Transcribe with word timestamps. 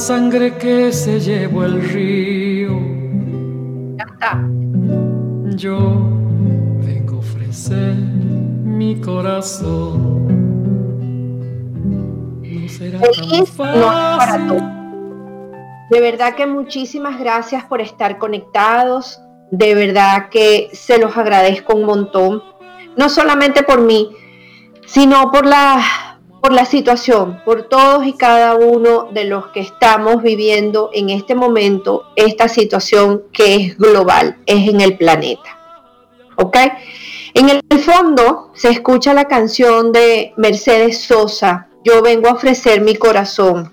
Sangre 0.00 0.56
que 0.56 0.92
se 0.92 1.20
llevó 1.20 1.64
el 1.64 1.82
río. 1.82 2.70
Yo 5.56 5.78
vengo 6.82 7.16
a 7.16 7.18
ofrecer 7.18 7.96
mi 7.96 8.98
corazón. 8.98 10.26
No 12.40 12.68
será 12.68 13.00
tan 13.00 13.46
fácil. 13.46 14.62
De 15.90 16.00
verdad 16.00 16.34
que 16.34 16.46
muchísimas 16.46 17.20
gracias 17.20 17.64
por 17.64 17.82
estar 17.82 18.16
conectados. 18.16 19.20
De 19.50 19.74
verdad 19.74 20.30
que 20.30 20.70
se 20.72 20.98
los 20.98 21.14
agradezco 21.18 21.74
un 21.74 21.84
montón. 21.84 22.42
No 22.96 23.10
solamente 23.10 23.62
por 23.62 23.82
mí, 23.82 24.16
sino 24.86 25.30
por 25.30 25.44
la, 25.44 25.82
por 26.40 26.52
la 26.52 26.64
situación, 26.64 27.40
por 27.44 27.64
todos 27.64 28.06
y 28.06 28.14
cada 28.14 28.54
uno 28.54 29.08
de 29.12 29.24
los 29.24 29.48
que 29.48 29.60
estamos 29.60 30.22
viviendo 30.22 30.90
en 30.92 31.10
este 31.10 31.34
momento 31.34 32.04
esta 32.16 32.48
situación 32.48 33.22
que 33.32 33.56
es 33.56 33.78
global, 33.78 34.38
es 34.46 34.68
en 34.68 34.80
el 34.80 34.96
planeta. 34.96 35.58
¿Ok? 36.36 36.56
En 37.34 37.48
el 37.50 37.60
fondo 37.78 38.50
se 38.54 38.70
escucha 38.70 39.12
la 39.12 39.26
canción 39.26 39.92
de 39.92 40.32
Mercedes 40.36 41.02
Sosa, 41.02 41.68
Yo 41.84 42.02
vengo 42.02 42.28
a 42.28 42.32
ofrecer 42.32 42.80
mi 42.80 42.94
corazón. 42.94 43.72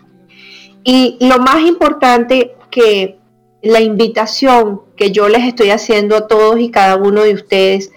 Y 0.84 1.18
lo 1.20 1.40
más 1.40 1.62
importante 1.62 2.56
que 2.70 3.18
la 3.62 3.82
invitación 3.82 4.82
que 4.95 5.12
yo 5.12 5.28
les 5.28 5.44
estoy 5.45 5.72
haciendo 5.72 6.16
a 6.16 6.28
todos 6.28 6.60
y 6.60 6.72
cada 6.72 6.95
uno 6.95 7.23
de 7.23 7.34
ustedes, 7.34 7.92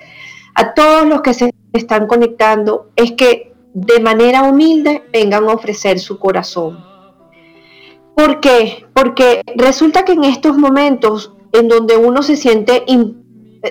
a 0.55 0.75
todos 0.75 1.07
los 1.07 1.23
que 1.23 1.35
se 1.35 1.55
están 1.73 2.07
conectando, 2.07 2.91
es 2.97 3.13
que 3.13 3.50
de 3.73 4.01
manera 4.01 4.43
humilde 4.43 5.03
vengan 5.13 5.49
a 5.49 5.55
ofrecer 5.55 5.99
su 5.99 6.19
corazón. 6.19 6.85
¿Por 8.15 8.41
qué? 8.41 8.85
Porque 8.93 9.43
resulta 9.57 10.05
que 10.05 10.13
en 10.13 10.25
estos 10.25 10.59
momentos 10.59 11.33
en 11.53 11.69
donde 11.69 11.97
uno 11.97 12.23
se 12.23 12.37
siente, 12.37 12.85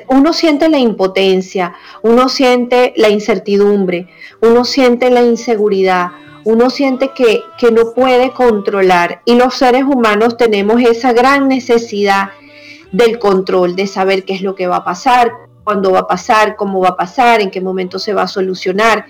uno 0.08 0.34
siente 0.34 0.70
la 0.70 0.80
impotencia, 0.80 1.74
uno 2.02 2.30
siente 2.30 2.94
la 2.98 3.10
incertidumbre, 3.10 4.08
uno 4.42 4.66
siente 4.66 5.10
la 5.10 5.22
inseguridad, 5.22 6.12
uno 6.46 6.70
siente 6.70 7.12
que, 7.14 7.44
no 7.72 7.94
puede 7.94 8.32
controlar 8.32 9.22
y 9.26 9.36
los 9.36 9.56
seres 9.56 9.84
humanos 9.84 10.38
tenemos 10.38 10.82
esa 10.82 11.14
gran 11.14 11.48
necesidad 11.48 12.30
del 12.92 13.20
control, 13.20 13.76
de 13.76 13.88
saber 13.88 14.26
qué 14.26 14.34
es 14.34 14.42
lo 14.42 14.56
que 14.56 14.68
va 14.68 14.78
a 14.78 14.84
pasar, 14.84 15.32
cuándo 15.64 15.92
va 15.92 16.00
a 16.00 16.08
pasar, 16.08 16.56
cómo 16.56 16.80
va 16.80 16.90
a 16.90 16.98
pasar, 16.98 17.42
en 17.42 17.52
qué 17.52 17.62
momento 17.62 18.00
se 18.00 18.14
va 18.14 18.24
a 18.24 18.28
solucionar. 18.28 19.06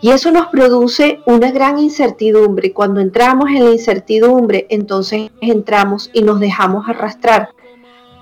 Y 0.00 0.10
eso 0.10 0.30
nos 0.30 0.46
produce 0.46 1.20
una 1.26 1.50
gran 1.50 1.78
incertidumbre. 1.78 2.72
Cuando 2.72 3.00
entramos 3.00 3.50
en 3.50 3.64
la 3.64 3.72
incertidumbre, 3.72 4.66
entonces 4.70 5.30
entramos 5.40 6.10
y 6.12 6.22
nos 6.22 6.38
dejamos 6.38 6.88
arrastrar 6.88 7.50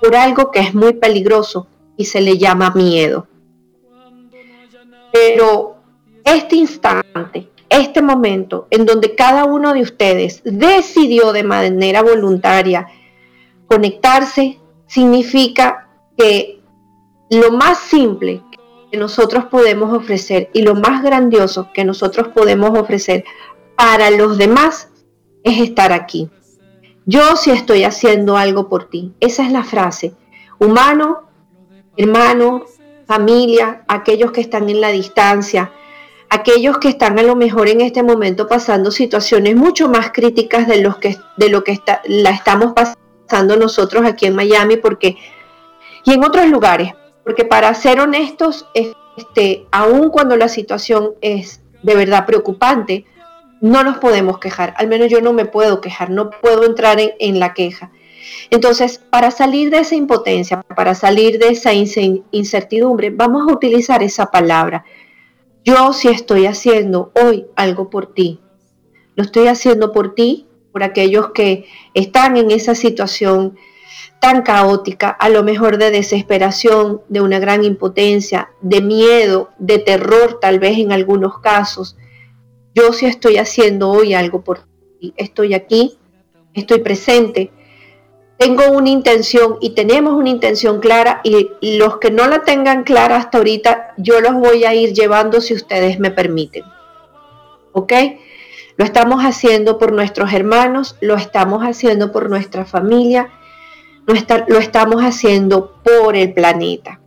por 0.00 0.16
algo 0.16 0.50
que 0.50 0.60
es 0.60 0.74
muy 0.74 0.94
peligroso 0.94 1.66
y 1.96 2.06
se 2.06 2.20
le 2.20 2.38
llama 2.38 2.72
miedo. 2.74 3.26
Pero 5.12 5.76
este 6.24 6.56
instante, 6.56 7.50
este 7.68 8.00
momento 8.00 8.68
en 8.70 8.86
donde 8.86 9.14
cada 9.14 9.44
uno 9.44 9.74
de 9.74 9.82
ustedes 9.82 10.42
decidió 10.44 11.32
de 11.32 11.42
manera 11.42 12.02
voluntaria 12.02 12.86
conectarse, 13.66 14.60
significa 14.86 15.88
que 16.16 16.60
lo 17.30 17.50
más 17.52 17.78
simple 17.78 18.42
que 18.90 18.98
nosotros 18.98 19.46
podemos 19.46 19.92
ofrecer 19.92 20.50
y 20.52 20.62
lo 20.62 20.74
más 20.74 21.02
grandioso 21.02 21.70
que 21.72 21.84
nosotros 21.84 22.28
podemos 22.28 22.78
ofrecer 22.78 23.24
para 23.76 24.10
los 24.10 24.38
demás 24.38 24.88
es 25.42 25.60
estar 25.60 25.92
aquí. 25.92 26.30
Yo 27.04 27.36
sí 27.36 27.50
estoy 27.50 27.84
haciendo 27.84 28.36
algo 28.36 28.68
por 28.68 28.88
ti. 28.88 29.14
Esa 29.20 29.44
es 29.44 29.52
la 29.52 29.62
frase. 29.62 30.14
Humano, 30.58 31.28
hermano, 31.96 32.64
familia, 33.06 33.84
aquellos 33.86 34.32
que 34.32 34.40
están 34.40 34.68
en 34.68 34.80
la 34.80 34.88
distancia, 34.88 35.70
aquellos 36.28 36.78
que 36.78 36.88
están 36.88 37.18
a 37.18 37.22
lo 37.22 37.36
mejor 37.36 37.68
en 37.68 37.80
este 37.80 38.02
momento 38.02 38.48
pasando 38.48 38.90
situaciones 38.90 39.54
mucho 39.54 39.88
más 39.88 40.10
críticas 40.10 40.66
de, 40.66 40.80
los 40.80 40.96
que, 40.96 41.16
de 41.36 41.48
lo 41.48 41.62
que 41.62 41.72
está, 41.72 42.02
la 42.06 42.30
estamos 42.30 42.72
pasando 42.72 43.56
nosotros 43.56 44.04
aquí 44.04 44.26
en 44.26 44.34
Miami 44.34 44.76
porque, 44.76 45.16
y 46.04 46.12
en 46.12 46.24
otros 46.24 46.48
lugares, 46.48 46.92
porque 47.26 47.44
para 47.44 47.74
ser 47.74 47.98
honestos, 47.98 48.66
este, 49.16 49.66
aun 49.72 50.10
cuando 50.10 50.36
la 50.36 50.48
situación 50.48 51.14
es 51.20 51.60
de 51.82 51.96
verdad 51.96 52.24
preocupante, 52.24 53.04
no 53.60 53.82
nos 53.82 53.98
podemos 53.98 54.38
quejar, 54.38 54.74
al 54.76 54.86
menos 54.86 55.10
yo 55.10 55.20
no 55.20 55.32
me 55.32 55.44
puedo 55.44 55.80
quejar, 55.80 56.08
no 56.10 56.30
puedo 56.30 56.64
entrar 56.64 57.00
en, 57.00 57.10
en 57.18 57.40
la 57.40 57.52
queja. 57.52 57.90
Entonces, 58.50 58.98
para 59.10 59.32
salir 59.32 59.70
de 59.70 59.78
esa 59.78 59.96
impotencia, 59.96 60.62
para 60.62 60.94
salir 60.94 61.40
de 61.40 61.48
esa 61.48 61.72
incertidumbre, 61.74 63.10
vamos 63.10 63.48
a 63.48 63.52
utilizar 63.52 64.04
esa 64.04 64.26
palabra, 64.30 64.84
yo 65.64 65.92
sí 65.92 66.06
estoy 66.06 66.46
haciendo 66.46 67.10
hoy 67.20 67.46
algo 67.56 67.90
por 67.90 68.14
ti. 68.14 68.38
Lo 69.16 69.24
estoy 69.24 69.48
haciendo 69.48 69.90
por 69.90 70.14
ti, 70.14 70.46
por 70.70 70.84
aquellos 70.84 71.32
que 71.32 71.66
están 71.92 72.36
en 72.36 72.52
esa 72.52 72.76
situación 72.76 73.56
tan 74.20 74.42
caótica, 74.42 75.10
a 75.10 75.28
lo 75.28 75.42
mejor 75.42 75.78
de 75.78 75.90
desesperación, 75.90 77.02
de 77.08 77.20
una 77.20 77.38
gran 77.38 77.64
impotencia, 77.64 78.50
de 78.60 78.80
miedo, 78.80 79.50
de 79.58 79.78
terror 79.78 80.38
tal 80.40 80.58
vez 80.58 80.78
en 80.78 80.92
algunos 80.92 81.38
casos. 81.40 81.96
Yo 82.74 82.92
sí 82.92 83.06
estoy 83.06 83.38
haciendo 83.38 83.90
hoy 83.90 84.14
algo 84.14 84.42
por 84.42 84.60
ti. 85.00 85.14
Estoy 85.16 85.54
aquí, 85.54 85.98
estoy 86.54 86.80
presente, 86.80 87.50
tengo 88.38 88.70
una 88.70 88.90
intención 88.90 89.56
y 89.60 89.70
tenemos 89.70 90.12
una 90.12 90.28
intención 90.28 90.80
clara 90.80 91.20
y 91.24 91.78
los 91.78 91.98
que 91.98 92.10
no 92.10 92.26
la 92.26 92.42
tengan 92.42 92.84
clara 92.84 93.16
hasta 93.16 93.38
ahorita, 93.38 93.94
yo 93.96 94.20
los 94.20 94.34
voy 94.34 94.64
a 94.64 94.74
ir 94.74 94.92
llevando 94.92 95.40
si 95.40 95.54
ustedes 95.54 95.98
me 95.98 96.10
permiten. 96.10 96.64
¿Ok? 97.72 97.92
Lo 98.76 98.84
estamos 98.84 99.22
haciendo 99.22 99.78
por 99.78 99.92
nuestros 99.92 100.34
hermanos, 100.34 100.96
lo 101.00 101.14
estamos 101.14 101.62
haciendo 101.62 102.12
por 102.12 102.28
nuestra 102.28 102.66
familia, 102.66 103.30
lo, 104.06 104.58
estamos 104.58 105.02
haciendo 105.02 105.74
por 105.82 106.16
el 106.16 106.32
planeta. 106.32 107.00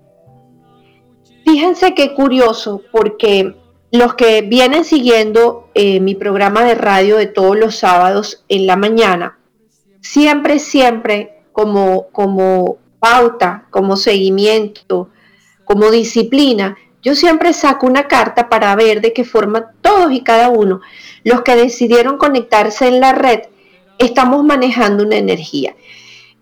Fíjense 1.46 1.96
qué 1.96 2.14
curioso, 2.14 2.82
porque 2.92 3.56
los 3.92 4.14
que 4.16 4.42
vienen 4.42 4.84
siguiendo 4.84 5.70
eh, 5.74 6.00
mi 6.00 6.14
programa 6.16 6.64
de 6.64 6.76
radio 6.76 7.18
de 7.18 7.26
todos 7.26 7.58
los 7.58 7.76
sábados 7.76 8.44
en 8.50 8.68
la 8.68 8.76
mañana, 8.76 9.40
siempre, 10.02 10.60
siempre 10.60 11.44
como, 11.52 12.08
como 12.12 12.78
pauta, 13.00 13.68
como 13.72 13.96
seguimiento, 13.96 15.10
como 15.66 15.90
disciplina, 15.90 16.78
yo 17.02 17.16
siempre 17.16 17.54
saco 17.54 17.88
una 17.88 18.08
carta 18.08 18.50
para 18.50 18.76
ver 18.76 19.02
de 19.02 19.14
qué 19.14 19.24
forma 19.24 19.72
todos 19.82 20.12
y 20.12 20.22
cada 20.22 20.50
uno, 20.50 20.82
los 21.24 21.42
que 21.42 21.56
decidieron 21.56 22.18
conectarse 22.18 22.88
en 22.88 23.00
la 23.00 23.14
red, 23.14 23.42
estamos 23.98 24.44
manejando 24.44 25.04
una 25.04 25.16
energía. 25.16 25.76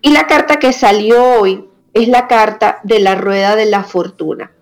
Y 0.00 0.10
la 0.10 0.26
carta 0.26 0.58
que 0.58 0.72
salió 0.72 1.22
hoy 1.40 1.68
es 1.92 2.08
la 2.08 2.28
carta 2.28 2.80
de 2.84 3.00
la 3.00 3.14
rueda 3.14 3.56
de 3.56 3.66
la 3.66 3.84
fortuna. 3.84 4.52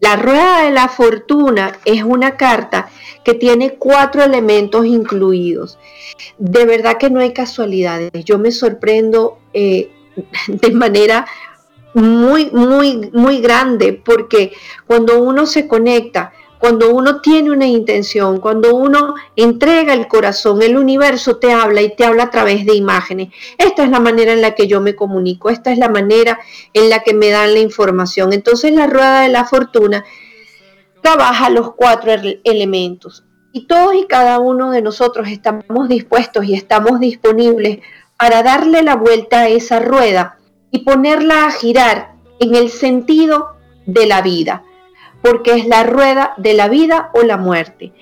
la 0.00 0.16
rueda 0.16 0.62
de 0.62 0.70
la 0.70 0.88
fortuna 0.88 1.72
es 1.84 2.02
una 2.02 2.38
carta 2.38 2.88
que 3.22 3.34
tiene 3.34 3.74
cuatro 3.74 4.24
elementos 4.24 4.86
incluidos. 4.86 5.78
De 6.38 6.64
verdad 6.64 6.96
que 6.96 7.10
no 7.10 7.20
hay 7.20 7.34
casualidades. 7.34 8.10
Yo 8.24 8.38
me 8.38 8.50
sorprendo 8.50 9.38
eh, 9.52 9.90
de 10.48 10.70
manera 10.70 11.26
muy, 11.94 12.50
muy, 12.50 13.10
muy 13.12 13.40
grande 13.40 13.92
porque 13.92 14.52
cuando 14.86 15.22
uno 15.22 15.46
se 15.46 15.66
conecta 15.68 16.32
cuando 16.60 16.94
uno 16.94 17.22
tiene 17.22 17.50
una 17.50 17.66
intención, 17.66 18.38
cuando 18.38 18.76
uno 18.76 19.14
entrega 19.34 19.94
el 19.94 20.08
corazón, 20.08 20.60
el 20.60 20.76
universo 20.76 21.38
te 21.38 21.54
habla 21.54 21.80
y 21.80 21.96
te 21.96 22.04
habla 22.04 22.24
a 22.24 22.30
través 22.30 22.66
de 22.66 22.74
imágenes. 22.74 23.30
Esta 23.56 23.82
es 23.82 23.90
la 23.90 23.98
manera 23.98 24.34
en 24.34 24.42
la 24.42 24.54
que 24.54 24.66
yo 24.66 24.82
me 24.82 24.94
comunico, 24.94 25.48
esta 25.48 25.72
es 25.72 25.78
la 25.78 25.88
manera 25.88 26.38
en 26.74 26.90
la 26.90 27.00
que 27.00 27.14
me 27.14 27.30
dan 27.30 27.54
la 27.54 27.60
información. 27.60 28.34
Entonces 28.34 28.72
la 28.72 28.86
rueda 28.86 29.22
de 29.22 29.30
la 29.30 29.46
fortuna 29.46 30.04
trabaja 31.00 31.48
los 31.48 31.72
cuatro 31.72 32.12
elementos 32.44 33.24
y 33.52 33.66
todos 33.66 33.94
y 33.94 34.06
cada 34.06 34.38
uno 34.38 34.70
de 34.70 34.82
nosotros 34.82 35.28
estamos 35.28 35.88
dispuestos 35.88 36.44
y 36.44 36.52
estamos 36.52 37.00
disponibles 37.00 37.78
para 38.18 38.42
darle 38.42 38.82
la 38.82 38.96
vuelta 38.96 39.40
a 39.40 39.48
esa 39.48 39.80
rueda 39.80 40.36
y 40.70 40.80
ponerla 40.80 41.46
a 41.46 41.52
girar 41.52 42.16
en 42.38 42.54
el 42.54 42.68
sentido 42.68 43.56
de 43.86 44.06
la 44.06 44.20
vida 44.20 44.62
porque 45.22 45.52
es 45.52 45.66
la 45.66 45.84
rueda 45.84 46.34
de 46.36 46.54
la 46.54 46.68
vida 46.68 47.10
o 47.14 47.22
la 47.22 47.36
muerte. 47.36 47.92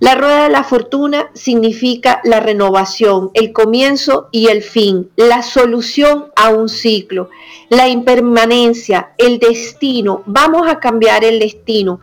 La 0.00 0.14
rueda 0.14 0.44
de 0.44 0.50
la 0.50 0.64
fortuna 0.64 1.30
significa 1.34 2.20
la 2.24 2.40
renovación, 2.40 3.30
el 3.34 3.52
comienzo 3.52 4.28
y 4.32 4.48
el 4.48 4.62
fin, 4.62 5.10
la 5.16 5.42
solución 5.42 6.26
a 6.34 6.50
un 6.50 6.68
ciclo, 6.68 7.30
la 7.68 7.88
impermanencia, 7.88 9.12
el 9.18 9.38
destino. 9.38 10.22
Vamos 10.26 10.68
a 10.68 10.80
cambiar 10.80 11.24
el 11.24 11.38
destino. 11.38 12.00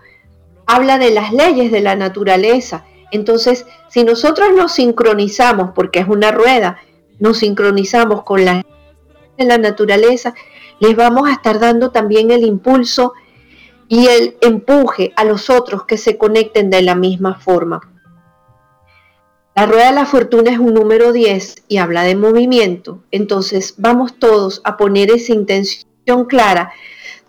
Habla 0.65 0.97
de 0.97 1.11
las 1.11 1.33
leyes 1.33 1.71
de 1.71 1.81
la 1.81 1.95
naturaleza. 1.95 2.85
Entonces, 3.11 3.65
si 3.89 4.05
nosotros 4.05 4.49
nos 4.55 4.71
sincronizamos, 4.71 5.71
porque 5.75 5.99
es 5.99 6.07
una 6.07 6.31
rueda, 6.31 6.77
nos 7.19 7.39
sincronizamos 7.39 8.23
con 8.23 8.45
la 8.45 8.65
de 9.37 9.45
la 9.45 9.57
naturaleza, 9.57 10.33
les 10.79 10.95
vamos 10.95 11.29
a 11.29 11.33
estar 11.33 11.59
dando 11.59 11.91
también 11.91 12.31
el 12.31 12.43
impulso 12.43 13.13
y 13.91 14.07
el 14.07 14.37
empuje 14.39 15.11
a 15.17 15.25
los 15.25 15.49
otros 15.49 15.83
que 15.83 15.97
se 15.97 16.17
conecten 16.17 16.69
de 16.69 16.81
la 16.81 16.95
misma 16.95 17.35
forma. 17.35 17.81
La 19.53 19.65
rueda 19.65 19.87
de 19.87 19.95
la 19.95 20.05
fortuna 20.05 20.49
es 20.49 20.59
un 20.59 20.73
número 20.73 21.11
10 21.11 21.65
y 21.67 21.75
habla 21.75 22.03
de 22.03 22.15
movimiento. 22.15 23.03
Entonces 23.11 23.75
vamos 23.77 24.17
todos 24.17 24.61
a 24.63 24.77
poner 24.77 25.11
esa 25.11 25.33
intención 25.33 26.23
clara 26.25 26.71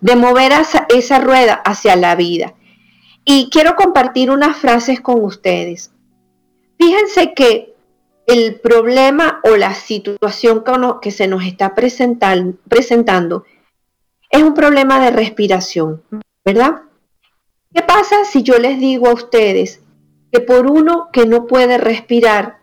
de 0.00 0.14
mover 0.14 0.52
esa 0.88 1.18
rueda 1.18 1.54
hacia 1.64 1.96
la 1.96 2.14
vida. 2.14 2.54
Y 3.24 3.50
quiero 3.50 3.74
compartir 3.74 4.30
unas 4.30 4.56
frases 4.56 5.00
con 5.00 5.24
ustedes. 5.24 5.90
Fíjense 6.78 7.34
que 7.34 7.74
el 8.28 8.60
problema 8.60 9.40
o 9.42 9.56
la 9.56 9.74
situación 9.74 10.62
que 11.02 11.10
se 11.10 11.26
nos 11.26 11.42
está 11.42 11.74
presentando 11.74 13.44
es 14.30 14.42
un 14.44 14.54
problema 14.54 15.04
de 15.04 15.10
respiración. 15.10 16.04
¿Verdad? 16.44 16.82
¿Qué 17.74 17.82
pasa 17.82 18.24
si 18.24 18.42
yo 18.42 18.58
les 18.58 18.78
digo 18.78 19.08
a 19.08 19.14
ustedes 19.14 19.80
que 20.30 20.40
por 20.40 20.70
uno 20.70 21.08
que 21.12 21.26
no 21.26 21.46
puede 21.46 21.78
respirar, 21.78 22.58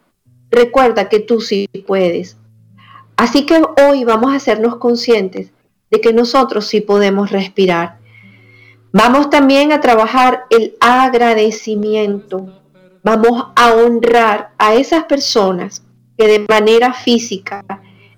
recuerda 0.52 1.10
que 1.10 1.20
tú 1.20 1.42
sí 1.42 1.68
puedes? 1.88 2.38
Así 3.18 3.46
que 3.46 3.62
hoy 3.84 4.04
vamos 4.04 4.31
a 4.31 4.36
hacernos 4.36 4.78
conscientes 4.78 5.52
de 5.90 6.02
que 6.02 6.14
nosotros 6.14 6.68
sí 6.68 6.81
podemos 6.81 7.31
respirar. 7.31 8.00
Vamos 8.92 9.30
también 9.30 9.72
a 9.72 9.81
trabajar 9.81 10.46
el 10.50 10.76
agradecimiento. 10.80 12.62
Vamos 13.04 13.48
a 13.56 13.74
honrar 13.74 14.52
a 14.58 14.76
esas 14.76 15.06
personas 15.06 15.84
que 16.18 16.28
de 16.28 16.46
manera 16.48 16.94
física 16.94 17.64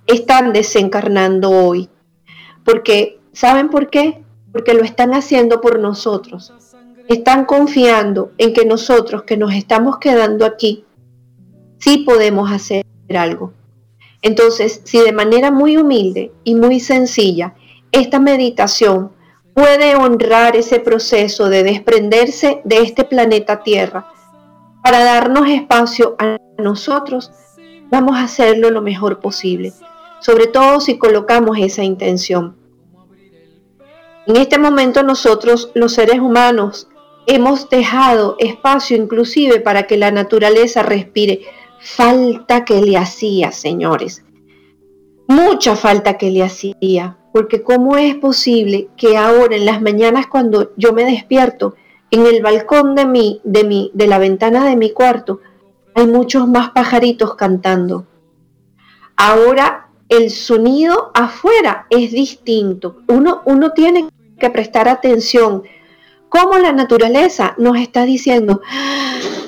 están 0.08 0.54
desencarnando 0.54 1.50
hoy. 1.50 1.90
Porque, 2.63 3.19
¿saben 3.31 3.69
por 3.69 3.90
qué? 3.90 4.24
Porque 4.51 4.74
lo 4.74 4.83
están 4.83 5.13
haciendo 5.13 5.62
por 5.62 5.80
nosotros. 5.80 6.53
Están 7.07 7.45
confiando 7.45 8.31
en 8.38 8.53
que 8.53 8.65
nosotros 8.65 9.24
que 9.24 9.38
nos 9.38 9.53
estamos 9.53 9.98
quedando 9.98 10.45
aquí, 10.45 10.86
sí 11.80 12.00
podemos 12.00 12.51
hacer 12.51 12.86
algo. 13.15 13.53
Entonces, 14.21 14.81
si 14.83 15.00
de 15.00 15.12
manera 15.12 15.51
muy 15.51 15.77
humilde 15.77 16.31
y 16.44 16.56
muy 16.56 16.80
sencilla, 16.80 17.56
esta 17.92 18.19
meditación 18.19 19.12
puede 19.53 19.95
honrar 19.95 20.56
ese 20.56 20.80
proceso 20.80 21.50
de 21.50 21.63
desprenderse 21.63 22.62
de 22.63 22.77
este 22.77 23.03
planeta 23.03 23.63
Tierra 23.63 24.07
para 24.83 25.03
darnos 25.03 25.50
espacio 25.50 26.15
a 26.19 26.38
nosotros, 26.57 27.31
vamos 27.89 28.15
a 28.15 28.24
hacerlo 28.24 28.69
lo 28.69 28.81
mejor 28.81 29.19
posible, 29.19 29.74
sobre 30.21 30.48
todo 30.48 30.80
si 30.80 30.98
colocamos 30.98 31.57
esa 31.59 31.83
intención. 31.83 32.61
En 34.27 34.38
este 34.38 34.59
momento 34.59 35.03
nosotros, 35.03 35.71
los 35.73 35.94
seres 35.94 36.19
humanos, 36.19 36.88
hemos 37.25 37.69
dejado 37.69 38.35
espacio 38.39 38.97
inclusive 38.97 39.59
para 39.59 39.88
que 39.88 39.97
la 39.97 40.12
naturaleza 40.12 40.83
respire. 40.83 41.41
Falta 41.79 42.63
que 42.63 42.81
le 42.81 42.97
hacía, 42.97 43.51
señores. 43.51 44.23
Mucha 45.27 45.75
falta 45.75 46.18
que 46.18 46.29
le 46.29 46.44
hacía. 46.44 47.18
Porque 47.33 47.63
¿cómo 47.63 47.97
es 47.97 48.15
posible 48.15 48.89
que 48.97 49.18
ahora 49.18 49.56
en 49.56 49.65
las 49.65 49.81
mañanas 49.81 50.27
cuando 50.27 50.71
yo 50.75 50.94
me 50.94 51.06
despierto, 51.06 51.75
en 52.12 52.25
el 52.25 52.41
balcón 52.44 52.94
de 52.94 53.06
mi, 53.06 53.41
de 53.44 53.63
mi, 53.63 53.89
de 53.94 54.07
la 54.07 54.19
ventana 54.19 54.65
de 54.65 54.75
mi 54.75 54.91
cuarto, 54.91 55.39
hay 55.95 56.06
muchos 56.06 56.47
más 56.47 56.71
pajaritos 56.71 57.35
cantando? 57.35 58.06
Ahora 59.15 59.90
el 60.12 60.30
sonido 60.30 61.10
afuera 61.13 61.88
es 61.90 62.12
distinto. 62.12 62.98
Uno, 63.08 63.42
uno 63.46 63.72
tiene 63.72 64.10
que 64.38 64.50
prestar 64.50 64.90
atención. 64.90 65.63
Cómo 66.28 66.58
la 66.58 66.74
naturaleza 66.74 67.56
nos 67.58 67.78
está 67.78 68.04
diciendo, 68.04 68.62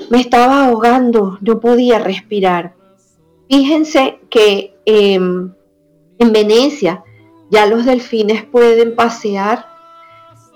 me 0.09 0.21
estaba 0.21 0.65
ahogando, 0.65 1.37
no 1.41 1.59
podía 1.59 1.99
respirar. 1.99 2.75
Fíjense 3.49 4.21
que 4.29 4.73
em, 4.85 5.51
en 6.17 6.31
Venecia 6.31 7.03
ya 7.51 7.65
los 7.65 7.83
delfines 7.83 8.45
pueden 8.45 8.95
pasear, 8.95 9.65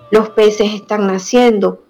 los 0.09 0.29
peces 0.29 0.73
están 0.73 1.05
naciendo, 1.07 1.83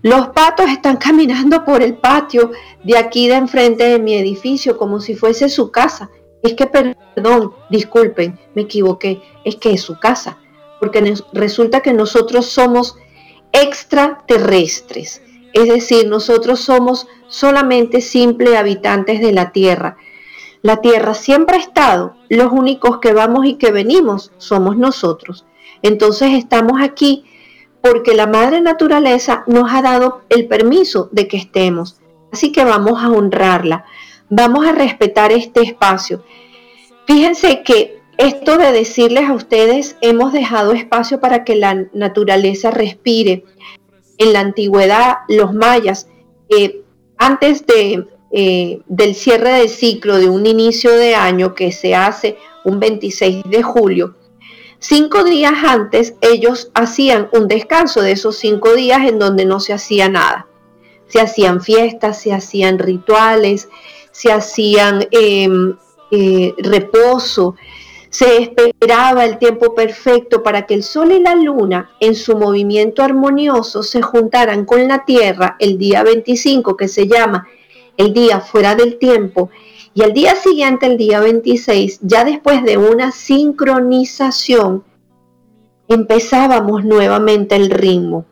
los 0.00 0.28
patos 0.28 0.70
están 0.70 0.96
caminando 0.96 1.64
por 1.64 1.82
el 1.82 1.94
patio 1.96 2.52
de 2.84 2.96
aquí 2.96 3.26
de 3.26 3.34
enfrente 3.34 3.82
de 3.82 3.98
mi 3.98 4.14
edificio 4.14 4.78
como 4.78 5.00
si 5.00 5.16
fuese 5.16 5.48
su 5.48 5.72
casa 5.72 6.08
es 6.44 6.54
que, 6.54 6.66
perdón, 6.66 7.54
disculpen, 7.70 8.38
me 8.54 8.62
equivoqué, 8.62 9.22
es 9.44 9.56
que 9.56 9.72
es 9.72 9.80
su 9.80 9.98
casa, 9.98 10.36
porque 10.78 11.14
resulta 11.32 11.80
que 11.80 11.94
nosotros 11.94 12.44
somos 12.44 12.96
extraterrestres, 13.52 15.22
es 15.54 15.68
decir, 15.68 16.06
nosotros 16.06 16.60
somos 16.60 17.08
solamente 17.28 18.02
simples 18.02 18.56
habitantes 18.56 19.22
de 19.22 19.32
la 19.32 19.52
Tierra. 19.52 19.96
La 20.60 20.82
Tierra 20.82 21.14
siempre 21.14 21.56
ha 21.56 21.60
estado, 21.60 22.14
los 22.28 22.52
únicos 22.52 22.98
que 22.98 23.14
vamos 23.14 23.46
y 23.46 23.54
que 23.54 23.72
venimos 23.72 24.30
somos 24.36 24.76
nosotros. 24.76 25.46
Entonces 25.80 26.32
estamos 26.32 26.82
aquí 26.82 27.24
porque 27.80 28.14
la 28.14 28.26
Madre 28.26 28.60
Naturaleza 28.60 29.44
nos 29.46 29.72
ha 29.72 29.80
dado 29.80 30.22
el 30.28 30.46
permiso 30.46 31.08
de 31.10 31.26
que 31.26 31.38
estemos. 31.38 32.00
Así 32.32 32.52
que 32.52 32.64
vamos 32.64 33.02
a 33.02 33.08
honrarla 33.08 33.86
vamos 34.28 34.66
a 34.66 34.72
respetar 34.72 35.32
este 35.32 35.62
espacio. 35.62 36.24
Fíjense 37.06 37.62
que 37.62 38.00
esto 38.16 38.56
de 38.58 38.72
decirles 38.72 39.28
a 39.28 39.34
ustedes, 39.34 39.96
hemos 40.00 40.32
dejado 40.32 40.72
espacio 40.72 41.20
para 41.20 41.44
que 41.44 41.56
la 41.56 41.86
naturaleza 41.92 42.70
respire. 42.70 43.44
En 44.18 44.32
la 44.32 44.40
antigüedad, 44.40 45.18
los 45.28 45.52
mayas, 45.52 46.08
eh, 46.48 46.82
antes 47.18 47.66
de, 47.66 48.06
eh, 48.30 48.80
del 48.86 49.14
cierre 49.14 49.50
del 49.50 49.68
ciclo 49.68 50.18
de 50.18 50.28
un 50.28 50.46
inicio 50.46 50.92
de 50.92 51.16
año 51.16 51.54
que 51.54 51.72
se 51.72 51.96
hace 51.96 52.36
un 52.64 52.78
26 52.78 53.42
de 53.44 53.62
julio, 53.62 54.14
cinco 54.78 55.24
días 55.24 55.54
antes 55.66 56.14
ellos 56.20 56.70
hacían 56.74 57.28
un 57.32 57.48
descanso 57.48 58.02
de 58.02 58.12
esos 58.12 58.36
cinco 58.36 58.74
días 58.74 59.08
en 59.08 59.18
donde 59.18 59.44
no 59.44 59.58
se 59.58 59.72
hacía 59.72 60.08
nada. 60.08 60.46
Se 61.08 61.20
hacían 61.20 61.60
fiestas, 61.60 62.20
se 62.20 62.32
hacían 62.32 62.78
rituales, 62.78 63.68
se 64.12 64.30
hacían 64.30 65.08
em, 65.10 65.76
eh, 66.14 66.54
reposo, 66.58 67.56
se 68.10 68.42
esperaba 68.42 69.24
el 69.24 69.38
tiempo 69.38 69.74
perfecto 69.74 70.42
para 70.42 70.66
que 70.66 70.74
el 70.74 70.82
sol 70.84 71.12
y 71.12 71.20
la 71.20 71.34
luna 71.34 71.90
en 72.00 72.14
su 72.14 72.36
movimiento 72.36 73.02
armonioso 73.02 73.82
se 73.82 74.02
juntaran 74.02 74.64
con 74.64 74.86
la 74.86 75.04
tierra 75.04 75.56
el 75.58 75.78
día 75.78 76.04
25 76.04 76.76
que 76.76 76.86
se 76.86 77.08
llama 77.08 77.48
el 77.96 78.12
día 78.12 78.40
fuera 78.40 78.74
del 78.76 78.98
tiempo 78.98 79.50
y 79.96 80.02
el 80.02 80.12
día 80.12 80.34
siguiente, 80.34 80.86
el 80.86 80.96
día 80.96 81.20
26, 81.20 82.00
ya 82.02 82.24
después 82.24 82.64
de 82.64 82.76
una 82.76 83.12
sincronización, 83.12 84.82
empezábamos 85.86 86.84
nuevamente 86.84 87.54
el 87.54 87.70
ritmo. 87.70 88.26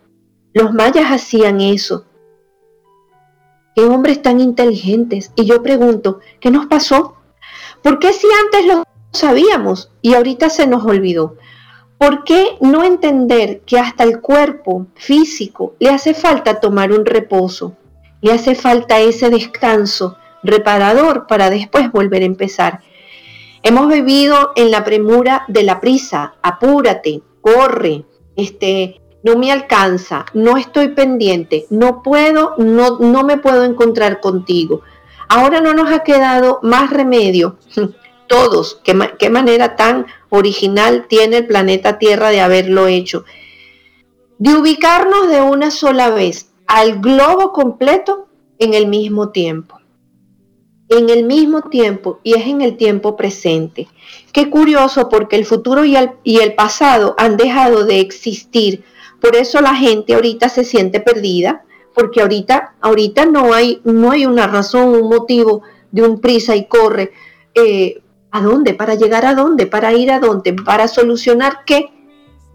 Los 0.52 0.74
mayas 0.74 1.12
hacían 1.12 1.60
eso. 1.60 2.04
Qué 3.76 3.84
hombres 3.84 4.20
tan 4.20 4.40
inteligentes. 4.40 5.30
Y 5.36 5.44
yo 5.44 5.62
pregunto, 5.62 6.18
¿qué 6.40 6.50
nos 6.50 6.66
pasó? 6.66 7.14
¿Por 7.82 7.98
qué 7.98 8.12
si 8.12 8.26
antes 8.44 8.66
lo 8.66 8.84
sabíamos 9.12 9.90
y 10.00 10.14
ahorita 10.14 10.50
se 10.50 10.66
nos 10.66 10.84
olvidó? 10.84 11.36
¿Por 11.98 12.24
qué 12.24 12.56
no 12.60 12.84
entender 12.84 13.60
que 13.60 13.78
hasta 13.78 14.04
el 14.04 14.20
cuerpo 14.20 14.86
físico 14.94 15.74
le 15.78 15.90
hace 15.90 16.14
falta 16.14 16.60
tomar 16.60 16.92
un 16.92 17.06
reposo? 17.06 17.76
Le 18.20 18.32
hace 18.32 18.54
falta 18.54 19.00
ese 19.00 19.30
descanso 19.30 20.16
reparador 20.42 21.26
para 21.26 21.50
después 21.50 21.90
volver 21.92 22.22
a 22.22 22.26
empezar. 22.26 22.80
Hemos 23.62 23.88
vivido 23.88 24.52
en 24.56 24.70
la 24.70 24.84
premura 24.84 25.44
de 25.46 25.62
la 25.62 25.80
prisa, 25.80 26.34
apúrate, 26.42 27.22
corre, 27.40 28.04
este, 28.34 29.00
no 29.22 29.36
me 29.36 29.52
alcanza, 29.52 30.26
no 30.34 30.56
estoy 30.56 30.88
pendiente, 30.88 31.66
no 31.70 32.02
puedo, 32.02 32.54
no, 32.58 32.98
no 32.98 33.22
me 33.22 33.38
puedo 33.38 33.64
encontrar 33.64 34.20
contigo. 34.20 34.82
Ahora 35.34 35.62
no 35.62 35.72
nos 35.72 35.90
ha 35.90 36.04
quedado 36.04 36.58
más 36.62 36.90
remedio, 36.90 37.56
todos, 38.26 38.82
qué, 38.84 39.30
manera 39.30 39.76
tan 39.76 40.04
original 40.28 41.06
tiene 41.08 41.38
el 41.38 41.46
planeta 41.46 41.96
Tierra 41.98 42.28
de 42.28 42.42
haberlo 42.42 42.86
hecho, 42.86 43.24
de 44.36 44.54
ubicarnos 44.54 45.30
de 45.30 45.40
una 45.40 45.70
sola 45.70 46.10
vez 46.10 46.50
al 46.66 47.00
globo 47.00 47.52
completo 47.52 48.28
en 48.58 48.74
el 48.74 48.88
mismo 48.88 49.30
tiempo 49.30 49.78
en 50.90 51.08
el 51.08 51.24
mismo 51.24 51.62
tiempo 51.62 52.20
y 52.22 52.34
es 52.34 52.46
en 52.46 52.60
el 52.60 52.76
tiempo 52.76 53.16
presente. 53.16 53.88
Qué 54.30 54.50
curioso 54.50 55.08
porque 55.08 55.36
el 55.36 55.46
futuro 55.46 55.86
y 55.86 55.96
el, 55.96 56.10
y 56.22 56.40
el 56.40 56.54
pasado 56.54 57.14
han 57.16 57.38
dejado 57.38 57.86
de 57.86 58.00
existir. 58.00 58.84
Por 59.18 59.34
eso 59.34 59.62
la 59.62 59.74
gente 59.74 60.12
ahorita 60.12 60.50
se 60.50 60.64
siente 60.64 61.00
perdida, 61.00 61.64
porque 61.94 62.22
ahorita, 62.22 62.74
ahorita 62.80 63.26
no, 63.26 63.52
hay, 63.52 63.80
no 63.84 64.10
hay 64.10 64.26
una 64.26 64.46
razón, 64.46 64.88
un 64.88 65.08
motivo 65.08 65.62
de 65.90 66.02
un 66.02 66.20
prisa 66.20 66.56
y 66.56 66.66
corre. 66.66 67.12
Eh, 67.54 68.02
¿A 68.30 68.40
dónde? 68.40 68.74
¿Para 68.74 68.94
llegar 68.94 69.26
a 69.26 69.34
dónde? 69.34 69.66
¿Para 69.66 69.92
ir 69.92 70.10
a 70.10 70.18
dónde? 70.18 70.54
¿Para 70.54 70.88
solucionar 70.88 71.64
qué? 71.66 71.92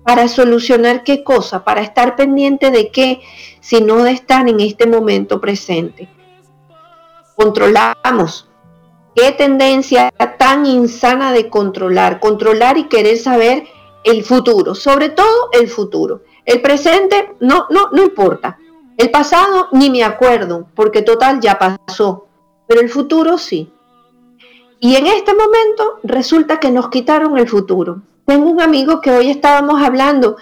¿Para 0.04 0.28
solucionar 0.28 1.04
qué 1.04 1.24
cosa? 1.24 1.64
¿Para 1.64 1.82
estar 1.82 2.16
pendiente 2.16 2.72
de 2.72 2.90
qué? 2.90 3.22
Si 3.60 3.82
no 3.82 4.08
estar 4.08 4.50
en 4.50 4.60
este 4.60 4.88
momento 4.88 5.40
presente 5.40 6.10
controlamos. 7.38 8.50
Qué 9.16 9.32
tendencia 9.32 10.12
tan 10.38 10.66
insana 10.66 11.32
de 11.32 11.50
controlar, 11.50 12.20
controlar 12.20 12.78
y 12.78 12.84
querer 12.86 13.18
saber 13.18 13.64
el 14.04 14.24
futuro, 14.24 14.76
sobre 14.76 15.10
todo 15.10 15.50
el 15.54 15.68
futuro. 15.68 16.22
El 16.46 16.62
presente 16.62 17.36
no, 17.40 17.66
no, 17.70 17.90
no 17.92 18.04
importa. 18.04 18.60
El 18.98 19.12
pasado 19.12 19.68
ni 19.74 19.92
me 19.92 20.04
acuerdo, 20.04 20.68
porque 20.74 21.04
total 21.04 21.40
ya 21.40 21.60
pasó, 21.60 22.28
pero 22.68 22.82
el 22.82 22.90
futuro 22.90 23.38
sí. 23.38 23.72
Y 24.80 24.96
en 24.96 25.06
este 25.06 25.34
momento 25.34 26.00
resulta 26.04 26.60
que 26.60 26.72
nos 26.72 26.90
quitaron 26.90 27.38
el 27.38 27.48
futuro. 27.48 28.02
Tengo 28.26 28.50
un 28.50 28.60
amigo 28.60 29.00
que 29.00 29.12
hoy 29.12 29.30
estábamos 29.30 29.82
hablando 29.82 30.38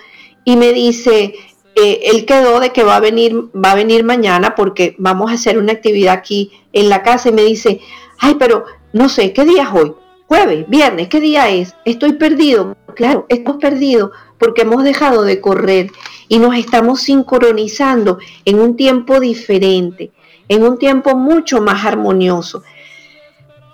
y 0.45 0.55
me 0.55 0.71
dice, 0.71 1.35
eh, 1.75 1.99
él 2.05 2.25
quedó 2.25 2.61
de 2.61 2.71
que 2.71 2.83
va 2.83 2.95
a 2.95 3.01
venir, 3.01 3.35
va 3.53 3.71
a 3.71 3.75
venir 3.75 4.05
mañana 4.05 4.55
porque 4.55 4.95
vamos 4.99 5.29
a 5.29 5.35
hacer 5.35 5.57
una 5.57 5.73
actividad 5.73 6.13
aquí 6.13 6.51
en 6.71 6.89
la 6.89 7.03
casa 7.03 7.29
y 7.29 7.33
me 7.33 7.43
dice, 7.43 7.81
ay, 8.19 8.35
pero 8.39 8.63
no 8.93 9.09
sé, 9.09 9.33
¿qué 9.33 9.43
día 9.43 9.63
es 9.63 9.69
hoy? 9.73 9.93
Jueves, 10.27 10.65
viernes, 10.69 11.09
¿qué 11.09 11.19
día 11.19 11.49
es? 11.49 11.75
Estoy 11.83 12.13
perdido. 12.13 12.75
Claro, 12.95 13.25
estamos 13.27 13.61
perdidos 13.61 14.11
porque 14.37 14.63
hemos 14.63 14.83
dejado 14.83 15.23
de 15.23 15.41
correr 15.41 15.91
y 16.27 16.39
nos 16.39 16.55
estamos 16.55 17.01
sincronizando 17.01 18.17
en 18.45 18.59
un 18.59 18.75
tiempo 18.75 19.19
diferente, 19.19 20.11
en 20.47 20.63
un 20.63 20.77
tiempo 20.77 21.15
mucho 21.15 21.61
más 21.61 21.85
armonioso. 21.85 22.63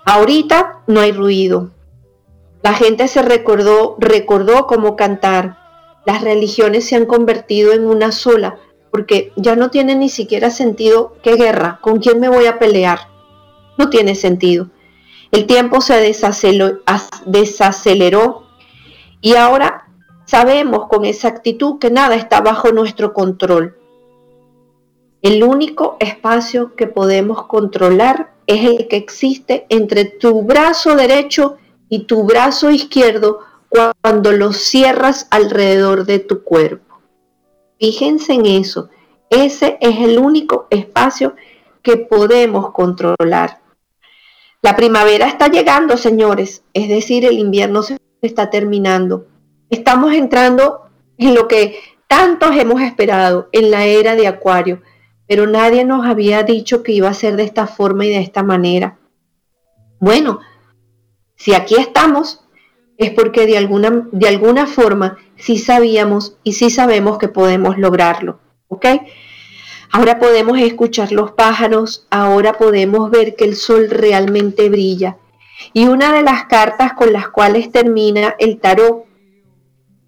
Ahorita 0.04 0.82
no 0.86 1.00
hay 1.00 1.12
ruido. 1.12 1.70
La 2.62 2.74
gente 2.74 3.08
se 3.08 3.22
recordó, 3.22 3.96
recordó 3.98 4.66
cómo 4.66 4.96
cantar, 4.96 5.58
las 6.04 6.22
religiones 6.22 6.86
se 6.86 6.96
han 6.96 7.06
convertido 7.06 7.72
en 7.72 7.84
una 7.84 8.12
sola, 8.12 8.58
porque 8.90 9.32
ya 9.36 9.56
no 9.56 9.70
tiene 9.70 9.94
ni 9.94 10.08
siquiera 10.08 10.50
sentido 10.50 11.16
qué 11.22 11.36
guerra, 11.36 11.78
con 11.80 11.98
quién 11.98 12.20
me 12.20 12.28
voy 12.28 12.46
a 12.46 12.58
pelear. 12.58 13.08
No 13.78 13.88
tiene 13.88 14.14
sentido. 14.14 14.68
El 15.30 15.46
tiempo 15.46 15.80
se 15.80 15.94
desaceleró, 17.26 18.42
y 19.20 19.34
ahora 19.36 19.81
sabemos 20.32 20.88
con 20.88 21.04
exactitud 21.04 21.78
que 21.78 21.90
nada 21.90 22.14
está 22.14 22.40
bajo 22.40 22.72
nuestro 22.72 23.12
control. 23.12 23.76
El 25.20 25.44
único 25.44 25.98
espacio 26.00 26.74
que 26.74 26.86
podemos 26.86 27.44
controlar 27.48 28.32
es 28.46 28.64
el 28.64 28.88
que 28.88 28.96
existe 28.96 29.66
entre 29.68 30.06
tu 30.06 30.40
brazo 30.40 30.96
derecho 30.96 31.58
y 31.90 32.04
tu 32.04 32.24
brazo 32.24 32.70
izquierdo 32.70 33.40
cuando 33.68 34.32
lo 34.32 34.54
cierras 34.54 35.26
alrededor 35.28 36.06
de 36.06 36.18
tu 36.18 36.42
cuerpo. 36.42 37.02
Fíjense 37.78 38.32
en 38.32 38.46
eso. 38.46 38.88
Ese 39.28 39.76
es 39.82 39.98
el 39.98 40.18
único 40.18 40.66
espacio 40.70 41.36
que 41.82 41.98
podemos 41.98 42.70
controlar. 42.72 43.60
La 44.62 44.76
primavera 44.76 45.26
está 45.26 45.48
llegando, 45.48 45.98
señores, 45.98 46.62
es 46.72 46.88
decir, 46.88 47.26
el 47.26 47.38
invierno 47.38 47.82
se 47.82 47.98
está 48.22 48.48
terminando. 48.48 49.26
Estamos 49.72 50.12
entrando 50.12 50.82
en 51.16 51.34
lo 51.34 51.48
que 51.48 51.78
tantos 52.06 52.54
hemos 52.56 52.82
esperado, 52.82 53.48
en 53.52 53.70
la 53.70 53.86
era 53.86 54.14
de 54.16 54.26
Acuario, 54.26 54.82
pero 55.26 55.46
nadie 55.46 55.86
nos 55.86 56.04
había 56.06 56.42
dicho 56.42 56.82
que 56.82 56.92
iba 56.92 57.08
a 57.08 57.14
ser 57.14 57.36
de 57.36 57.44
esta 57.44 57.66
forma 57.66 58.04
y 58.04 58.10
de 58.10 58.18
esta 58.18 58.42
manera. 58.42 58.98
Bueno, 59.98 60.40
si 61.36 61.54
aquí 61.54 61.76
estamos, 61.76 62.44
es 62.98 63.12
porque 63.12 63.46
de 63.46 63.56
alguna, 63.56 64.08
de 64.12 64.28
alguna 64.28 64.66
forma 64.66 65.16
sí 65.36 65.56
sabíamos 65.56 66.36
y 66.44 66.52
sí 66.52 66.68
sabemos 66.68 67.16
que 67.16 67.28
podemos 67.28 67.78
lograrlo. 67.78 68.40
¿Ok? 68.68 68.84
Ahora 69.90 70.18
podemos 70.18 70.58
escuchar 70.58 71.12
los 71.12 71.32
pájaros, 71.32 72.06
ahora 72.10 72.58
podemos 72.58 73.10
ver 73.10 73.36
que 73.36 73.46
el 73.46 73.56
sol 73.56 73.88
realmente 73.88 74.68
brilla. 74.68 75.16
Y 75.72 75.86
una 75.86 76.12
de 76.12 76.22
las 76.22 76.44
cartas 76.44 76.92
con 76.92 77.10
las 77.14 77.28
cuales 77.28 77.72
termina 77.72 78.36
el 78.38 78.60
tarot, 78.60 79.06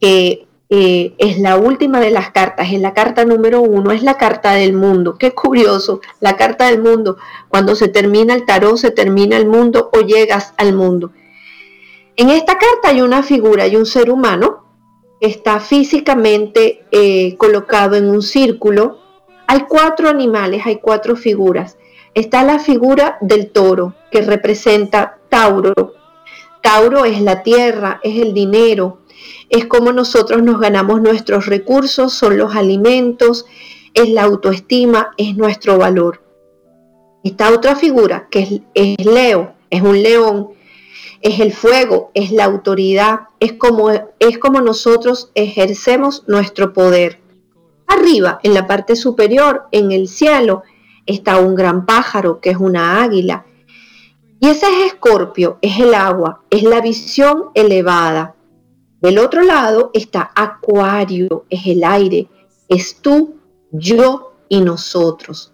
que 0.00 0.46
eh, 0.70 1.14
es 1.18 1.38
la 1.38 1.56
última 1.56 2.00
de 2.00 2.10
las 2.10 2.30
cartas, 2.30 2.72
es 2.72 2.80
la 2.80 2.94
carta 2.94 3.24
número 3.24 3.60
uno, 3.60 3.92
es 3.92 4.02
la 4.02 4.16
carta 4.16 4.52
del 4.52 4.72
mundo. 4.72 5.16
Qué 5.18 5.32
curioso, 5.32 6.00
la 6.20 6.36
carta 6.36 6.66
del 6.66 6.82
mundo. 6.82 7.16
Cuando 7.48 7.76
se 7.76 7.88
termina 7.88 8.34
el 8.34 8.44
tarot, 8.44 8.76
se 8.76 8.90
termina 8.90 9.36
el 9.36 9.46
mundo 9.46 9.90
o 9.92 10.00
llegas 10.00 10.54
al 10.56 10.72
mundo. 10.72 11.12
En 12.16 12.30
esta 12.30 12.58
carta 12.58 12.88
hay 12.88 13.02
una 13.02 13.22
figura, 13.22 13.66
y 13.66 13.76
un 13.76 13.86
ser 13.86 14.10
humano 14.10 14.64
que 15.20 15.26
está 15.26 15.60
físicamente 15.60 16.84
eh, 16.90 17.36
colocado 17.36 17.96
en 17.96 18.08
un 18.08 18.22
círculo. 18.22 18.98
Hay 19.46 19.66
cuatro 19.68 20.08
animales, 20.08 20.62
hay 20.64 20.76
cuatro 20.76 21.14
figuras. 21.14 21.76
Está 22.14 22.42
la 22.42 22.58
figura 22.58 23.18
del 23.20 23.50
toro, 23.50 23.94
que 24.10 24.22
representa 24.22 25.18
Tauro. 25.28 25.94
Tauro 26.62 27.04
es 27.04 27.20
la 27.20 27.42
tierra, 27.42 28.00
es 28.02 28.20
el 28.20 28.32
dinero, 28.32 29.00
es 29.54 29.66
como 29.66 29.92
nosotros 29.92 30.42
nos 30.42 30.58
ganamos 30.58 31.00
nuestros 31.00 31.46
recursos, 31.46 32.12
son 32.12 32.37
los 32.37 32.56
alimentos, 32.56 33.46
es 33.94 34.08
la 34.08 34.25
autoestima, 34.25 35.12
es 35.16 35.37
nuestro 35.37 35.78
valor. 35.78 36.25
Esta 37.23 37.52
otra 37.52 37.76
figura, 37.76 38.26
que 38.32 38.40
es, 38.40 38.61
es 38.75 39.06
Leo, 39.06 39.54
es 39.70 39.80
un 39.80 40.02
león, 40.02 40.49
es 41.20 41.38
el 41.38 41.52
fuego, 41.52 42.11
es 42.14 42.32
la 42.32 42.46
autoridad, 42.46 43.28
es 43.38 43.52
como, 43.52 43.90
es 44.18 44.38
como 44.38 44.61
nosotros 44.61 45.30
ejercemos 45.37 46.25
nuestro 46.26 46.73
poder. 46.73 47.20
Arriba, 47.87 48.40
en 48.42 48.54
la 48.54 48.66
parte 48.66 48.96
superior, 48.96 49.68
en 49.70 49.92
el 49.92 50.08
cielo, 50.08 50.64
está 51.06 51.38
un 51.38 51.54
gran 51.54 51.87
pájaro 51.87 52.40
que 52.40 52.50
es 52.50 52.56
una 52.56 53.04
águila. 53.04 53.46
Y 54.40 54.49
ese 54.49 54.66
es 54.66 54.92
escorpio, 54.92 55.58
es 55.62 55.78
el 55.78 55.94
agua, 55.94 56.42
es 56.50 56.64
la 56.64 56.80
visión 56.80 57.50
elevada. 57.54 58.33
Del 59.04 59.18
otro 59.18 59.42
lado 59.42 59.90
está 59.92 60.30
acuario, 60.34 61.44
es 61.50 61.66
el 61.66 61.84
aire, 61.84 62.26
es 62.70 63.02
tú, 63.02 63.34
yo 63.70 64.32
y 64.49 64.62
nosotros. 64.62 65.52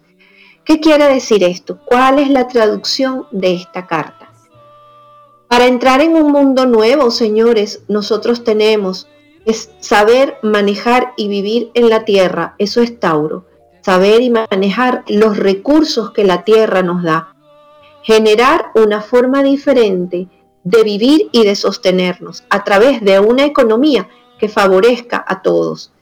¿Qué 0.64 0.78
quiere 0.78 1.06
decir 1.06 1.42
esto? 1.42 1.80
¿Cuál 1.84 2.20
es 2.20 2.30
la 2.30 2.46
traducción 2.46 3.26
de 3.32 3.54
esta 3.54 3.88
carta? 3.88 4.30
Para 5.48 5.66
entrar 5.66 6.00
en 6.00 6.14
un 6.14 6.30
mundo 6.30 6.64
nuevo, 6.64 7.10
señores, 7.10 7.82
nosotros 7.88 8.44
tenemos 8.44 9.08
que 9.44 9.52
saber 9.80 10.36
manejar 10.42 11.12
y 11.16 11.26
vivir 11.26 11.72
en 11.74 11.88
la 11.88 12.04
tierra. 12.04 12.54
Eso 12.58 12.80
es 12.80 13.00
Tauro. 13.00 13.46
Saber 13.80 14.22
y 14.22 14.30
manejar 14.30 15.02
los 15.08 15.36
recursos 15.36 16.12
que 16.12 16.22
la 16.22 16.44
tierra 16.44 16.84
nos 16.84 17.02
da. 17.02 17.34
Generar 18.04 18.66
una 18.76 19.00
forma 19.00 19.42
diferente 19.42 20.28
de 20.64 20.82
vivir 20.82 21.28
y 21.32 21.44
de 21.44 21.54
sostenernos 21.54 22.44
a 22.50 22.64
través 22.64 23.00
de 23.00 23.18
una 23.18 23.44
economía 23.44 24.08
que 24.38 24.48
favorezca 24.48 25.24
a 25.26 25.42
todos. 25.42 25.92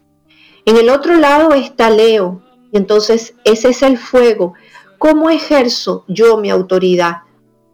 En 0.65 0.77
el 0.77 0.91
otro 0.91 1.17
lado 1.17 1.55
está 1.55 1.91
Leo, 1.91 2.43
y 2.73 2.77
entonces 2.77 3.35
ese 3.45 3.71
es 3.71 3.83
el 3.83 3.99
fuego. 3.99 4.55
¿Cómo 4.99 5.31
ejerzo 5.31 6.05
yo 6.09 6.37
mi 6.39 6.51
autoridad? 6.51 7.19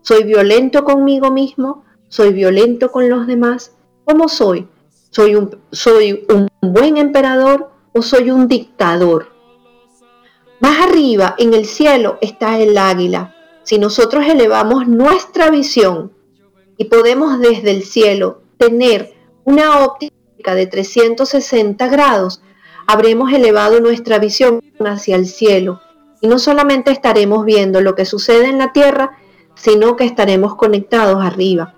¿Soy 0.02 0.24
violento 0.24 0.84
conmigo 0.84 1.30
mismo? 1.30 1.84
¿Soy 2.08 2.32
violento 2.32 2.92
con 2.92 3.08
los 3.08 3.26
demás? 3.26 3.72
¿Cómo 4.04 4.28
soy? 4.28 4.68
¿Soy 5.10 5.34
un, 5.34 5.58
soy 5.72 6.26
un 6.28 6.48
buen 6.60 6.96
emperador 6.96 7.70
o 7.92 8.02
soy 8.02 8.30
un 8.30 8.46
dictador? 8.46 9.32
Más 10.60 10.86
arriba, 10.86 11.34
en 11.38 11.54
el 11.54 11.66
cielo, 11.66 12.18
está 12.20 12.58
el 12.58 12.76
águila. 12.78 13.34
Si 13.64 13.78
nosotros 13.78 14.24
elevamos 14.26 14.86
nuestra 14.86 15.50
visión 15.50 16.12
y 16.76 16.84
podemos 16.84 17.38
desde 17.40 17.70
el 17.70 17.84
cielo 17.84 18.42
tener 18.58 19.14
una 19.44 19.84
óptica 19.84 20.54
de 20.54 20.66
360 20.66 21.86
grados, 21.88 22.42
habremos 22.86 23.32
elevado 23.32 23.80
nuestra 23.80 24.18
visión 24.18 24.60
hacia 24.80 25.16
el 25.16 25.26
cielo 25.26 25.80
y 26.20 26.28
no 26.28 26.38
solamente 26.38 26.90
estaremos 26.90 27.44
viendo 27.44 27.80
lo 27.80 27.94
que 27.94 28.04
sucede 28.04 28.46
en 28.46 28.58
la 28.58 28.72
tierra, 28.72 29.18
sino 29.54 29.96
que 29.96 30.04
estaremos 30.04 30.54
conectados 30.54 31.22
arriba. 31.22 31.74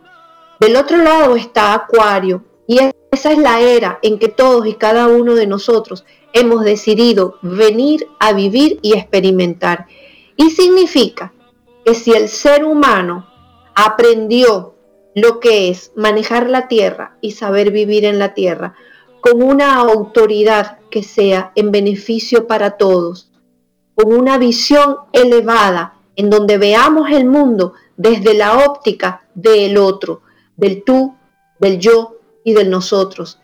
Del 0.61 0.77
otro 0.77 0.99
lado 0.99 1.37
está 1.37 1.75
Acuario 1.75 2.45
y 2.67 2.79
esa 3.11 3.33
es 3.33 3.39
la 3.39 3.61
era 3.61 3.99
en 4.03 4.19
que 4.19 4.29
todos 4.29 4.67
y 4.67 4.75
cada 4.75 5.09
uno 5.09 5.35
de 5.35 5.47
nosotros 5.47 6.05
hemos 6.33 6.65
decidido 6.65 7.39
venir 7.43 8.07
a 8.21 8.33
vivir 8.33 8.79
y 8.83 8.95
experimentar. 8.95 9.87
Y 10.37 10.51
significa 10.51 11.33
que 11.85 11.95
si 11.95 12.13
el 12.13 12.29
ser 12.29 12.65
humano 12.65 13.27
aprendió 13.75 14.76
lo 15.17 15.41
que 15.41 15.71
es 15.71 15.93
manejar 15.97 16.51
la 16.51 16.69
tierra 16.69 17.17
y 17.23 17.31
saber 17.31 17.71
vivir 17.71 18.05
en 18.05 18.19
la 18.19 18.35
tierra 18.35 18.75
con 19.23 19.43
una 19.43 19.77
autoridad 19.77 20.79
que 20.91 21.03
sea 21.03 21.53
en 21.55 21.73
beneficio 21.73 22.47
para 22.47 22.73
todos, 22.73 23.33
con 23.95 24.13
una 24.13 24.37
visión 24.37 24.99
elevada 25.15 25.95
en 26.17 26.29
donde 26.29 26.59
veamos 26.59 27.11
el 27.11 27.25
mundo 27.25 27.73
desde 27.97 28.35
la 28.35 28.59
óptica 28.67 29.25
del 29.35 29.79
otro, 29.79 30.21
del 30.55 30.85
tú, 30.85 31.17
del 31.59 31.79
yo 31.79 32.17
y 32.45 32.53
del 32.53 32.69
nosotros. 32.69 33.41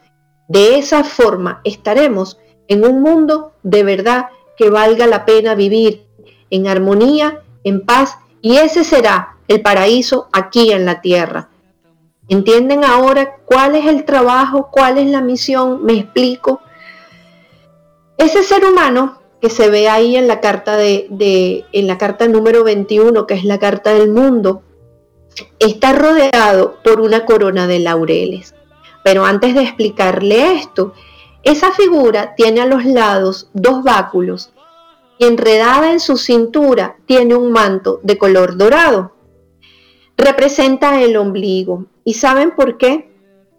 De 0.48 0.76
esa 0.76 1.04
forma 1.04 1.62
estaremos 1.64 2.38
en 2.68 2.84
un 2.84 3.00
mundo 3.00 3.54
de 3.62 3.82
verdad 3.82 4.26
que 4.58 4.68
valga 4.68 5.06
la 5.06 5.24
pena 5.24 5.54
vivir 5.54 6.04
en 6.50 6.68
armonía, 6.68 7.40
en 7.64 7.86
paz, 7.86 8.18
y 8.42 8.56
ese 8.56 8.84
será 8.84 9.38
el 9.48 9.62
paraíso 9.62 10.28
aquí 10.32 10.70
en 10.70 10.84
la 10.84 11.00
tierra. 11.00 11.48
¿Entienden 12.28 12.84
ahora 12.84 13.36
cuál 13.44 13.74
es 13.74 13.86
el 13.86 14.04
trabajo, 14.04 14.68
cuál 14.70 14.98
es 14.98 15.08
la 15.08 15.20
misión? 15.20 15.84
Me 15.84 15.94
explico. 15.94 16.60
Ese 18.16 18.42
ser 18.44 18.64
humano 18.64 19.20
que 19.40 19.50
se 19.50 19.68
ve 19.68 19.88
ahí 19.88 20.16
en 20.16 20.28
la 20.28 20.40
carta 20.40 20.76
de, 20.76 21.64
en 21.72 21.86
la 21.88 21.98
carta 21.98 22.28
número 22.28 22.62
21, 22.62 23.26
que 23.26 23.34
es 23.34 23.44
la 23.44 23.58
carta 23.58 23.92
del 23.92 24.12
mundo, 24.12 24.62
está 25.58 25.92
rodeado 25.92 26.76
por 26.84 27.00
una 27.00 27.26
corona 27.26 27.66
de 27.66 27.80
laureles. 27.80 28.54
Pero 29.02 29.24
antes 29.24 29.54
de 29.54 29.62
explicarle 29.62 30.54
esto, 30.54 30.94
esa 31.42 31.72
figura 31.72 32.36
tiene 32.36 32.60
a 32.60 32.66
los 32.66 32.84
lados 32.84 33.50
dos 33.52 33.82
báculos 33.82 34.52
y 35.18 35.24
enredada 35.24 35.90
en 35.90 35.98
su 35.98 36.16
cintura 36.16 36.96
tiene 37.06 37.34
un 37.34 37.50
manto 37.50 37.98
de 38.04 38.16
color 38.16 38.56
dorado. 38.56 39.16
Representa 40.16 41.02
el 41.02 41.16
ombligo 41.16 41.86
¿Y 42.04 42.14
saben 42.14 42.52
por 42.52 42.78
qué? 42.78 43.12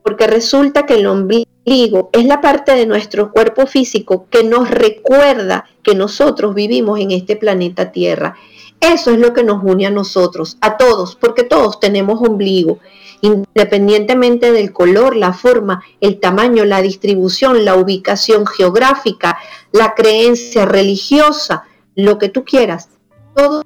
Porque 0.04 0.28
resulta 0.28 0.86
que 0.86 0.96
el 0.96 1.08
ombligo 1.08 2.10
es 2.12 2.26
la 2.26 2.42
parte 2.42 2.74
de 2.76 2.86
nuestro 2.86 3.32
cuerpo 3.32 3.66
físico 3.68 4.28
que 4.30 4.44
nos 4.44 4.70
recuerda 4.70 5.66
que 5.82 5.96
nosotros 5.96 6.54
vivimos 6.54 7.00
en 7.00 7.12
este 7.12 7.36
planeta 7.36 7.92
Tierra. 7.92 8.36
Eso 8.82 9.12
es 9.12 9.20
lo 9.20 9.34
que 9.34 9.44
nos 9.44 9.64
une 9.64 9.86
a 9.86 9.92
nosotros, 9.92 10.58
a 10.60 10.76
todos, 10.76 11.16
porque 11.16 11.44
todos 11.44 11.80
tenemos 11.80 12.20
ombligo, 12.20 12.80
independientemente 13.22 14.52
del 14.52 14.74
color, 14.74 15.16
la 15.16 15.32
forma, 15.32 15.84
el 16.02 16.20
tamaño, 16.20 16.66
la 16.66 16.82
distribución, 16.82 17.64
la 17.64 17.76
ubicación 17.76 18.46
geográfica, 18.46 19.38
la 19.72 19.94
creencia 19.94 20.66
religiosa, 20.66 21.64
lo 21.96 22.18
que 22.18 22.28
tú 22.28 22.44
quieras. 22.44 22.90
Todos 23.34 23.64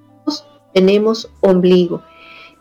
tenemos 0.72 1.32
ombligo. 1.42 2.04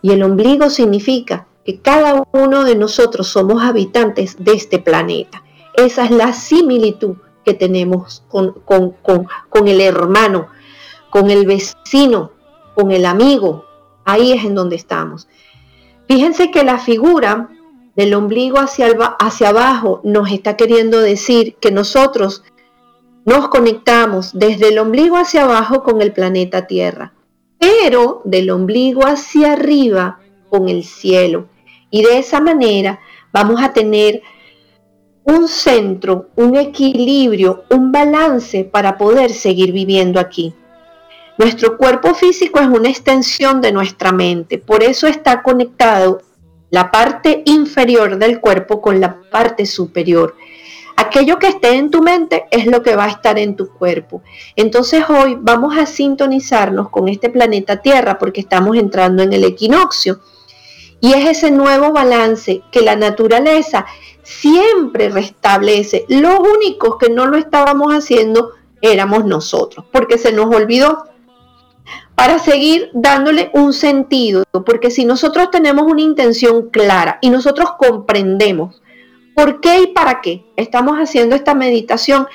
Y 0.01 0.13
el 0.13 0.23
ombligo 0.23 0.71
significa 0.71 1.46
que 1.67 1.81
cada 1.81 2.23
uno 2.31 2.65
de 2.65 2.77
nosotros 2.77 3.27
somos 3.27 3.65
habitantes 3.65 4.37
de 4.39 4.53
este 4.53 4.79
planeta. 4.79 5.43
Esa 5.75 6.05
es 6.05 6.13
la 6.13 6.33
similitud 6.33 7.17
que 7.45 7.55
tenemos 7.55 8.23
con, 8.29 8.55
con, 8.63 9.69
el 9.69 9.81
hermano, 9.81 10.47
con 11.11 11.29
el 11.29 11.45
vecino, 11.45 12.31
con 12.77 12.93
el 12.93 13.05
amigo. 13.05 13.65
Ahí 14.05 14.31
es 14.31 14.45
en 14.45 14.55
donde 14.55 14.77
estamos. 14.77 15.27
Fíjense 16.07 16.53
que 16.53 16.63
la 16.63 16.79
figura 16.79 17.51
del 17.97 18.15
ombligo 18.15 18.59
hacia, 18.59 18.87
hacia 19.19 19.49
abajo 19.49 20.01
nos 20.05 20.31
está 20.31 20.57
queriendo 20.57 21.01
decir 21.01 21.57
que 21.57 21.73
nosotros 21.73 22.45
nos 23.25 23.49
conectamos 23.49 24.39
desde 24.39 24.69
el 24.69 24.79
ombligo 24.79 25.17
hacia 25.17 25.43
abajo 25.43 25.83
con 25.83 26.01
el 26.01 26.13
planeta 26.13 26.69
Tierra, 26.69 27.13
pero 27.59 28.23
del 28.25 28.51
ombligo 28.51 29.05
hacia 29.05 29.55
arriba 29.55 30.21
con 30.49 30.69
el 30.69 30.85
cielo. 30.85 31.49
Y 31.91 32.03
de 32.03 32.19
esa 32.19 32.41
manera 32.41 33.01
vamos 33.33 33.63
a 33.63 33.73
tener 33.73 34.23
un 35.25 35.49
centro, 35.49 36.31
un 36.37 36.57
equilibrio, 36.57 37.65
un 37.71 37.91
balance 37.91 38.65
para 38.65 38.97
poder 38.97 39.33
seguir 39.33 39.73
viviendo 39.73 40.21
aquí. 40.21 40.55
Nuestro 41.37 41.77
cuerpo 41.77 42.15
físico 42.15 42.61
es 42.61 42.69
una 42.69 42.89
extensión 42.89 43.61
de 43.61 43.73
nuestra 43.73 44.13
mente, 44.13 44.59
por 44.59 44.83
eso 44.83 45.07
está 45.07 45.43
conectado 45.43 46.23
la 46.71 46.91
parte 46.91 47.43
inferior 47.45 48.19
del 48.19 48.41
cuerpo 48.41 48.81
con 48.81 49.01
la 49.01 49.21
parte 49.31 49.67
superior. 49.67 50.37
Aquello 50.97 51.39
que 51.39 51.49
esté 51.49 51.75
en 51.75 51.91
tu 51.91 52.03
mente 52.03 52.47
es 52.51 52.67
lo 52.67 52.83
que 52.83 52.97
va 52.97 53.05
a 53.05 53.11
estar 53.11 53.39
en 53.39 53.55
tu 53.55 53.69
cuerpo. 53.69 54.23
Entonces 54.55 55.05
hoy 55.11 55.37
vamos 55.39 55.77
a 55.77 55.85
sintonizarnos 55.85 56.89
con 56.89 57.09
este 57.09 57.29
planeta 57.29 57.83
Tierra 57.83 58.19
porque 58.19 58.41
estamos 58.41 58.77
entrando 58.77 59.23
en 59.23 59.33
el 59.33 59.45
equinoccio 59.45 60.21
y 61.01 61.13
es 61.13 61.27
ese 61.27 61.51
nuevo 61.51 61.93
balance 61.93 62.63
que 62.71 62.81
la 62.81 62.97
naturaleza 62.97 63.87
siempre 64.23 65.09
restablece. 65.09 66.05
Los 66.09 66.39
únicos 66.39 66.97
que 66.99 67.11
no 67.11 67.27
lo 67.27 67.37
estábamos 67.37 67.93
haciendo 67.93 68.51
éramos 68.81 69.25
nosotros, 69.25 69.87
porque 69.93 70.19
se 70.19 70.33
nos 70.33 70.55
olvidó 70.55 71.05
para 72.15 72.39
seguir 72.39 72.91
dándole 72.95 73.51
un 73.53 73.73
sentido, 73.73 74.45
porque 74.65 74.91
si 74.91 75.05
nosotros 75.05 75.51
tenemos 75.51 75.85
una 75.87 76.01
intención 76.01 76.71
clara 76.71 77.19
y 77.21 77.31
nosotros 77.31 77.73
comprendemos 77.79 78.81
por 79.35 79.61
qué 79.61 79.83
y 79.83 79.87
para 79.89 80.23
qué 80.23 80.47
estamos 80.57 80.97
haciendo 80.97 81.37
esta 81.37 81.55
meditación, 81.55 82.27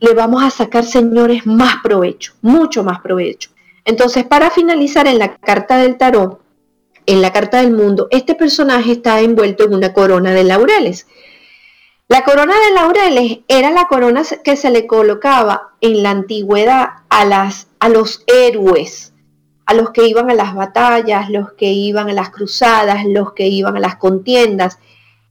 le 0.00 0.14
vamos 0.14 0.42
a 0.42 0.50
sacar, 0.50 0.84
señores, 0.84 1.46
más 1.46 1.76
provecho, 1.82 2.34
mucho 2.42 2.82
más 2.82 3.00
provecho. 3.00 3.50
Entonces, 3.84 4.24
para 4.24 4.50
finalizar 4.50 5.06
en 5.06 5.18
la 5.18 5.36
carta 5.36 5.78
del 5.78 5.96
tarot, 5.96 6.40
en 7.08 7.22
la 7.22 7.32
Carta 7.32 7.62
del 7.62 7.72
Mundo, 7.72 8.06
este 8.10 8.34
personaje 8.34 8.92
está 8.92 9.20
envuelto 9.20 9.64
en 9.64 9.72
una 9.72 9.94
corona 9.94 10.32
de 10.32 10.44
laureles. 10.44 11.06
La 12.06 12.22
corona 12.22 12.52
de 12.52 12.74
laureles 12.74 13.38
era 13.48 13.70
la 13.70 13.86
corona 13.86 14.22
que 14.44 14.56
se 14.56 14.70
le 14.70 14.86
colocaba 14.86 15.70
en 15.80 16.02
la 16.02 16.10
antigüedad 16.10 16.88
a, 17.08 17.50
a 17.80 17.88
los 17.88 18.24
héroes, 18.26 19.14
a 19.64 19.72
los 19.72 19.90
que 19.90 20.06
iban 20.06 20.30
a 20.30 20.34
las 20.34 20.54
batallas, 20.54 21.30
los 21.30 21.52
que 21.54 21.72
iban 21.72 22.10
a 22.10 22.12
las 22.12 22.28
cruzadas, 22.28 23.06
los 23.06 23.32
que 23.32 23.46
iban 23.46 23.78
a 23.78 23.80
las 23.80 23.96
contiendas. 23.96 24.78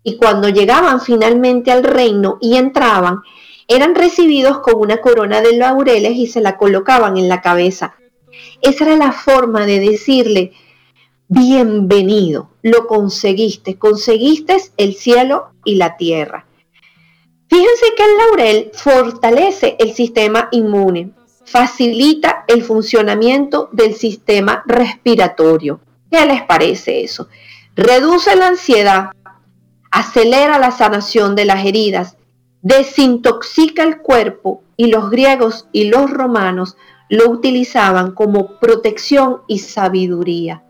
Y 0.02 0.18
cuando 0.18 0.50
llegaban 0.50 1.00
finalmente 1.00 1.72
al 1.72 1.84
reino 1.84 2.40
y 2.42 2.58
entraban, 2.58 3.22
eran 3.68 3.94
recibidos 3.94 4.62
con 4.62 4.80
una 4.80 4.98
corona 4.98 5.42
de 5.42 5.56
laureles 5.56 6.14
y 6.16 6.26
se 6.26 6.42
la 6.42 6.58
colocaban 6.58 7.18
en 7.18 7.30
la 7.30 7.42
cabeza. 7.42 7.94
Esa 8.64 8.86
era 8.86 8.96
la 8.96 9.12
forma 9.12 9.68
de 9.68 9.80
decirle, 9.80 10.54
bienvenido, 11.30 12.50
lo 12.62 12.88
conseguiste, 12.88 13.78
conseguiste 13.78 14.58
el 14.78 14.96
cielo 14.96 15.50
y 15.66 15.76
la 15.76 15.98
tierra. 15.98 16.46
Fíjense 17.50 17.86
que 17.96 18.04
el 18.04 18.18
laurel 18.18 18.72
fortalece 18.74 19.76
el 19.80 19.94
sistema 19.94 20.48
inmune, 20.52 21.12
facilita 21.46 22.46
el 22.48 22.64
funcionamiento 22.64 23.70
del 23.72 23.94
sistema 23.94 24.64
respiratorio. 24.66 25.80
¿Qué 26.12 26.26
les 26.26 26.44
parece 26.44 27.04
eso? 27.04 27.28
Reduce 27.76 28.36
la 28.36 28.48
ansiedad, 28.48 29.10
acelera 29.92 30.60
la 30.60 30.72
sanación 30.72 31.36
de 31.36 31.46
las 31.46 31.66
heridas, 31.66 32.18
desintoxica 32.62 33.84
el 33.84 34.00
cuerpo 34.00 34.64
y 34.76 34.88
los 34.88 35.10
griegos 35.10 35.68
y 35.72 35.86
los 35.86 36.10
romanos 36.10 36.76
lo 37.10 37.30
utilizaban 37.30 38.12
como 38.12 38.60
protección 38.60 39.42
y 39.48 39.60
sabiduría. 39.60 40.64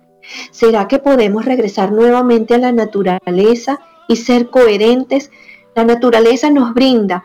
¿Será 0.52 0.88
que 0.88 1.00
podemos 1.00 1.46
regresar 1.46 1.92
nuevamente 1.92 2.56
a 2.56 2.60
la 2.60 2.72
naturaleza 2.72 3.80
y 4.08 4.16
ser 4.18 4.50
coherentes? 4.50 5.32
La 5.76 5.84
naturaleza 5.84 6.50
nos 6.50 6.74
brinda 6.74 7.24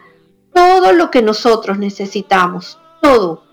todo 0.52 0.92
lo 0.92 1.10
que 1.10 1.22
nosotros 1.22 1.78
necesitamos, 1.78 2.78
todo. 3.00 3.44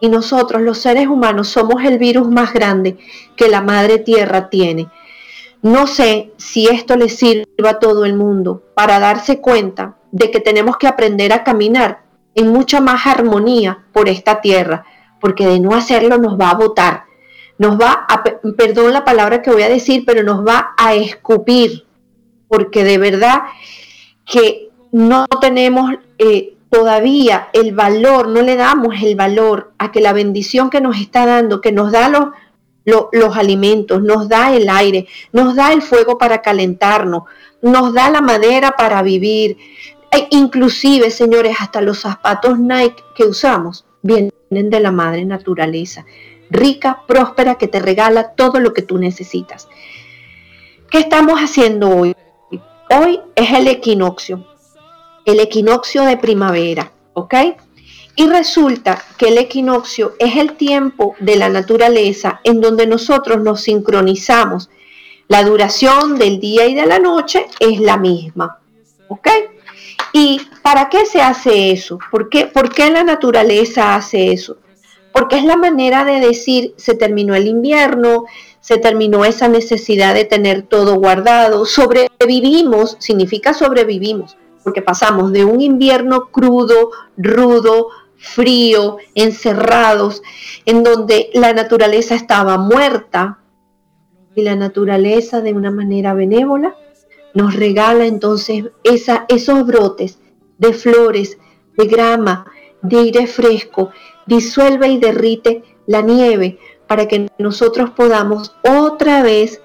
Y 0.00 0.08
nosotros, 0.08 0.62
los 0.62 0.78
seres 0.78 1.06
humanos, 1.06 1.48
somos 1.48 1.84
el 1.84 1.98
virus 1.98 2.28
más 2.28 2.52
grande 2.52 2.98
que 3.36 3.48
la 3.48 3.62
madre 3.62 3.98
tierra 3.98 4.50
tiene. 4.50 4.88
No 5.62 5.86
sé 5.86 6.32
si 6.38 6.66
esto 6.66 6.96
le 6.96 7.08
sirva 7.08 7.70
a 7.70 7.78
todo 7.78 8.04
el 8.04 8.14
mundo 8.14 8.64
para 8.74 8.98
darse 8.98 9.40
cuenta 9.40 9.96
de 10.10 10.32
que 10.32 10.40
tenemos 10.40 10.76
que 10.76 10.88
aprender 10.88 11.32
a 11.32 11.44
caminar 11.44 12.02
en 12.34 12.52
mucha 12.52 12.80
más 12.80 13.06
armonía 13.06 13.84
por 13.92 14.08
esta 14.08 14.40
tierra, 14.40 14.84
porque 15.20 15.46
de 15.46 15.60
no 15.60 15.74
hacerlo 15.74 16.18
nos 16.18 16.38
va 16.38 16.50
a 16.50 16.54
botar, 16.54 17.04
nos 17.58 17.80
va 17.80 18.06
a, 18.08 18.24
perdón 18.56 18.92
la 18.92 19.04
palabra 19.04 19.42
que 19.42 19.50
voy 19.50 19.62
a 19.62 19.68
decir, 19.68 20.04
pero 20.06 20.22
nos 20.22 20.46
va 20.46 20.74
a 20.76 20.94
escupir, 20.94 21.84
porque 22.48 22.84
de 22.84 22.98
verdad 22.98 23.42
que 24.24 24.70
no 24.90 25.26
tenemos 25.40 25.92
eh, 26.18 26.54
todavía 26.72 27.48
el 27.52 27.74
valor, 27.74 28.28
no 28.28 28.42
le 28.42 28.56
damos 28.56 28.94
el 29.02 29.14
valor 29.14 29.72
a 29.78 29.92
que 29.92 30.00
la 30.00 30.12
bendición 30.12 30.70
que 30.70 30.80
nos 30.80 30.98
está 30.98 31.26
dando, 31.26 31.60
que 31.60 31.70
nos 31.70 31.92
da 31.92 32.08
los, 32.08 32.28
los, 32.84 33.36
alimentos, 33.36 34.02
nos 34.02 34.28
da 34.28 34.54
el 34.54 34.68
aire, 34.68 35.06
nos 35.32 35.54
da 35.54 35.72
el 35.72 35.82
fuego 35.82 36.18
para 36.18 36.42
calentarnos, 36.42 37.24
nos 37.60 37.92
da 37.92 38.10
la 38.10 38.20
madera 38.20 38.72
para 38.72 39.02
vivir. 39.02 39.56
E 40.10 40.28
inclusive, 40.30 41.10
señores, 41.10 41.56
hasta 41.60 41.80
los 41.80 42.00
zapatos 42.00 42.58
Nike 42.58 43.02
que 43.14 43.24
usamos 43.24 43.84
vienen 44.02 44.32
de 44.50 44.80
la 44.80 44.92
madre 44.92 45.24
naturaleza, 45.24 46.04
rica, 46.52 47.02
próspera, 47.06 47.56
que 47.56 47.68
te 47.68 47.80
regala 47.80 48.32
todo 48.32 48.60
lo 48.60 48.72
que 48.72 48.82
tú 48.82 48.98
necesitas. 48.98 49.68
¿Qué 50.90 50.98
estamos 50.98 51.40
haciendo 51.40 51.88
hoy? 51.88 52.14
Hoy 52.90 53.20
es 53.34 53.50
el 53.52 53.68
equinoccio, 53.68 54.46
el 55.24 55.40
equinoccio 55.40 56.02
de 56.02 56.18
primavera, 56.18 56.92
¿ok? 57.14 57.34
Y 58.14 58.28
resulta 58.28 59.02
que 59.16 59.28
el 59.28 59.38
equinoccio 59.38 60.14
es 60.18 60.36
el 60.36 60.52
tiempo 60.52 61.14
de 61.18 61.36
la 61.36 61.48
naturaleza 61.48 62.40
en 62.44 62.60
donde 62.60 62.86
nosotros 62.86 63.42
nos 63.42 63.62
sincronizamos. 63.62 64.68
La 65.28 65.42
duración 65.44 66.18
del 66.18 66.38
día 66.38 66.66
y 66.66 66.74
de 66.74 66.84
la 66.84 66.98
noche 66.98 67.46
es 67.58 67.80
la 67.80 67.96
misma. 67.96 68.58
¿Ok? 69.08 69.28
¿Y 70.12 70.42
para 70.62 70.90
qué 70.90 71.06
se 71.06 71.22
hace 71.22 71.70
eso? 71.70 71.98
¿Por 72.10 72.28
qué, 72.28 72.46
¿Por 72.46 72.70
qué 72.70 72.90
la 72.90 73.02
naturaleza 73.02 73.94
hace 73.94 74.32
eso? 74.32 74.58
Porque 75.12 75.36
es 75.36 75.44
la 75.44 75.56
manera 75.56 76.04
de 76.04 76.20
decir, 76.20 76.74
se 76.76 76.94
terminó 76.94 77.34
el 77.34 77.46
invierno, 77.46 78.24
se 78.60 78.78
terminó 78.78 79.24
esa 79.24 79.48
necesidad 79.48 80.14
de 80.14 80.24
tener 80.24 80.62
todo 80.62 80.94
guardado, 80.96 81.66
sobrevivimos, 81.66 82.96
significa 82.98 83.52
sobrevivimos, 83.52 84.36
porque 84.64 84.82
pasamos 84.82 85.32
de 85.32 85.44
un 85.44 85.60
invierno 85.60 86.28
crudo, 86.30 86.90
rudo, 87.16 87.88
frío, 88.16 88.98
encerrados, 89.14 90.22
en 90.64 90.82
donde 90.82 91.30
la 91.34 91.52
naturaleza 91.52 92.14
estaba 92.14 92.56
muerta 92.56 93.40
y 94.34 94.42
la 94.42 94.56
naturaleza 94.56 95.40
de 95.40 95.52
una 95.52 95.70
manera 95.70 96.14
benévola 96.14 96.74
nos 97.34 97.54
regala 97.56 98.06
entonces 98.06 98.64
esos 98.84 99.66
brotes 99.66 100.18
de 100.58 100.72
flores, 100.72 101.38
de 101.76 101.86
grama, 101.86 102.46
de 102.82 102.98
aire 102.98 103.26
fresco, 103.26 103.90
disuelve 104.26 104.88
y 104.88 104.98
derrite 104.98 105.62
la 105.86 106.02
nieve 106.02 106.58
para 106.86 107.08
que 107.08 107.28
nosotros 107.38 107.90
podamos 107.90 108.54
otra 108.62 109.22
vez 109.22 109.60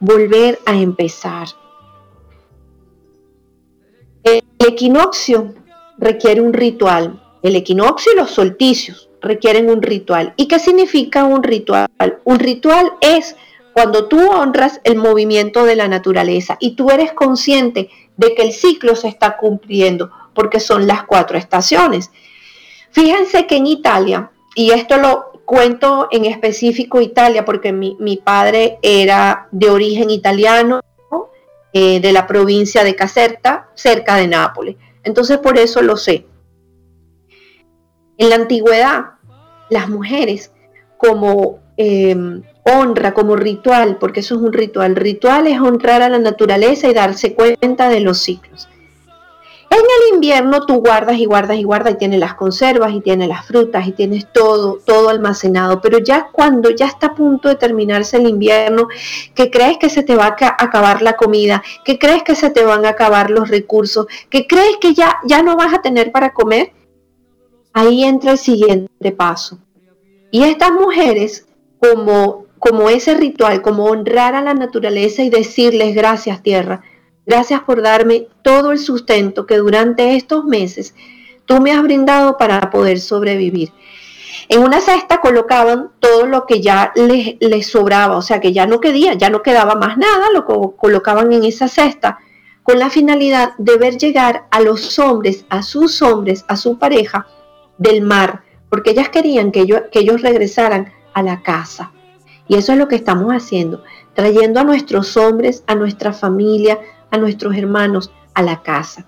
volver 0.00 0.58
a 0.66 0.74
empezar. 0.74 1.46
El 4.24 4.42
equinoccio 4.58 5.54
requiere 5.98 6.40
un 6.40 6.52
ritual, 6.52 7.22
el 7.42 7.56
equinoccio 7.56 8.12
y 8.12 8.16
los 8.16 8.30
solsticios 8.30 9.08
requieren 9.20 9.70
un 9.70 9.80
ritual. 9.82 10.34
¿Y 10.36 10.48
qué 10.48 10.58
significa 10.58 11.24
un 11.24 11.42
ritual? 11.42 11.88
Un 12.24 12.38
ritual 12.38 12.92
es 13.00 13.36
cuando 13.72 14.08
tú 14.08 14.20
honras 14.30 14.80
el 14.84 14.96
movimiento 14.96 15.64
de 15.64 15.76
la 15.76 15.88
naturaleza 15.88 16.56
y 16.60 16.72
tú 16.72 16.90
eres 16.90 17.12
consciente 17.12 17.88
de 18.16 18.34
que 18.34 18.42
el 18.42 18.52
ciclo 18.52 18.94
se 18.96 19.08
está 19.08 19.36
cumpliendo, 19.36 20.10
porque 20.34 20.60
son 20.60 20.86
las 20.86 21.04
cuatro 21.04 21.38
estaciones. 21.38 22.10
Fíjense 22.92 23.46
que 23.46 23.56
en 23.56 23.66
Italia, 23.66 24.30
y 24.54 24.70
esto 24.70 24.98
lo 24.98 25.32
cuento 25.44 26.08
en 26.10 26.24
específico 26.24 27.00
Italia, 27.00 27.44
porque 27.44 27.72
mi, 27.72 28.16
padre 28.22 28.78
era 28.82 29.48
de 29.50 29.70
origen 29.70 30.10
italiano, 30.10 30.80
eh, 31.72 32.00
de 32.00 32.12
la 32.12 32.26
provincia 32.26 32.84
de 32.84 32.94
Caserta, 32.94 33.70
cerca 33.74 34.16
de 34.16 34.28
Nápoles. 34.28 34.76
Entonces 35.04 35.38
por 35.38 35.58
eso 35.58 35.80
lo 35.80 35.96
sé. 35.96 36.26
En 38.18 38.28
la 38.28 38.36
antigüedad, 38.36 39.12
las 39.70 39.88
mujeres 39.88 40.52
como 40.98 41.60
em, 41.78 42.42
honra, 42.64 43.14
como 43.14 43.36
ritual, 43.36 43.96
porque 43.98 44.20
eso 44.20 44.34
es 44.34 44.42
un 44.42 44.52
ritual, 44.52 44.96
ritual 44.96 45.46
es 45.46 45.58
honrar 45.58 46.02
a 46.02 46.10
la 46.10 46.18
naturaleza 46.18 46.88
y 46.88 46.94
darse 46.94 47.34
cuenta 47.34 47.88
de 47.88 48.00
los 48.00 48.18
ciclos. 48.18 48.68
En 49.82 49.88
el 49.88 50.14
invierno 50.14 50.64
tú 50.64 50.74
guardas 50.74 51.18
y 51.18 51.24
guardas 51.24 51.56
y 51.56 51.64
guardas 51.64 51.94
y 51.94 51.96
tienes 51.96 52.20
las 52.20 52.34
conservas 52.34 52.92
y 52.92 53.00
tienes 53.00 53.26
las 53.26 53.44
frutas 53.44 53.84
y 53.88 53.90
tienes 53.90 54.32
todo, 54.32 54.78
todo 54.84 55.08
almacenado. 55.08 55.80
Pero 55.80 55.98
ya 55.98 56.28
cuando 56.30 56.70
ya 56.70 56.86
está 56.86 57.08
a 57.08 57.14
punto 57.16 57.48
de 57.48 57.56
terminarse 57.56 58.18
el 58.18 58.28
invierno, 58.28 58.86
que 59.34 59.50
crees 59.50 59.78
que 59.78 59.90
se 59.90 60.04
te 60.04 60.14
va 60.14 60.26
a 60.26 60.56
acabar 60.56 61.02
la 61.02 61.14
comida, 61.14 61.64
que 61.84 61.98
crees 61.98 62.22
que 62.22 62.36
se 62.36 62.50
te 62.50 62.64
van 62.64 62.86
a 62.86 62.90
acabar 62.90 63.28
los 63.30 63.48
recursos, 63.48 64.06
que 64.30 64.46
crees 64.46 64.76
que 64.80 64.94
ya, 64.94 65.16
ya 65.24 65.42
no 65.42 65.56
vas 65.56 65.74
a 65.74 65.82
tener 65.82 66.12
para 66.12 66.32
comer, 66.32 66.72
ahí 67.72 68.04
entra 68.04 68.30
el 68.30 68.38
siguiente 68.38 69.10
paso. 69.10 69.58
Y 70.30 70.44
estas 70.44 70.70
mujeres, 70.70 71.48
como, 71.80 72.46
como 72.60 72.88
ese 72.88 73.14
ritual, 73.14 73.62
como 73.62 73.86
honrar 73.86 74.36
a 74.36 74.42
la 74.42 74.54
naturaleza 74.54 75.24
y 75.24 75.30
decirles 75.30 75.92
gracias 75.92 76.40
tierra, 76.40 76.84
gracias 77.26 77.60
por 77.62 77.82
darme 77.82 78.28
todo 78.42 78.72
el 78.72 78.78
sustento 78.78 79.46
que 79.46 79.56
durante 79.56 80.16
estos 80.16 80.44
meses 80.44 80.94
tú 81.46 81.60
me 81.60 81.72
has 81.72 81.82
brindado 81.82 82.36
para 82.36 82.70
poder 82.70 83.00
sobrevivir. 83.00 83.72
En 84.48 84.62
una 84.62 84.80
cesta 84.80 85.20
colocaban 85.20 85.90
todo 86.00 86.26
lo 86.26 86.46
que 86.46 86.60
ya 86.60 86.92
les, 86.94 87.66
sobraba, 87.66 88.16
o 88.16 88.22
sea 88.22 88.40
que 88.40 88.52
ya 88.52 88.66
no 88.66 88.80
quedía, 88.80 89.14
ya 89.14 89.30
no 89.30 89.42
quedaba 89.42 89.74
más 89.76 89.96
nada, 89.96 90.26
lo 90.32 90.44
colocaban 90.76 91.32
en 91.32 91.44
esa 91.44 91.68
cesta 91.68 92.18
con 92.62 92.78
la 92.78 92.90
finalidad 92.90 93.54
de 93.58 93.76
ver 93.76 93.98
llegar 93.98 94.46
a 94.50 94.60
los 94.60 94.98
hombres, 94.98 95.44
a 95.48 95.62
sus 95.62 96.00
hombres, 96.02 96.44
a 96.48 96.56
su 96.56 96.78
pareja, 96.78 97.26
del 97.78 98.02
mar, 98.02 98.42
porque 98.68 98.90
ellas 98.90 99.08
querían 99.08 99.50
que, 99.50 99.66
que 99.90 99.98
ellos 99.98 100.22
regresaran 100.22 100.92
a 101.14 101.22
la 101.22 101.42
casa. 101.42 101.92
Y 102.46 102.56
eso 102.56 102.72
es 102.72 102.78
lo 102.78 102.88
que 102.88 102.96
estamos 102.96 103.32
haciendo, 103.32 103.82
trayendo 104.14 104.60
a 104.60 104.64
nuestros 104.64 105.16
hombres, 105.16 105.64
a 105.66 105.74
nuestra 105.74 106.12
familia, 106.12 106.78
a 107.12 107.18
nuestros 107.18 107.54
hermanos 107.54 108.10
a 108.34 108.42
la 108.42 108.62
casa. 108.62 109.06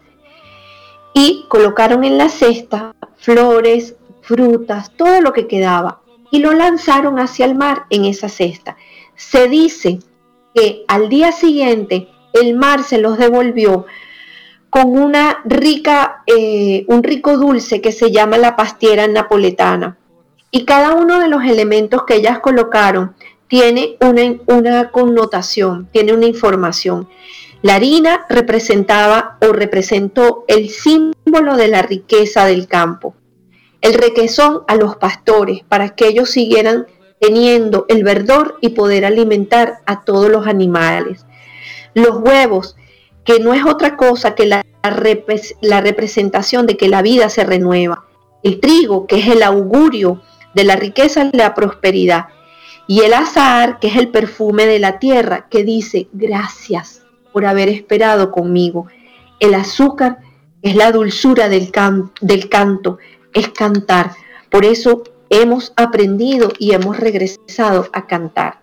Y 1.12 1.46
colocaron 1.48 2.04
en 2.04 2.18
la 2.18 2.28
cesta 2.28 2.94
flores, 3.16 3.96
frutas, 4.22 4.92
todo 4.96 5.20
lo 5.20 5.32
que 5.32 5.48
quedaba, 5.48 6.02
y 6.30 6.38
lo 6.38 6.52
lanzaron 6.52 7.18
hacia 7.18 7.46
el 7.46 7.54
mar 7.54 7.86
en 7.90 8.04
esa 8.04 8.28
cesta. 8.28 8.76
Se 9.16 9.48
dice 9.48 9.98
que 10.54 10.84
al 10.88 11.08
día 11.08 11.32
siguiente 11.32 12.08
el 12.32 12.54
mar 12.54 12.82
se 12.82 12.98
los 12.98 13.18
devolvió 13.18 13.86
con 14.68 14.98
una 14.98 15.38
rica, 15.44 16.24
eh, 16.26 16.84
un 16.88 17.04
rico 17.04 17.38
dulce 17.38 17.80
que 17.80 17.92
se 17.92 18.10
llama 18.10 18.38
la 18.38 18.56
pastiera 18.56 19.06
napoletana. 19.06 19.96
Y 20.50 20.64
cada 20.64 20.94
uno 20.94 21.20
de 21.20 21.28
los 21.28 21.44
elementos 21.44 22.02
que 22.04 22.16
ellas 22.16 22.40
colocaron 22.40 23.14
tiene 23.46 23.96
una, 24.00 24.22
una 24.46 24.90
connotación, 24.90 25.88
tiene 25.92 26.12
una 26.12 26.26
información. 26.26 27.08
La 27.64 27.76
harina 27.76 28.26
representaba 28.28 29.38
o 29.40 29.54
representó 29.54 30.44
el 30.48 30.68
símbolo 30.68 31.56
de 31.56 31.68
la 31.68 31.80
riqueza 31.80 32.44
del 32.44 32.68
campo. 32.68 33.14
El 33.80 33.94
requesón 33.94 34.64
a 34.68 34.76
los 34.76 34.96
pastores 34.96 35.62
para 35.66 35.94
que 35.96 36.08
ellos 36.08 36.28
siguieran 36.28 36.86
teniendo 37.18 37.86
el 37.88 38.04
verdor 38.04 38.58
y 38.60 38.68
poder 38.68 39.06
alimentar 39.06 39.78
a 39.86 40.04
todos 40.04 40.28
los 40.28 40.46
animales. 40.46 41.24
Los 41.94 42.18
huevos 42.18 42.76
que 43.24 43.40
no 43.40 43.54
es 43.54 43.64
otra 43.64 43.96
cosa 43.96 44.34
que 44.34 44.44
la, 44.44 44.62
la 45.62 45.80
representación 45.80 46.66
de 46.66 46.76
que 46.76 46.90
la 46.90 47.00
vida 47.00 47.30
se 47.30 47.44
renueva. 47.44 48.04
El 48.42 48.60
trigo, 48.60 49.06
que 49.06 49.20
es 49.20 49.28
el 49.28 49.42
augurio 49.42 50.20
de 50.52 50.64
la 50.64 50.76
riqueza 50.76 51.30
y 51.32 51.34
la 51.34 51.54
prosperidad. 51.54 52.26
Y 52.86 53.00
el 53.00 53.14
azar, 53.14 53.78
que 53.78 53.88
es 53.88 53.96
el 53.96 54.08
perfume 54.08 54.66
de 54.66 54.80
la 54.80 54.98
tierra, 54.98 55.46
que 55.48 55.64
dice 55.64 56.08
gracias 56.12 57.03
por 57.34 57.46
haber 57.46 57.68
esperado 57.68 58.30
conmigo. 58.30 58.86
El 59.40 59.54
azúcar 59.54 60.18
es 60.62 60.76
la 60.76 60.92
dulzura 60.92 61.48
del, 61.48 61.72
del 62.20 62.48
canto, 62.48 62.98
es 63.32 63.48
cantar. 63.48 64.12
Por 64.50 64.64
eso 64.64 65.02
hemos 65.30 65.72
aprendido 65.74 66.52
y 66.60 66.74
hemos 66.74 66.96
regresado 66.96 67.88
a 67.92 68.06
cantar. 68.06 68.60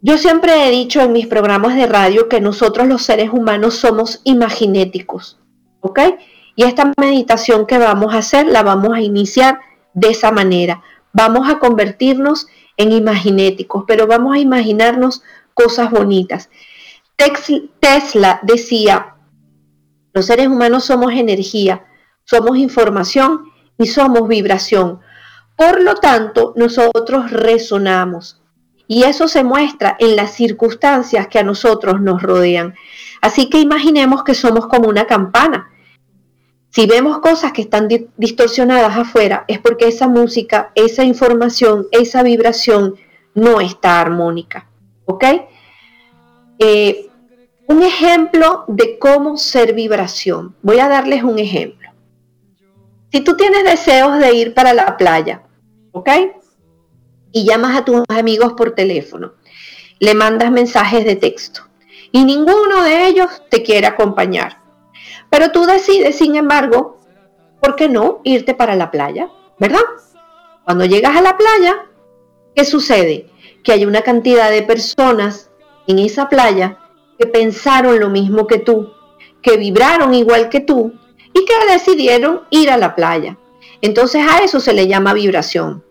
Yo 0.00 0.16
siempre 0.16 0.66
he 0.66 0.70
dicho 0.70 1.02
en 1.02 1.12
mis 1.12 1.26
programas 1.26 1.76
de 1.76 1.86
radio 1.86 2.30
que 2.30 2.40
nosotros 2.40 2.88
los 2.88 3.02
seres 3.02 3.28
humanos 3.30 3.74
somos 3.74 4.22
imaginéticos, 4.24 5.38
¿ok? 5.80 6.00
Y 6.56 6.64
esta 6.64 6.90
meditación 6.98 7.66
que 7.66 7.76
vamos 7.76 8.14
a 8.14 8.18
hacer 8.18 8.46
la 8.46 8.62
vamos 8.62 8.94
a 8.94 9.02
iniciar 9.02 9.60
de 9.92 10.08
esa 10.08 10.32
manera. 10.32 10.82
Vamos 11.12 11.50
a 11.50 11.58
convertirnos 11.58 12.46
en 12.78 12.92
imaginéticos, 12.92 13.84
pero 13.86 14.06
vamos 14.06 14.34
a 14.34 14.38
imaginarnos 14.38 15.22
cosas 15.54 15.90
bonitas. 15.90 16.50
Tesla 17.80 18.40
decía, 18.42 19.16
los 20.12 20.26
seres 20.26 20.48
humanos 20.48 20.84
somos 20.84 21.12
energía, 21.12 21.84
somos 22.24 22.58
información 22.58 23.44
y 23.78 23.86
somos 23.86 24.28
vibración. 24.28 25.00
Por 25.56 25.82
lo 25.82 25.94
tanto, 25.94 26.52
nosotros 26.56 27.30
resonamos. 27.30 28.42
Y 28.88 29.04
eso 29.04 29.28
se 29.28 29.44
muestra 29.44 29.96
en 29.98 30.16
las 30.16 30.32
circunstancias 30.32 31.28
que 31.28 31.38
a 31.38 31.44
nosotros 31.44 32.00
nos 32.00 32.20
rodean. 32.22 32.74
Así 33.20 33.48
que 33.48 33.60
imaginemos 33.60 34.24
que 34.24 34.34
somos 34.34 34.66
como 34.66 34.88
una 34.88 35.06
campana. 35.06 35.70
Si 36.70 36.86
vemos 36.86 37.20
cosas 37.20 37.52
que 37.52 37.62
están 37.62 37.88
distorsionadas 38.16 38.96
afuera, 38.96 39.44
es 39.46 39.60
porque 39.60 39.88
esa 39.88 40.08
música, 40.08 40.72
esa 40.74 41.04
información, 41.04 41.86
esa 41.92 42.22
vibración 42.22 42.96
no 43.34 43.60
está 43.60 44.00
armónica. 44.00 44.71
¿Ok? 45.06 45.24
Eh, 46.58 47.08
un 47.66 47.82
ejemplo 47.82 48.64
de 48.68 48.98
cómo 48.98 49.36
ser 49.36 49.72
vibración. 49.72 50.54
Voy 50.62 50.78
a 50.78 50.88
darles 50.88 51.22
un 51.22 51.38
ejemplo. 51.38 51.90
Si 53.10 53.20
tú 53.20 53.36
tienes 53.36 53.64
deseos 53.64 54.18
de 54.18 54.34
ir 54.34 54.54
para 54.54 54.74
la 54.74 54.96
playa, 54.96 55.42
¿ok? 55.92 56.08
Y 57.32 57.44
llamas 57.44 57.76
a 57.76 57.84
tus 57.84 58.02
amigos 58.08 58.54
por 58.54 58.74
teléfono, 58.74 59.34
le 59.98 60.14
mandas 60.14 60.50
mensajes 60.50 61.04
de 61.04 61.16
texto 61.16 61.62
y 62.10 62.24
ninguno 62.24 62.82
de 62.82 63.06
ellos 63.06 63.42
te 63.50 63.62
quiere 63.62 63.86
acompañar. 63.86 64.58
Pero 65.30 65.50
tú 65.50 65.64
decides, 65.64 66.16
sin 66.16 66.36
embargo, 66.36 66.98
¿por 67.60 67.74
qué 67.74 67.88
no 67.88 68.20
irte 68.24 68.54
para 68.54 68.76
la 68.76 68.90
playa? 68.90 69.30
¿Verdad? 69.58 69.80
Cuando 70.64 70.84
llegas 70.84 71.16
a 71.16 71.22
la 71.22 71.36
playa, 71.36 71.86
¿qué 72.54 72.64
sucede? 72.64 73.30
Que 73.62 73.72
hay 73.72 73.84
una 73.84 74.02
cantidad 74.02 74.50
de 74.50 74.62
personas 74.62 75.50
en 75.86 75.98
esa 75.98 76.28
playa 76.28 76.78
que 77.18 77.26
pensaron 77.26 78.00
lo 78.00 78.10
mismo 78.10 78.46
que 78.46 78.58
tú, 78.58 78.92
que 79.42 79.56
vibraron 79.56 80.14
igual 80.14 80.48
que 80.48 80.60
tú 80.60 80.92
y 81.32 81.44
que 81.44 81.72
decidieron 81.72 82.42
ir 82.50 82.70
a 82.70 82.76
la 82.76 82.94
playa. 82.94 83.38
Entonces 83.80 84.22
a 84.28 84.38
eso 84.38 84.60
se 84.60 84.72
le 84.72 84.86
llama 84.86 85.14
vibración. 85.14 85.84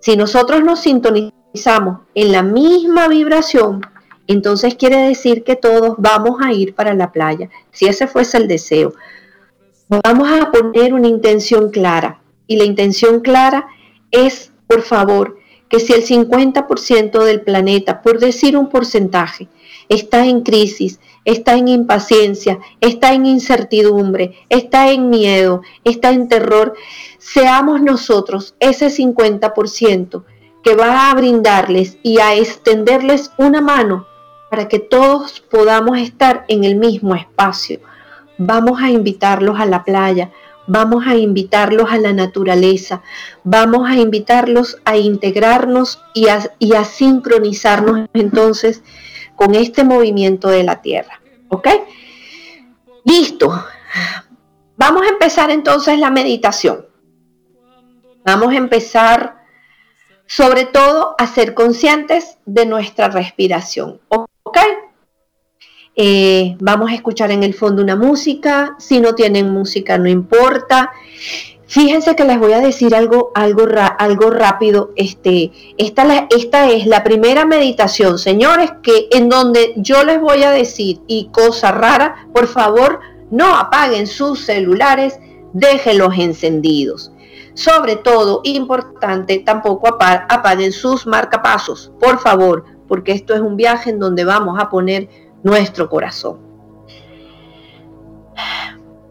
Si 0.00 0.16
nosotros 0.16 0.64
nos 0.64 0.80
sintonizamos 0.80 2.00
en 2.14 2.32
la 2.32 2.42
misma 2.42 3.08
vibración, 3.08 3.82
entonces 4.26 4.74
quiere 4.74 4.96
decir 4.96 5.44
que 5.44 5.56
todos 5.56 5.94
vamos 5.98 6.40
a 6.42 6.52
ir 6.52 6.74
para 6.74 6.94
la 6.94 7.12
playa, 7.12 7.48
si 7.70 7.86
ese 7.86 8.06
fuese 8.06 8.38
el 8.38 8.48
deseo. 8.48 8.94
Vamos 9.88 10.28
a 10.30 10.50
poner 10.50 10.94
una 10.94 11.08
intención 11.08 11.70
clara 11.70 12.22
y 12.46 12.56
la 12.56 12.64
intención 12.64 13.20
clara 13.20 13.66
es, 14.10 14.52
por 14.66 14.82
favor, 14.82 15.38
que 15.72 15.80
si 15.80 15.94
el 15.94 16.04
50% 16.04 17.24
del 17.24 17.40
planeta, 17.40 18.02
por 18.02 18.18
decir 18.18 18.58
un 18.58 18.68
porcentaje, 18.68 19.48
está 19.88 20.26
en 20.26 20.42
crisis, 20.42 21.00
está 21.24 21.54
en 21.54 21.66
impaciencia, 21.66 22.58
está 22.82 23.14
en 23.14 23.24
incertidumbre, 23.24 24.34
está 24.50 24.90
en 24.90 25.08
miedo, 25.08 25.62
está 25.82 26.10
en 26.10 26.28
terror, 26.28 26.74
seamos 27.16 27.80
nosotros 27.80 28.54
ese 28.60 28.88
50% 28.88 30.24
que 30.62 30.74
va 30.74 31.10
a 31.10 31.14
brindarles 31.14 31.96
y 32.02 32.18
a 32.18 32.34
extenderles 32.34 33.32
una 33.38 33.62
mano 33.62 34.06
para 34.50 34.68
que 34.68 34.78
todos 34.78 35.40
podamos 35.40 35.96
estar 35.96 36.44
en 36.48 36.64
el 36.64 36.76
mismo 36.76 37.14
espacio. 37.14 37.80
Vamos 38.36 38.82
a 38.82 38.90
invitarlos 38.90 39.58
a 39.58 39.64
la 39.64 39.84
playa, 39.84 40.32
vamos 40.66 41.06
a 41.06 41.16
invitarlos 41.16 41.90
a 41.90 41.98
la 41.98 42.12
naturaleza, 42.12 43.02
vamos 43.44 43.88
a 43.88 43.96
invitarlos 43.96 44.78
a 44.84 44.96
integrarnos 44.96 46.00
y 46.14 46.28
a, 46.28 46.84
sincronizarnos 46.84 48.08
entonces 48.14 48.82
con 49.36 49.54
este 49.54 49.84
movimiento 49.84 50.48
de 50.48 50.62
la 50.62 50.80
Tierra. 50.82 51.20
¿Ok? 51.48 51.68
Listo. 53.04 53.64
Vamos 54.76 55.02
a 55.02 55.10
empezar 55.10 55.50
entonces 55.50 55.98
la 55.98 56.10
meditación. 56.10 56.86
Vamos 58.24 58.52
a 58.52 58.56
empezar 58.56 59.42
sobre 60.26 60.64
todo 60.64 61.14
a 61.18 61.26
ser 61.26 61.54
conscientes 61.54 62.38
de 62.46 62.66
nuestra 62.66 63.08
respiración. 63.08 64.00
¿Ok? 64.08 64.58
Eh, 65.94 66.56
vamos 66.58 66.90
a 66.90 66.94
escuchar 66.94 67.30
en 67.30 67.42
el 67.42 67.54
fondo 67.54 67.82
una 67.82 67.96
música. 67.96 68.76
Si 68.78 69.00
no 69.00 69.14
tienen 69.14 69.50
música, 69.50 69.98
no 69.98 70.08
importa. 70.08 70.90
Fíjense 71.72 72.14
que 72.14 72.26
les 72.26 72.38
voy 72.38 72.52
a 72.52 72.60
decir 72.60 72.94
algo, 72.94 73.32
algo, 73.34 73.64
algo 73.98 74.30
rápido. 74.30 74.90
Este, 74.94 75.52
esta, 75.78 76.26
es 76.68 76.86
la 76.86 77.02
primera 77.02 77.46
meditación, 77.46 78.18
señores, 78.18 78.72
que 78.82 79.08
en 79.10 79.30
donde 79.30 79.72
yo 79.76 80.04
les 80.04 80.20
voy 80.20 80.42
a 80.42 80.50
decir, 80.50 81.00
y 81.06 81.30
cosa 81.32 81.72
rara, 81.72 82.28
por 82.34 82.46
favor, 82.46 83.00
no 83.30 83.56
apaguen 83.56 84.06
sus 84.06 84.44
celulares, 84.44 85.18
déjenlos 85.54 86.12
encendidos. 86.18 87.10
Sobre 87.54 87.96
todo, 87.96 88.42
importante, 88.44 89.38
tampoco 89.38 89.96
apaguen 89.98 90.72
sus 90.72 91.06
marcapasos, 91.06 91.90
por 91.98 92.18
favor, 92.18 92.66
porque 92.86 93.12
esto 93.12 93.34
es 93.34 93.40
un 93.40 93.56
viaje 93.56 93.88
en 93.88 93.98
donde 93.98 94.26
vamos 94.26 94.60
a 94.60 94.68
poner 94.68 95.08
nuestro 95.42 95.88
corazón. 95.88 96.38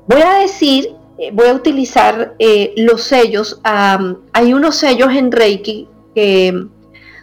Voy 0.08 0.22
a 0.22 0.39
decir 0.39 0.96
eh, 1.22 1.30
voy 1.32 1.50
a 1.50 1.54
utilizar 1.54 2.34
eh, 2.39 2.74
los 2.78 3.04
sellos. 3.04 3.62
hay 3.63 4.54
unos 4.54 4.76
sellos 4.76 5.13
en 5.13 5.32
Reiki 5.32 5.88
que 6.15 6.65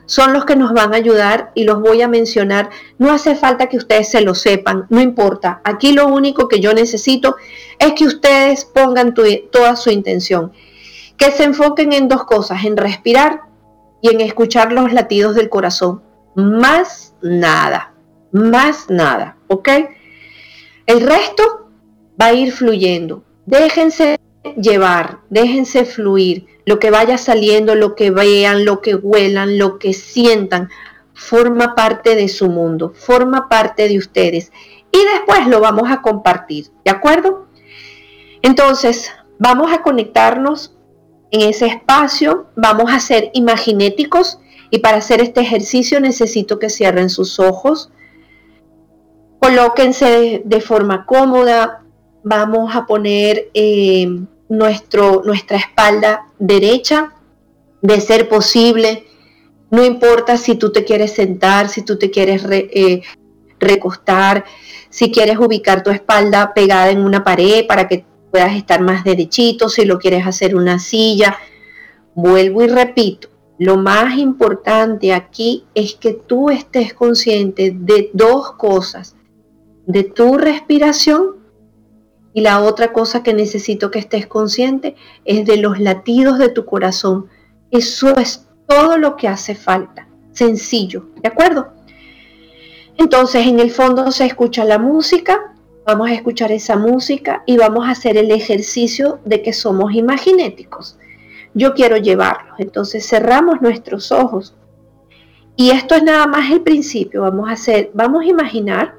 son 0.06 0.32
los 0.32 0.44
que 0.44 0.54
nos 0.54 0.72
van 0.72 0.94
a 0.94 0.98
ayudar 0.98 1.50
y 1.56 1.64
los 1.64 1.80
voy 1.80 2.02
a 2.02 2.08
mencionar. 2.08 2.70
No 2.98 3.10
hace 3.10 3.34
falta 3.34 3.66
que 3.66 3.76
ustedes 3.76 4.08
se 4.08 4.20
lo 4.20 4.36
sepan, 4.36 4.86
no 4.88 5.00
importa. 5.00 5.60
Aquí 5.64 5.90
lo 5.90 6.06
único 6.06 6.46
que 6.46 6.60
yo 6.60 6.72
necesito 6.74 7.34
es 7.80 7.94
que 7.94 8.04
ustedes 8.04 8.64
pongan 8.64 9.14
toda 9.50 9.74
su 9.74 9.90
intención. 9.90 10.52
Que 11.16 11.32
se 11.32 11.42
enfoquen 11.42 11.92
en 11.92 12.06
dos 12.06 12.22
cosas, 12.22 12.64
en 12.64 12.76
respirar 12.76 13.40
y 14.00 14.10
en 14.10 14.20
escuchar 14.20 14.72
los 14.72 14.92
latidos 14.92 15.34
del 15.34 15.48
corazón. 15.48 16.02
Más 16.36 17.14
nada, 17.20 17.94
más 18.32 18.90
nada, 18.90 19.36
¿ok? 19.48 19.68
El 20.86 21.00
resto 21.00 21.70
va 22.20 22.26
a 22.26 22.32
ir 22.34 22.52
fluyendo. 22.52 23.24
Déjense 23.46 24.18
llevar, 24.56 25.20
déjense 25.30 25.84
fluir, 25.84 26.46
lo 26.66 26.78
que 26.78 26.90
vaya 26.90 27.18
saliendo, 27.18 27.74
lo 27.74 27.94
que 27.94 28.10
vean, 28.10 28.64
lo 28.64 28.80
que 28.80 28.94
huelan, 28.94 29.58
lo 29.58 29.78
que 29.78 29.92
sientan, 29.92 30.68
forma 31.14 31.74
parte 31.74 32.14
de 32.14 32.28
su 32.28 32.48
mundo, 32.48 32.92
forma 32.94 33.48
parte 33.48 33.88
de 33.88 33.98
ustedes. 33.98 34.52
Y 34.92 34.98
después 35.14 35.46
lo 35.46 35.60
vamos 35.60 35.90
a 35.90 36.02
compartir, 36.02 36.68
¿de 36.84 36.90
acuerdo? 36.90 37.48
Entonces, 38.42 39.10
vamos 39.38 39.72
a 39.72 39.82
conectarnos 39.82 40.74
en 41.30 41.42
ese 41.42 41.66
espacio, 41.66 42.46
vamos 42.56 42.90
a 42.90 43.00
ser 43.00 43.30
imaginéticos 43.34 44.38
y 44.70 44.78
para 44.78 44.98
hacer 44.98 45.20
este 45.20 45.40
ejercicio 45.40 46.00
necesito 46.00 46.58
que 46.58 46.70
cierren 46.70 47.10
sus 47.10 47.38
ojos, 47.38 47.90
colóquense 49.38 50.42
de 50.44 50.60
forma 50.60 51.06
cómoda, 51.06 51.82
vamos 52.22 52.74
a 52.74 52.86
poner 52.86 53.50
eh, 53.54 54.08
nuestro, 54.48 55.22
nuestra 55.24 55.56
espalda 55.56 56.26
derecha, 56.38 57.12
de 57.80 58.00
ser 58.00 58.28
posible. 58.28 59.06
No 59.70 59.84
importa 59.84 60.36
si 60.36 60.56
tú 60.56 60.72
te 60.72 60.84
quieres 60.84 61.12
sentar, 61.12 61.68
si 61.68 61.82
tú 61.82 61.98
te 61.98 62.10
quieres 62.10 62.42
eh, 62.50 63.02
recostar, 63.60 64.44
si 64.88 65.10
quieres 65.10 65.38
ubicar 65.38 65.82
tu 65.82 65.90
espalda 65.90 66.52
pegada 66.54 66.90
en 66.90 67.00
una 67.00 67.22
pared 67.22 67.66
para 67.66 67.86
que 67.86 68.04
puedas 68.30 68.56
estar 68.56 68.80
más 68.80 69.04
derechito, 69.04 69.68
si 69.68 69.84
lo 69.84 69.98
quieres 69.98 70.26
hacer 70.26 70.56
una 70.56 70.78
silla. 70.78 71.38
Vuelvo 72.14 72.62
y 72.62 72.68
repito, 72.68 73.28
lo 73.58 73.76
más 73.76 74.16
importante 74.18 75.12
aquí 75.12 75.64
es 75.74 75.94
que 75.94 76.12
tú 76.12 76.50
estés 76.50 76.94
consciente 76.94 77.72
de 77.74 78.10
dos 78.12 78.52
cosas, 78.52 79.16
de 79.88 80.04
tu 80.04 80.36
respiración 80.36 81.36
y 82.34 82.42
la 82.42 82.60
otra 82.60 82.92
cosa 82.92 83.22
que 83.22 83.32
necesito 83.32 83.90
que 83.90 83.98
estés 83.98 84.26
consciente 84.26 84.94
es 85.24 85.46
de 85.46 85.56
los 85.56 85.80
latidos 85.80 86.38
de 86.38 86.50
tu 86.50 86.66
corazón. 86.66 87.26
Eso 87.70 88.14
es 88.18 88.46
todo 88.68 88.98
lo 88.98 89.16
que 89.16 89.28
hace 89.28 89.54
falta. 89.54 90.06
Sencillo, 90.30 91.06
¿de 91.22 91.28
acuerdo? 91.28 91.72
Entonces 92.98 93.46
en 93.46 93.60
el 93.60 93.70
fondo 93.70 94.12
se 94.12 94.26
escucha 94.26 94.64
la 94.66 94.78
música, 94.78 95.54
vamos 95.86 96.10
a 96.10 96.14
escuchar 96.14 96.52
esa 96.52 96.76
música 96.76 97.42
y 97.46 97.56
vamos 97.56 97.88
a 97.88 97.92
hacer 97.92 98.18
el 98.18 98.30
ejercicio 98.30 99.20
de 99.24 99.40
que 99.42 99.54
somos 99.54 99.94
imaginéticos. 99.94 100.98
Yo 101.54 101.72
quiero 101.72 101.96
llevarlos, 101.96 102.60
entonces 102.60 103.08
cerramos 103.08 103.62
nuestros 103.62 104.12
ojos. 104.12 104.54
Y 105.56 105.70
esto 105.70 105.94
es 105.94 106.02
nada 106.02 106.26
más 106.26 106.50
el 106.52 106.60
principio, 106.60 107.22
vamos 107.22 107.48
a 107.48 107.52
hacer, 107.52 107.90
vamos 107.94 108.22
a 108.24 108.28
imaginar, 108.28 108.97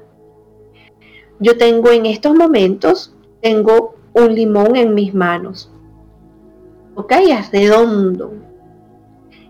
yo 1.40 1.56
tengo 1.56 1.90
en 1.90 2.06
estos 2.06 2.34
momentos 2.34 3.16
tengo 3.40 3.94
un 4.12 4.34
limón 4.34 4.76
en 4.76 4.94
mis 4.94 5.14
manos. 5.14 5.72
¿Ok? 6.94 7.12
Es 7.12 7.50
redondo. 7.50 8.34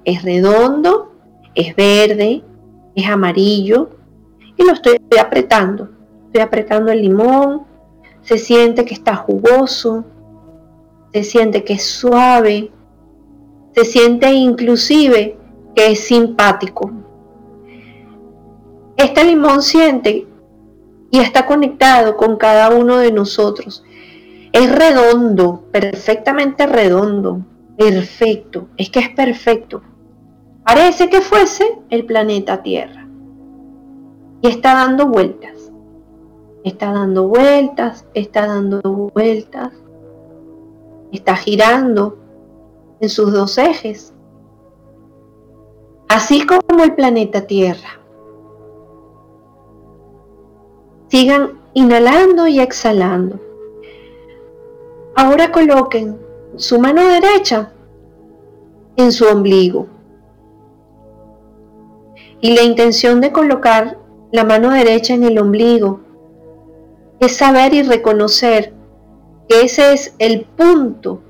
Es 0.05 0.23
redondo, 0.23 1.13
es 1.55 1.75
verde, 1.77 2.43
es 2.95 3.09
amarillo 3.09 3.91
y 4.57 4.65
lo 4.65 4.73
estoy 4.73 4.99
apretando. 5.21 5.91
Estoy 6.27 6.43
apretando 6.43 6.93
el 6.93 7.03
limón, 7.03 7.63
se 8.23 8.39
siente 8.39 8.85
que 8.85 8.95
está 8.95 9.17
jugoso, 9.17 10.05
se 11.13 11.25
siente 11.25 11.65
que 11.65 11.75
es 11.75 11.85
suave, 11.85 12.71
se 13.75 13.85
siente 13.85 14.33
inclusive 14.33 15.37
que 15.75 15.91
es 15.91 16.01
simpático. 16.01 16.91
Este 18.97 19.25
limón 19.25 19.63
siente 19.63 20.30
y 21.11 21.19
está 21.19 21.47
conectado 21.47 22.17
con 22.17 22.37
cada 22.37 22.71
uno 22.71 22.99
de 22.99 23.13
nosotros. 23.13 23.85
Es 24.53 24.75
redondo, 24.75 25.65
perfectamente 25.71 26.67
redondo, 26.67 27.45
perfecto, 27.77 28.69
es 28.77 28.91
que 28.91 29.01
es 29.01 29.09
perfecto. 29.11 29.83
Parece 30.65 31.09
que 31.09 31.21
fuese 31.21 31.79
el 31.89 32.05
planeta 32.05 32.63
Tierra. 32.63 33.09
Y 34.43 34.49
está 34.49 34.75
dando 34.75 35.07
vueltas. 35.07 35.73
Está 36.65 36.93
dando 36.93 37.29
vueltas, 37.29 38.07
está 38.15 38.47
dando 38.47 38.81
vueltas. 39.15 39.73
Está 41.13 41.37
girando 41.37 42.19
en 43.01 43.09
sus 43.09 43.33
dos 43.33 43.57
ejes. 43.59 44.15
Así 46.09 46.45
como 46.45 46.85
el 46.85 46.95
planeta 46.95 47.47
Tierra. 47.47 48.00
Sigan 51.11 51.59
inhalando 51.75 52.47
y 52.47 52.61
exhalando. 52.61 53.41
Ahora 55.17 55.51
coloquen 55.51 56.17
su 56.57 56.79
mano 56.79 57.03
derecha 57.03 57.73
en 58.97 59.11
su 59.11 59.27
ombligo. 59.27 59.89
Y 62.41 62.55
la 62.55 62.63
intención 62.63 63.21
de 63.21 63.33
colocar 63.33 63.99
la 64.31 64.45
mano 64.45 64.71
derecha 64.71 65.13
en 65.15 65.25
el 65.25 65.39
ombligo 65.39 66.01
es 67.19 67.37
saber 67.37 67.75
y 67.75 67.83
reconocer 67.83 68.73
que 69.49 69.63
ese 69.63 69.93
es 69.93 70.15
el 70.21 70.45
punto 70.45 71.23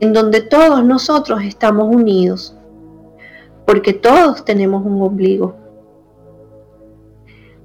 en 0.00 0.12
donde 0.12 0.40
todos 0.40 0.82
nosotros 0.84 1.42
estamos 1.44 1.94
unidos, 1.94 2.56
porque 3.66 3.92
todos 3.92 4.44
tenemos 4.44 4.84
un 4.84 5.02
ombligo. 5.02 5.61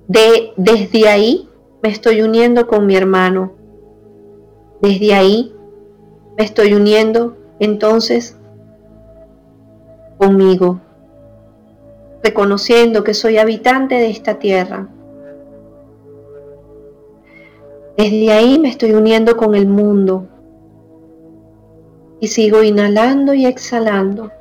De, 0.07 0.53
desde 0.55 1.07
ahí 1.09 1.49
me 1.83 1.89
estoy 1.89 2.21
uniendo 2.21 2.67
con 2.67 2.85
mi 2.85 2.95
hermano. 2.95 3.53
Desde 4.81 5.13
ahí 5.13 5.53
me 6.37 6.43
estoy 6.43 6.73
uniendo 6.73 7.35
entonces 7.59 8.37
conmigo, 10.17 10.79
reconociendo 12.23 13.03
que 13.03 13.13
soy 13.13 13.37
habitante 13.37 13.95
de 13.95 14.09
esta 14.09 14.39
tierra. 14.39 14.87
Desde 17.97 18.31
ahí 18.31 18.59
me 18.59 18.69
estoy 18.69 18.93
uniendo 18.93 19.37
con 19.37 19.55
el 19.55 19.67
mundo 19.67 20.27
y 22.19 22.27
sigo 22.27 22.63
inhalando 22.63 23.33
y 23.33 23.45
exhalando. 23.45 24.31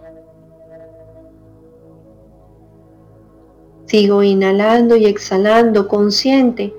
Sigo 3.86 4.22
inhalando 4.22 4.96
y 4.96 5.06
exhalando 5.06 5.88
consciente 5.88 6.74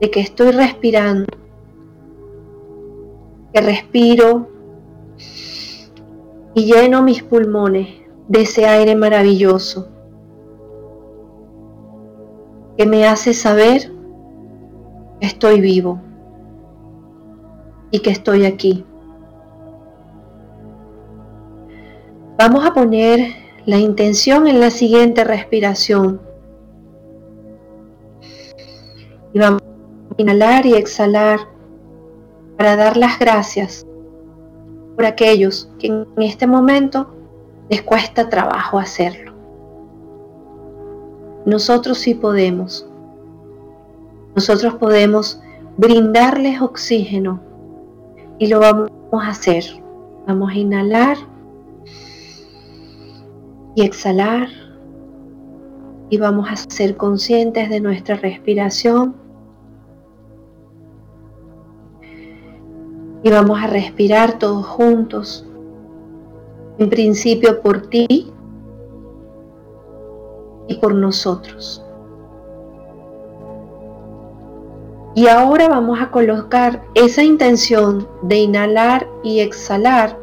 de 0.00 0.10
que 0.10 0.20
estoy 0.20 0.52
respirando, 0.52 1.26
que 3.52 3.60
respiro 3.60 4.48
y 6.54 6.64
lleno 6.64 7.02
mis 7.02 7.22
pulmones 7.22 7.88
de 8.28 8.42
ese 8.42 8.66
aire 8.66 8.94
maravilloso 8.94 9.88
que 12.76 12.86
me 12.86 13.06
hace 13.06 13.34
saber 13.34 13.92
que 15.20 15.26
estoy 15.26 15.60
vivo 15.60 16.00
y 17.90 18.00
que 18.00 18.10
estoy 18.10 18.46
aquí. 18.46 18.84
Vamos 22.38 22.64
a 22.64 22.72
poner 22.72 23.41
la 23.66 23.78
intención 23.78 24.46
en 24.48 24.60
la 24.60 24.70
siguiente 24.70 25.24
respiración. 25.24 26.20
Y 29.32 29.38
vamos 29.38 29.62
a 29.62 30.22
inhalar 30.22 30.66
y 30.66 30.74
exhalar 30.74 31.40
para 32.56 32.76
dar 32.76 32.96
las 32.96 33.18
gracias 33.18 33.86
por 34.96 35.04
aquellos 35.04 35.70
que 35.78 35.86
en 35.86 36.06
este 36.18 36.46
momento 36.46 37.14
les 37.70 37.82
cuesta 37.82 38.28
trabajo 38.28 38.78
hacerlo. 38.78 39.32
Nosotros 41.46 41.98
sí 41.98 42.14
podemos. 42.14 42.86
Nosotros 44.34 44.74
podemos 44.74 45.40
brindarles 45.76 46.60
oxígeno 46.60 47.40
y 48.38 48.48
lo 48.48 48.60
vamos 48.60 48.90
a 49.12 49.28
hacer. 49.28 49.64
Vamos 50.26 50.50
a 50.50 50.54
inhalar 50.54 51.16
y 53.74 53.84
exhalar. 53.84 54.48
Y 56.10 56.18
vamos 56.18 56.48
a 56.50 56.56
ser 56.56 56.96
conscientes 56.96 57.70
de 57.70 57.80
nuestra 57.80 58.16
respiración. 58.16 59.14
Y 63.22 63.30
vamos 63.30 63.62
a 63.62 63.66
respirar 63.66 64.38
todos 64.38 64.66
juntos. 64.66 65.46
En 66.78 66.90
principio 66.90 67.62
por 67.62 67.82
ti 67.88 68.32
y 70.68 70.74
por 70.76 70.94
nosotros. 70.94 71.84
Y 75.14 75.28
ahora 75.28 75.68
vamos 75.68 76.00
a 76.00 76.10
colocar 76.10 76.82
esa 76.94 77.22
intención 77.22 78.08
de 78.22 78.38
inhalar 78.38 79.06
y 79.22 79.40
exhalar 79.40 80.18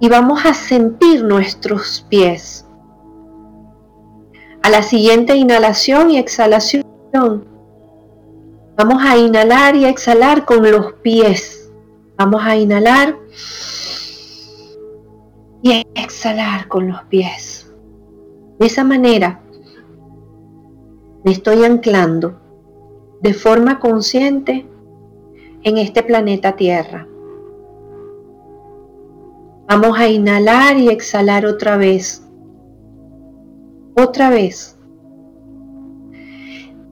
y 0.00 0.08
vamos 0.08 0.44
a 0.46 0.54
sentir 0.54 1.22
nuestros 1.22 2.06
pies. 2.08 2.66
A 4.62 4.70
la 4.70 4.82
siguiente 4.82 5.36
inhalación 5.36 6.10
y 6.10 6.18
exhalación, 6.18 6.84
vamos 8.76 9.02
a 9.02 9.16
inhalar 9.18 9.76
y 9.76 9.84
exhalar 9.84 10.44
con 10.44 10.70
los 10.70 10.94
pies. 10.94 11.70
Vamos 12.16 12.42
a 12.44 12.56
inhalar 12.56 13.16
y 15.62 15.84
exhalar 15.94 16.68
con 16.68 16.88
los 16.88 17.02
pies. 17.04 17.70
De 18.58 18.66
esa 18.66 18.84
manera 18.84 19.40
me 21.24 21.32
estoy 21.32 21.64
anclando 21.64 22.40
de 23.20 23.34
forma 23.34 23.78
consciente 23.78 24.66
en 25.62 25.76
este 25.76 26.02
planeta 26.02 26.56
Tierra. 26.56 27.06
Vamos 29.70 30.00
a 30.00 30.08
inhalar 30.08 30.78
y 30.78 30.88
exhalar 30.88 31.46
otra 31.46 31.76
vez. 31.76 32.26
Otra 33.96 34.28
vez. 34.28 34.76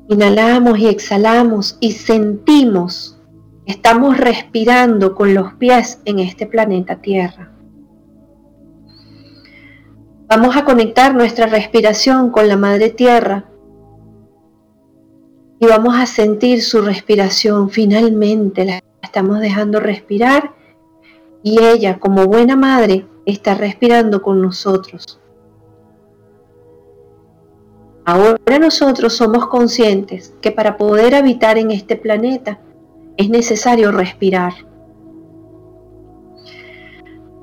Inhalamos 0.07 0.79
y 0.79 0.87
exhalamos 0.87 1.77
y 1.81 1.91
sentimos 1.91 3.21
que 3.67 3.73
estamos 3.73 4.17
respirando 4.17 5.17
con 5.17 5.35
los 5.35 5.55
pies 5.55 6.01
en 6.05 6.21
este 6.21 6.47
planeta 6.47 7.01
Tierra. 7.01 7.51
Vamos 10.29 10.57
a 10.57 10.65
conectar 10.65 11.13
nuestra 11.17 11.47
respiración 11.47 12.31
con 12.31 12.47
la 12.47 12.57
Madre 12.57 12.91
Tierra 12.91 13.45
y 15.59 15.67
vamos 15.67 15.97
a 15.97 16.07
sentir 16.07 16.63
su 16.63 16.81
respiración. 16.83 17.71
Finalmente 17.71 18.65
la 18.65 18.81
estamos 19.03 19.41
dejando 19.41 19.81
respirar 19.81 20.58
y 21.43 21.63
ella, 21.63 21.99
como 21.99 22.27
buena 22.27 22.57
madre, 22.57 23.07
está 23.27 23.55
respirando 23.55 24.23
con 24.23 24.41
nosotros. 24.41 25.21
Ahora 28.05 28.59
nosotros 28.59 29.15
somos 29.15 29.49
conscientes 29.49 30.35
que 30.41 30.51
para 30.51 30.79
poder 30.79 31.15
habitar 31.15 31.59
en 31.59 31.71
este 31.71 31.95
planeta 31.97 32.59
es 33.19 33.29
necesario 33.29 33.93
respirar. 33.93 34.55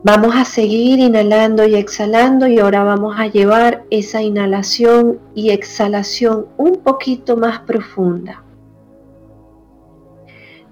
Vamos 0.03 0.35
a 0.35 0.45
seguir 0.45 0.99
inhalando 0.99 1.65
y 1.65 1.75
exhalando 1.75 2.47
y 2.47 2.59
ahora 2.59 2.83
vamos 2.83 3.15
a 3.17 3.27
llevar 3.27 3.85
esa 3.89 4.21
inhalación 4.21 5.19
y 5.33 5.51
exhalación 5.51 6.47
un 6.57 6.77
poquito 6.77 7.37
más 7.37 7.59
profunda. 7.59 8.43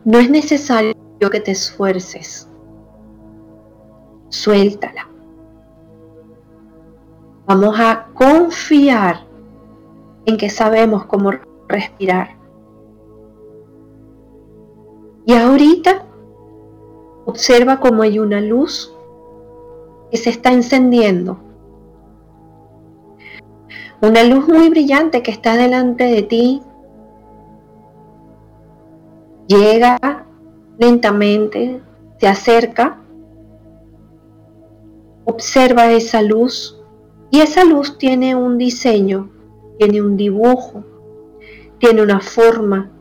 No 0.05 0.19
es 0.19 0.29
necesario 0.29 0.95
que 1.31 1.39
te 1.39 1.51
esfuerces 1.51 2.47
suéltala. 4.33 5.07
Vamos 7.45 7.79
a 7.79 8.07
confiar 8.13 9.27
en 10.25 10.37
que 10.37 10.49
sabemos 10.49 11.05
cómo 11.05 11.31
respirar. 11.67 12.35
Y 15.25 15.33
ahorita 15.33 16.03
observa 17.25 17.79
cómo 17.79 18.01
hay 18.01 18.17
una 18.17 18.41
luz 18.41 18.93
que 20.09 20.17
se 20.17 20.31
está 20.31 20.51
encendiendo. 20.51 21.37
Una 24.01 24.23
luz 24.23 24.47
muy 24.47 24.69
brillante 24.69 25.21
que 25.21 25.31
está 25.31 25.55
delante 25.55 26.05
de 26.05 26.23
ti. 26.23 26.61
Llega 29.47 30.25
lentamente, 30.79 31.81
se 32.19 32.27
acerca, 32.27 33.02
observa 35.25 35.91
esa 35.91 36.21
luz 36.21 36.79
y 37.31 37.39
esa 37.39 37.63
luz 37.63 37.97
tiene 37.97 38.35
un 38.35 38.57
diseño, 38.57 39.29
tiene 39.79 40.01
un 40.01 40.17
dibujo, 40.17 40.83
tiene 41.79 42.01
una 42.01 42.19
forma. 42.19 42.91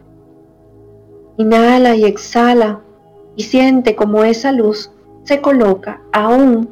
Inhala 1.36 1.96
y 1.96 2.04
exhala 2.04 2.80
y 3.36 3.42
siente 3.42 3.96
como 3.96 4.24
esa 4.24 4.52
luz 4.52 4.90
se 5.24 5.40
coloca 5.40 6.02
aún 6.12 6.68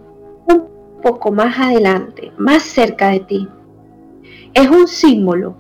un 0.46 0.64
poco 1.03 1.32
más 1.32 1.59
adelante, 1.59 2.32
más 2.36 2.62
cerca 2.62 3.11
de 3.11 3.20
ti. 3.20 3.48
Es 4.55 4.68
un 4.70 4.86
símbolo. 4.86 5.55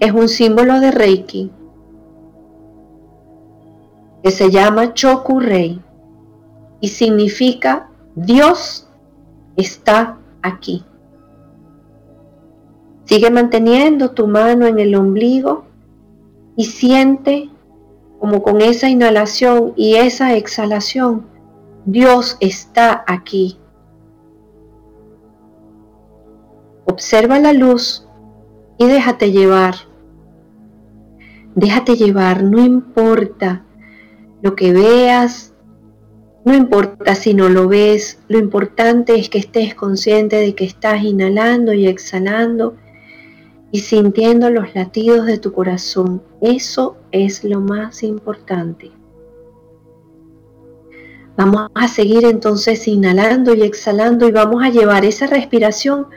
Es 0.00 0.12
un 0.12 0.28
símbolo 0.28 0.80
de 0.80 0.90
Reiki 0.90 1.50
que 4.22 4.30
se 4.30 4.50
llama 4.50 4.94
Choku 4.94 5.40
Rei 5.40 5.80
y 6.82 6.88
significa 6.88 7.88
Dios 8.16 8.88
está 9.56 10.18
aquí. 10.42 10.84
Sigue 13.04 13.30
manteniendo 13.30 14.10
tu 14.10 14.26
mano 14.26 14.66
en 14.66 14.78
el 14.80 14.94
ombligo 14.96 15.64
y 16.56 16.64
siente 16.64 17.50
como 18.18 18.42
con 18.42 18.60
esa 18.60 18.88
inhalación 18.88 19.72
y 19.76 19.94
esa 19.94 20.34
exhalación, 20.34 21.24
Dios 21.86 22.36
está 22.40 23.04
aquí. 23.06 23.58
Observa 26.84 27.38
la 27.38 27.52
luz 27.52 28.08
y 28.76 28.86
déjate 28.86 29.30
llevar. 29.30 29.74
Déjate 31.54 31.96
llevar, 31.96 32.42
no 32.42 32.60
importa 32.60 33.64
lo 34.40 34.56
que 34.56 34.72
veas, 34.72 35.51
no 36.44 36.54
importa 36.54 37.14
si 37.14 37.34
no 37.34 37.48
lo 37.48 37.68
ves, 37.68 38.18
lo 38.28 38.38
importante 38.38 39.14
es 39.14 39.28
que 39.28 39.38
estés 39.38 39.76
consciente 39.76 40.36
de 40.36 40.54
que 40.54 40.64
estás 40.64 41.04
inhalando 41.04 41.72
y 41.72 41.86
exhalando 41.86 42.74
y 43.70 43.78
sintiendo 43.80 44.50
los 44.50 44.74
latidos 44.74 45.26
de 45.26 45.38
tu 45.38 45.52
corazón. 45.52 46.22
Eso 46.40 46.96
es 47.12 47.44
lo 47.44 47.60
más 47.60 48.02
importante. 48.02 48.90
Vamos 51.36 51.70
a 51.74 51.86
seguir 51.86 52.24
entonces 52.24 52.86
inhalando 52.88 53.54
y 53.54 53.62
exhalando 53.62 54.28
y 54.28 54.32
vamos 54.32 54.64
a 54.64 54.68
llevar 54.70 55.04
esa 55.04 55.28
respiración 55.28 56.08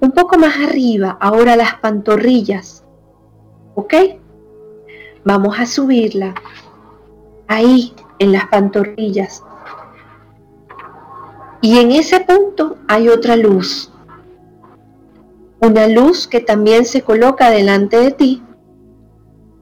un 0.00 0.10
poco 0.10 0.36
más 0.36 0.56
arriba, 0.58 1.16
ahora 1.20 1.54
las 1.56 1.76
pantorrillas. 1.76 2.84
¿Ok? 3.76 3.94
Vamos 5.24 5.58
a 5.60 5.66
subirla 5.66 6.34
ahí 7.46 7.94
en 8.18 8.32
las 8.32 8.46
pantorrillas. 8.48 9.44
Y 11.62 11.78
en 11.78 11.92
ese 11.92 12.20
punto 12.20 12.78
hay 12.88 13.08
otra 13.08 13.36
luz. 13.36 13.90
Una 15.60 15.86
luz 15.88 16.26
que 16.26 16.40
también 16.40 16.86
se 16.86 17.02
coloca 17.02 17.50
delante 17.50 17.98
de 17.98 18.10
ti. 18.12 18.42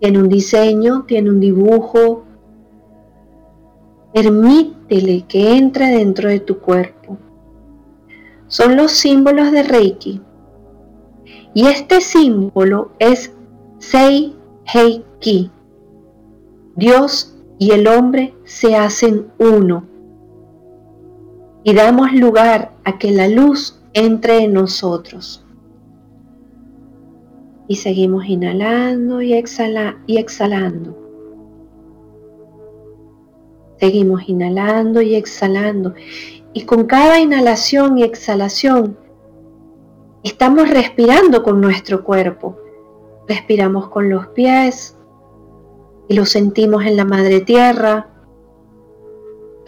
Tiene 0.01 0.19
un 0.21 0.29
diseño, 0.29 1.05
tiene 1.05 1.31
un 1.31 1.41
dibujo. 1.41 2.25
Permítele 4.15 5.25
que 5.27 5.57
entre 5.57 5.87
dentro 5.87 6.29
de 6.29 6.39
tu 6.39 6.61
cuerpo. 6.61 7.19
Son 8.47 8.77
los 8.77 8.93
símbolos 8.93 9.51
de 9.51 9.65
Reiki. 9.65 10.23
Y 11.53 11.67
este 11.67 12.01
símbolo 12.01 12.93
es 13.01 13.33
Sei 13.79 14.37
Heiki. 14.73 15.51
Dios 16.77 17.35
y 17.59 17.73
el 17.73 17.89
hombre 17.89 18.35
se 18.45 18.77
hacen 18.77 19.27
uno. 19.39 19.85
Y 21.65 21.75
damos 21.75 22.13
lugar 22.13 22.73
a 22.85 22.99
que 22.99 23.11
la 23.11 23.29
luz 23.29 23.81
entre 23.93 24.45
en 24.45 24.55
nosotros. 24.55 25.45
Y 27.67 27.77
seguimos 27.77 28.27
inhalando 28.27 29.21
y, 29.21 29.35
exhala, 29.35 29.99
y 30.07 30.17
exhalando. 30.19 30.97
Seguimos 33.79 34.29
inhalando 34.29 35.03
y 35.03 35.15
exhalando. 35.15 35.95
Y 36.53 36.65
con 36.65 36.87
cada 36.87 37.21
inhalación 37.21 37.99
y 37.99 38.03
exhalación 38.03 38.97
estamos 40.23 40.71
respirando 40.71 41.43
con 41.43 41.61
nuestro 41.61 42.05
cuerpo. 42.05 42.57
Respiramos 43.29 43.89
con 43.89 44.09
los 44.09 44.29
pies, 44.29 44.99
y 46.09 46.15
lo 46.15 46.25
sentimos 46.25 46.85
en 46.87 46.97
la 46.97 47.05
madre 47.05 47.41
tierra. 47.41 48.09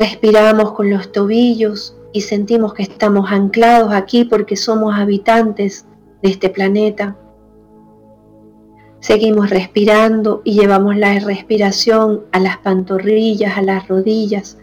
Respiramos 0.00 0.72
con 0.72 0.88
los 0.88 1.12
tobillos 1.12 1.94
y 2.14 2.22
sentimos 2.22 2.72
que 2.72 2.82
estamos 2.82 3.30
anclados 3.30 3.92
aquí 3.92 4.24
porque 4.24 4.56
somos 4.56 4.94
habitantes 4.94 5.84
de 6.22 6.30
este 6.30 6.48
planeta. 6.48 7.18
Seguimos 9.00 9.50
respirando 9.50 10.40
y 10.42 10.58
llevamos 10.58 10.96
la 10.96 11.18
respiración 11.18 12.22
a 12.32 12.40
las 12.40 12.56
pantorrillas, 12.56 13.58
a 13.58 13.60
las 13.60 13.88
rodillas, 13.88 14.56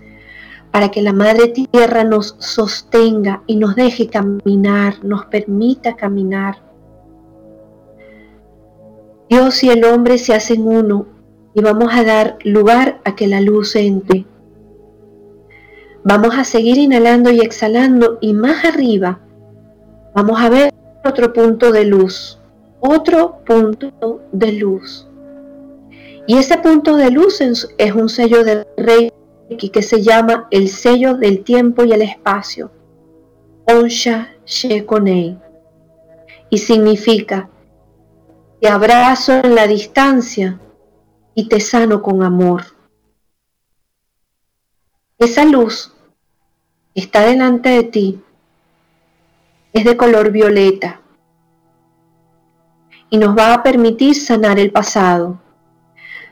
para 0.72 0.90
que 0.90 1.04
la 1.04 1.14
Madre 1.14 1.50
Tierra 1.50 2.04
nos 2.04 2.36
sostenga 2.40 3.44
y 3.46 3.58
nos 3.58 3.76
deje 3.76 4.08
caminar, 4.08 5.06
nos 5.06 5.28
permita 5.28 5.96
caminar. 5.96 6.64
Dios 9.30 9.64
y 9.64 9.70
el 9.70 9.86
hombre 9.86 10.18
se 10.18 10.34
hacen 10.34 10.68
uno 10.68 11.06
y 11.54 11.62
vamos 11.62 11.94
a 11.94 12.04
dar 12.04 12.40
lugar 12.44 13.02
a 13.06 13.16
que 13.16 13.28
la 13.28 13.40
luz 13.40 13.76
entre. 13.76 14.26
Vamos 16.10 16.38
a 16.38 16.46
seguir 16.46 16.78
inhalando 16.78 17.32
y 17.32 17.42
exhalando 17.42 18.18
y 18.22 18.34
más 18.34 18.64
arriba 18.64 19.20
vamos 20.16 20.40
a 20.40 20.48
ver 20.48 20.74
otro 21.04 21.34
punto 21.34 21.74
de 21.74 21.84
luz, 21.84 22.40
otro 22.80 23.44
punto 23.46 24.22
de 24.32 24.54
luz. 24.54 25.06
Y 26.26 26.38
ese 26.38 26.60
punto 26.60 26.96
de 26.96 27.12
luz 27.12 27.42
es 27.42 27.94
un 27.94 28.08
sello 28.08 28.46
de 28.46 28.66
Reiki 28.78 29.68
que 29.68 29.82
se 29.82 30.02
llama 30.02 30.48
el 30.50 30.70
sello 30.70 31.16
del 31.16 31.44
tiempo 31.44 31.84
y 31.84 31.92
el 31.92 32.02
espacio, 32.02 32.72
Onsha 33.66 34.30
Shekonei, 34.46 35.38
y 36.50 36.58
significa 36.58 37.50
te 38.62 38.70
abrazo 38.70 39.42
en 39.44 39.56
la 39.56 39.68
distancia 39.68 40.58
y 41.36 41.50
te 41.50 41.60
sano 41.60 42.02
con 42.02 42.24
amor. 42.24 42.64
Esa 45.20 45.44
luz 45.44 45.92
está 47.02 47.22
delante 47.22 47.70
de 47.70 47.84
ti 47.84 48.22
es 49.72 49.86
de 49.86 49.96
color 49.96 50.32
violeta 50.32 51.00
y 53.12 53.18
nos 53.18 53.38
va 53.38 53.54
a 53.54 53.62
permitir 53.62 54.16
sanar 54.16 54.58
el 54.58 54.72
pasado, 54.72 55.40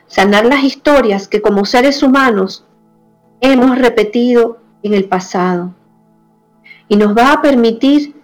sanar 0.08 0.44
las 0.44 0.64
historias 0.64 1.28
que 1.28 1.40
como 1.40 1.64
seres 1.64 2.02
humanos 2.02 2.66
hemos 3.40 3.78
repetido 3.78 4.58
en 4.82 4.94
el 4.94 5.04
pasado 5.04 5.72
y 6.88 6.96
nos 6.96 7.16
va 7.16 7.32
a 7.32 7.42
permitir 7.42 8.20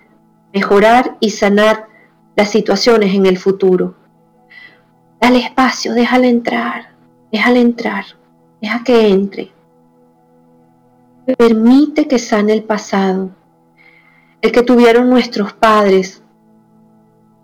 mejorar 0.53 1.17
y 1.21 1.31
sanar 1.31 1.87
las 2.35 2.51
situaciones 2.51 3.15
en 3.15 3.27
el 3.27 3.39
futuro. 3.39 3.95
Dale 5.21 5.39
espacio, 5.39 5.93
déjala 5.95 6.27
entrar, 6.27 6.91
déjala 7.31 7.61
entrar, 7.61 8.05
deja 8.61 8.83
que 8.83 9.07
entre. 9.07 9.53
Permite 11.37 12.09
que 12.09 12.19
sane 12.19 12.53
el 12.53 12.65
pasado, 12.65 13.31
el 14.41 14.53
que 14.53 14.63
tuvieron 14.63 15.09
nuestros 15.09 15.53
padres, 15.53 16.23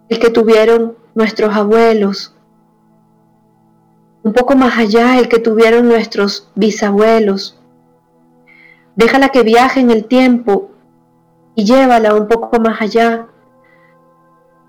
el 0.08 0.18
que 0.18 0.30
tuvieron 0.30 0.96
nuestros 1.14 1.54
abuelos, 1.54 2.34
un 4.22 4.32
poco 4.32 4.56
más 4.56 4.76
allá 4.78 5.18
el 5.18 5.28
que 5.28 5.38
tuvieron 5.38 5.88
nuestros 5.88 6.50
bisabuelos. 6.54 7.60
Déjala 8.96 9.28
que 9.28 9.42
viaje 9.42 9.80
en 9.80 9.90
el 9.90 10.06
tiempo 10.06 10.70
y 11.54 11.64
llévala 11.64 12.14
un 12.14 12.28
poco 12.28 12.60
más 12.60 12.80
allá, 12.82 13.28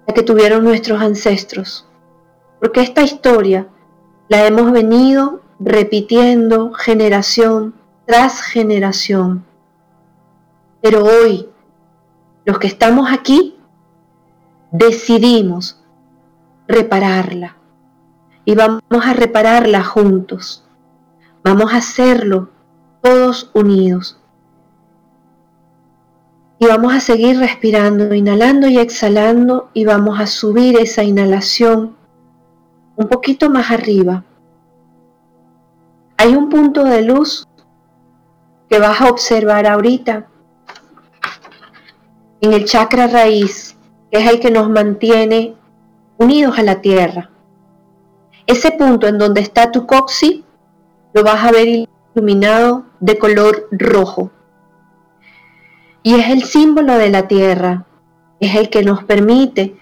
la 0.08 0.14
que 0.14 0.24
tuvieron 0.24 0.64
nuestros 0.64 1.02
ancestros 1.02 1.90
porque 2.60 2.82
esta 2.82 3.02
historia 3.02 3.68
la 4.28 4.46
hemos 4.46 4.72
venido 4.72 5.42
repitiendo 5.60 6.74
generación 6.74 7.74
tras 8.10 8.42
generación. 8.42 9.46
Pero 10.82 11.06
hoy, 11.06 11.48
los 12.44 12.58
que 12.58 12.66
estamos 12.66 13.08
aquí, 13.12 13.56
decidimos 14.72 15.80
repararla. 16.68 17.56
y 18.46 18.56
vamos 18.56 19.06
a 19.06 19.14
repararla 19.14 19.84
juntos. 19.84 20.66
Vamos 21.44 21.72
a 21.72 21.78
hacerlo 21.78 22.50
todos 23.02 23.52
unidos. 23.54 24.20
Y 26.58 26.66
vamos 26.66 26.96
a 26.96 27.02
seguir 27.02 27.38
respirando, 27.38 28.16
inhalando 28.16 28.68
y 28.68 28.80
exhalando 28.80 29.70
y 29.76 29.86
vamos 29.86 30.20
a 30.20 30.26
subir 30.26 30.80
esa 30.80 31.04
inhalación 31.04 31.96
un 32.96 33.08
poquito 33.08 33.52
más 33.52 33.70
arriba. 33.70 34.24
Hay 36.18 36.36
un 36.36 36.50
punto 36.50 36.84
de 36.84 37.04
luz 37.04 37.46
que 38.70 38.80
vas 38.80 39.02
a 39.02 39.10
observar 39.10 39.66
ahorita 39.66 40.28
en 42.42 42.54
el 42.54 42.66
chakra 42.66 43.08
raíz, 43.08 43.76
que 44.12 44.20
es 44.20 44.30
el 44.30 44.40
que 44.40 44.52
nos 44.52 44.70
mantiene 44.70 45.56
unidos 46.18 46.58
a 46.60 46.64
la 46.64 46.82
tierra. 46.82 47.30
Ese 48.46 48.72
punto 48.72 49.08
en 49.08 49.18
donde 49.18 49.42
está 49.42 49.72
tu 49.72 49.86
coxi 49.86 50.46
lo 51.14 51.24
vas 51.24 51.44
a 51.44 51.52
ver 51.52 51.88
iluminado 52.16 52.86
de 53.00 53.18
color 53.18 53.68
rojo. 53.72 54.32
Y 56.04 56.16
es 56.16 56.30
el 56.30 56.44
símbolo 56.44 56.98
de 56.98 57.10
la 57.10 57.28
tierra, 57.28 57.86
es 58.40 58.56
el 58.56 58.70
que 58.70 58.84
nos 58.84 59.04
permite 59.04 59.76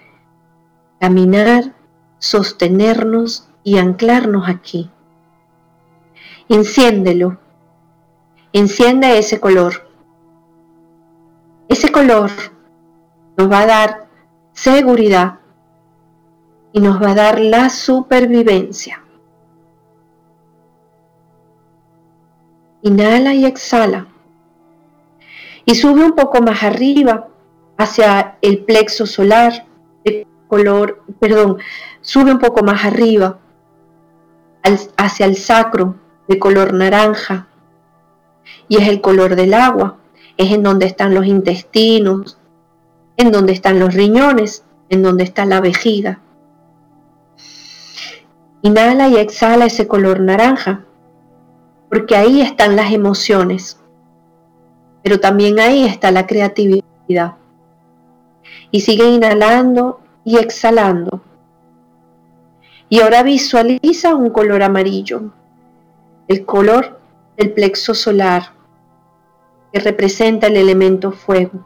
caminar, 0.98 1.74
sostenernos 2.18 3.48
y 3.62 3.78
anclarnos 3.78 4.48
aquí. 4.48 4.90
Enciéndelo, 6.48 7.38
enciende 8.52 9.18
ese 9.18 9.40
color. 9.40 9.88
Ese 11.68 11.92
color 11.92 12.30
nos 13.36 13.50
va 13.50 13.60
a 13.60 13.66
dar 13.66 14.06
seguridad 14.52 15.38
y 16.72 16.80
nos 16.80 17.02
va 17.02 17.10
a 17.10 17.14
dar 17.14 17.40
la 17.40 17.68
supervivencia. 17.68 19.02
Inhala 22.82 23.34
y 23.34 23.44
exhala 23.44 24.06
y 25.64 25.74
sube 25.74 26.02
un 26.02 26.12
poco 26.12 26.40
más 26.40 26.62
arriba 26.62 27.28
hacia 27.76 28.38
el 28.40 28.64
plexo 28.64 29.04
solar 29.04 29.66
de 30.02 30.26
color, 30.46 31.02
perdón, 31.20 31.58
sube 32.00 32.32
un 32.32 32.38
poco 32.38 32.62
más 32.62 32.86
arriba 32.86 33.38
hacia 34.96 35.26
el 35.26 35.36
sacro 35.36 35.96
de 36.26 36.38
color 36.38 36.72
naranja 36.72 37.47
y 38.68 38.76
es 38.76 38.88
el 38.88 39.00
color 39.00 39.36
del 39.36 39.54
agua, 39.54 39.98
es 40.36 40.52
en 40.52 40.62
donde 40.62 40.86
están 40.86 41.14
los 41.14 41.26
intestinos, 41.26 42.38
en 43.16 43.32
donde 43.32 43.52
están 43.52 43.78
los 43.78 43.94
riñones, 43.94 44.64
en 44.88 45.02
donde 45.02 45.24
está 45.24 45.44
la 45.44 45.60
vejiga. 45.60 46.20
Inhala 48.62 49.08
y 49.08 49.16
exhala 49.16 49.66
ese 49.66 49.86
color 49.86 50.20
naranja, 50.20 50.84
porque 51.88 52.16
ahí 52.16 52.40
están 52.40 52.76
las 52.76 52.92
emociones 52.92 53.78
pero 55.08 55.20
también 55.20 55.58
ahí 55.58 55.84
está 55.84 56.10
la 56.10 56.26
creatividad. 56.26 57.36
Y 58.70 58.80
sigue 58.80 59.08
inhalando 59.08 60.00
y 60.22 60.36
exhalando. 60.36 61.22
Y 62.90 63.00
ahora 63.00 63.22
visualiza 63.22 64.14
un 64.14 64.28
color 64.28 64.62
amarillo, 64.62 65.32
el 66.26 66.44
color 66.44 66.97
del 67.38 67.52
plexo 67.52 67.94
solar, 67.94 68.52
que 69.72 69.78
representa 69.78 70.48
el 70.48 70.56
elemento 70.56 71.12
fuego. 71.12 71.64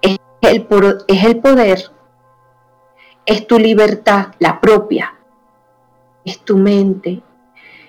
Es 0.00 0.16
el, 0.42 0.66
es 1.08 1.24
el 1.24 1.40
poder, 1.40 1.90
es 3.26 3.46
tu 3.46 3.58
libertad, 3.58 4.28
la 4.38 4.60
propia, 4.60 5.14
es 6.24 6.38
tu 6.38 6.56
mente, 6.56 7.22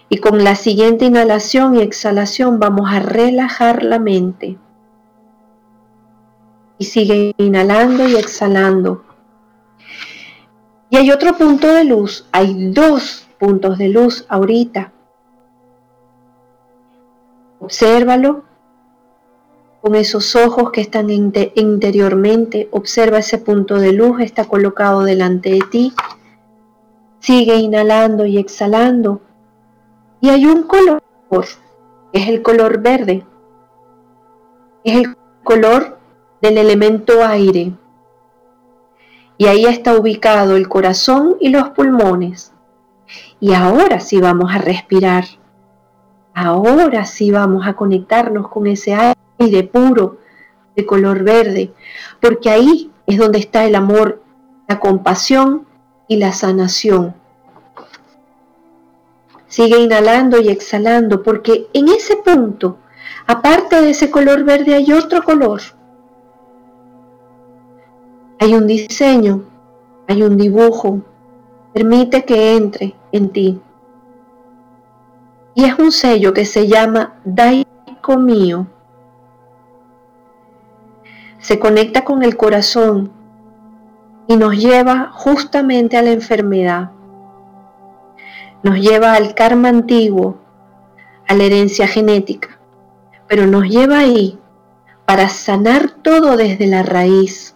y 0.09 0.17
con 0.17 0.43
la 0.43 0.55
siguiente 0.55 1.05
inhalación 1.05 1.75
y 1.75 1.81
exhalación 1.81 2.59
vamos 2.59 2.91
a 2.91 2.99
relajar 2.99 3.83
la 3.83 3.99
mente. 3.99 4.57
Y 6.79 6.85
sigue 6.85 7.33
inhalando 7.37 8.07
y 8.09 8.15
exhalando. 8.15 9.05
Y 10.89 10.97
hay 10.97 11.11
otro 11.11 11.37
punto 11.37 11.67
de 11.67 11.85
luz, 11.85 12.27
hay 12.31 12.71
dos 12.71 13.27
puntos 13.39 13.77
de 13.77 13.87
luz 13.87 14.25
ahorita. 14.27 14.91
Obsérvalo 17.61 18.43
con 19.81 19.95
esos 19.95 20.35
ojos 20.35 20.71
que 20.71 20.81
están 20.81 21.09
interiormente. 21.09 22.67
Observa 22.71 23.19
ese 23.19 23.37
punto 23.37 23.75
de 23.75 23.93
luz, 23.93 24.19
está 24.19 24.45
colocado 24.45 25.03
delante 25.03 25.51
de 25.51 25.61
ti. 25.71 25.93
Sigue 27.19 27.55
inhalando 27.55 28.25
y 28.25 28.37
exhalando 28.37 29.21
y 30.21 30.29
hay 30.29 30.45
un 30.45 30.63
color, 30.63 31.01
es 32.13 32.27
el 32.27 32.43
color 32.43 32.79
verde. 32.79 33.25
Es 34.83 34.97
el 34.97 35.17
color 35.43 35.97
del 36.41 36.59
elemento 36.59 37.25
aire. 37.25 37.73
Y 39.39 39.47
ahí 39.47 39.65
está 39.65 39.97
ubicado 39.97 40.55
el 40.55 40.69
corazón 40.69 41.37
y 41.39 41.49
los 41.49 41.69
pulmones. 41.69 42.53
Y 43.39 43.53
ahora 43.55 43.99
sí 43.99 44.21
vamos 44.21 44.53
a 44.53 44.59
respirar. 44.59 45.23
Ahora 46.33 47.05
sí 47.05 47.31
vamos 47.31 47.67
a 47.67 47.73
conectarnos 47.73 48.47
con 48.47 48.67
ese 48.67 48.93
aire 49.39 49.63
puro 49.63 50.17
de 50.75 50.85
color 50.85 51.23
verde. 51.23 51.73
Porque 52.19 52.49
ahí 52.49 52.91
es 53.05 53.17
donde 53.17 53.39
está 53.39 53.65
el 53.65 53.75
amor, 53.75 54.21
la 54.67 54.79
compasión 54.79 55.67
y 56.07 56.17
la 56.17 56.31
sanación. 56.31 57.15
Sigue 59.47 59.79
inhalando 59.79 60.39
y 60.39 60.47
exhalando 60.47 61.23
porque 61.23 61.67
en 61.73 61.89
ese 61.89 62.15
punto, 62.15 62.77
aparte 63.27 63.81
de 63.81 63.89
ese 63.89 64.09
color 64.09 64.45
verde, 64.45 64.75
hay 64.75 64.93
otro 64.93 65.23
color. 65.23 65.61
Hay 68.39 68.55
un 68.55 68.65
diseño, 68.65 69.43
hay 70.07 70.23
un 70.23 70.37
dibujo. 70.37 71.01
Permite 71.73 72.23
que 72.23 72.55
entre 72.55 72.95
en 73.11 73.29
ti. 73.29 73.61
Y 75.53 75.65
es 75.65 75.77
un 75.79 75.91
sello 75.91 76.33
que 76.33 76.45
se 76.45 76.67
llama 76.67 77.15
Daiko 77.23 78.17
mío. 78.17 78.67
Se 81.39 81.59
conecta 81.59 82.03
con 82.03 82.23
el 82.23 82.37
corazón 82.37 83.11
y 84.27 84.37
nos 84.37 84.55
lleva 84.55 85.11
justamente 85.11 85.97
a 85.97 86.01
la 86.01 86.11
enfermedad 86.11 86.91
nos 88.63 88.79
lleva 88.79 89.13
al 89.13 89.33
karma 89.33 89.69
antiguo, 89.69 90.37
a 91.27 91.33
la 91.33 91.43
herencia 91.43 91.87
genética, 91.87 92.59
pero 93.27 93.47
nos 93.47 93.63
lleva 93.63 93.99
ahí 93.99 94.39
para 95.05 95.29
sanar 95.29 95.89
todo 95.89 96.37
desde 96.37 96.67
la 96.67 96.83
raíz. 96.83 97.55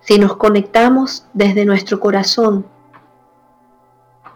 Si 0.00 0.18
nos 0.18 0.36
conectamos 0.36 1.26
desde 1.32 1.64
nuestro 1.64 2.00
corazón, 2.00 2.66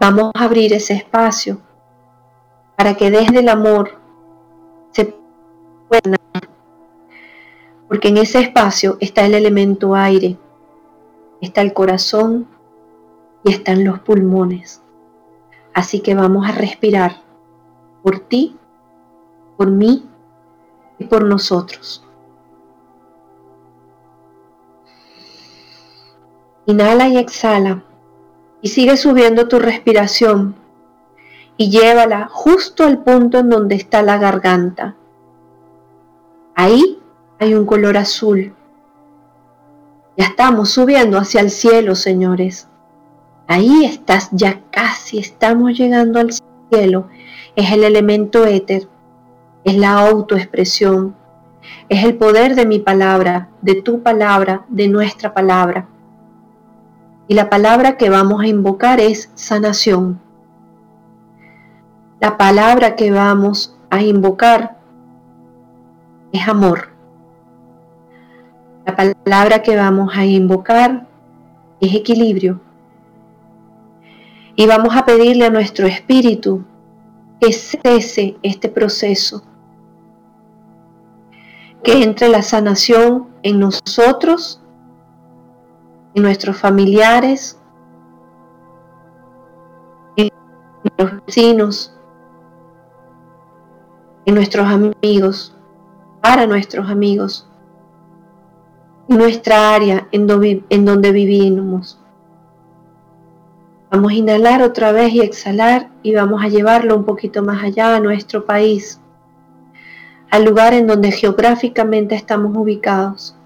vamos 0.00 0.30
a 0.34 0.44
abrir 0.44 0.72
ese 0.72 0.94
espacio 0.94 1.60
para 2.76 2.94
que 2.94 3.10
desde 3.10 3.40
el 3.40 3.48
amor 3.48 3.98
se 4.92 5.14
pueda 5.88 6.18
porque 7.88 8.08
en 8.08 8.18
ese 8.18 8.40
espacio 8.40 8.98
está 9.00 9.24
el 9.24 9.34
elemento 9.34 9.94
aire, 9.94 10.36
está 11.40 11.62
el 11.62 11.72
corazón 11.72 12.46
y 13.42 13.50
están 13.50 13.82
los 13.82 14.00
pulmones. 14.00 14.82
Así 15.72 16.00
que 16.00 16.14
vamos 16.14 16.46
a 16.46 16.52
respirar 16.52 17.22
por 18.02 18.20
ti, 18.20 18.58
por 19.56 19.70
mí 19.70 20.06
y 20.98 21.04
por 21.04 21.24
nosotros. 21.24 22.04
Inhala 26.66 27.08
y 27.08 27.16
exhala 27.16 27.87
y 28.60 28.68
sigue 28.68 28.96
subiendo 28.96 29.48
tu 29.48 29.58
respiración 29.58 30.54
y 31.56 31.70
llévala 31.70 32.28
justo 32.30 32.84
al 32.84 33.02
punto 33.02 33.38
en 33.38 33.50
donde 33.50 33.74
está 33.74 34.02
la 34.02 34.16
garganta. 34.16 34.94
Ahí 36.54 36.98
hay 37.38 37.54
un 37.54 37.66
color 37.66 37.96
azul. 37.96 38.54
Ya 40.16 40.26
estamos 40.26 40.70
subiendo 40.70 41.18
hacia 41.18 41.40
el 41.40 41.50
cielo, 41.50 41.94
señores. 41.94 42.68
Ahí 43.46 43.84
estás, 43.84 44.28
ya 44.32 44.60
casi 44.70 45.18
estamos 45.18 45.76
llegando 45.76 46.20
al 46.20 46.30
cielo. 46.70 47.08
Es 47.56 47.72
el 47.72 47.82
elemento 47.82 48.46
éter, 48.46 48.88
es 49.64 49.76
la 49.76 49.98
autoexpresión, 49.98 51.16
es 51.88 52.04
el 52.04 52.16
poder 52.16 52.54
de 52.54 52.66
mi 52.66 52.78
palabra, 52.78 53.48
de 53.62 53.82
tu 53.82 54.02
palabra, 54.02 54.64
de 54.68 54.88
nuestra 54.88 55.34
palabra. 55.34 55.88
Y 57.28 57.34
la 57.34 57.50
palabra 57.50 57.98
que 57.98 58.08
vamos 58.08 58.40
a 58.40 58.46
invocar 58.46 59.00
es 59.00 59.30
sanación. 59.34 60.18
La 62.20 62.38
palabra 62.38 62.96
que 62.96 63.10
vamos 63.10 63.76
a 63.90 64.02
invocar 64.02 64.78
es 66.32 66.48
amor. 66.48 66.88
La 68.86 68.96
palabra 68.96 69.62
que 69.62 69.76
vamos 69.76 70.16
a 70.16 70.24
invocar 70.24 71.06
es 71.78 71.94
equilibrio 71.94 72.60
Y 74.56 74.66
vamos 74.66 74.96
a 74.96 75.04
pedirle 75.04 75.44
a 75.44 75.50
nuestro 75.50 75.86
espíritu 75.86 76.64
que 77.40 77.52
cese 77.52 78.36
este 78.42 78.68
proceso, 78.68 79.44
que 81.84 82.02
entre 82.02 82.28
la 82.28 82.42
sanación 82.42 83.28
en 83.42 83.60
nosotros, 83.60 84.60
en 86.18 86.22
nuestros 86.22 86.56
familiares, 86.56 87.56
en 90.16 90.28
nuestros 90.82 91.24
vecinos, 91.24 91.94
en 94.26 94.34
nuestros 94.34 94.66
amigos, 94.66 95.56
para 96.20 96.44
nuestros 96.46 96.90
amigos, 96.90 97.48
en 99.08 99.16
nuestra 99.16 99.76
área 99.76 100.08
en 100.10 100.26
donde 100.26 101.12
vivimos. 101.12 102.00
Vamos 103.92 104.10
a 104.10 104.14
inhalar 104.16 104.62
otra 104.62 104.90
vez 104.90 105.12
y 105.14 105.20
exhalar 105.20 105.88
y 106.02 106.14
vamos 106.14 106.42
a 106.42 106.48
llevarlo 106.48 106.96
un 106.96 107.04
poquito 107.04 107.44
más 107.44 107.62
allá 107.62 107.94
a 107.94 108.00
nuestro 108.00 108.44
país, 108.44 109.00
al 110.32 110.44
lugar 110.44 110.74
en 110.74 110.88
donde 110.88 111.12
geográficamente 111.12 112.16
estamos 112.16 112.56
ubicados. 112.56 113.36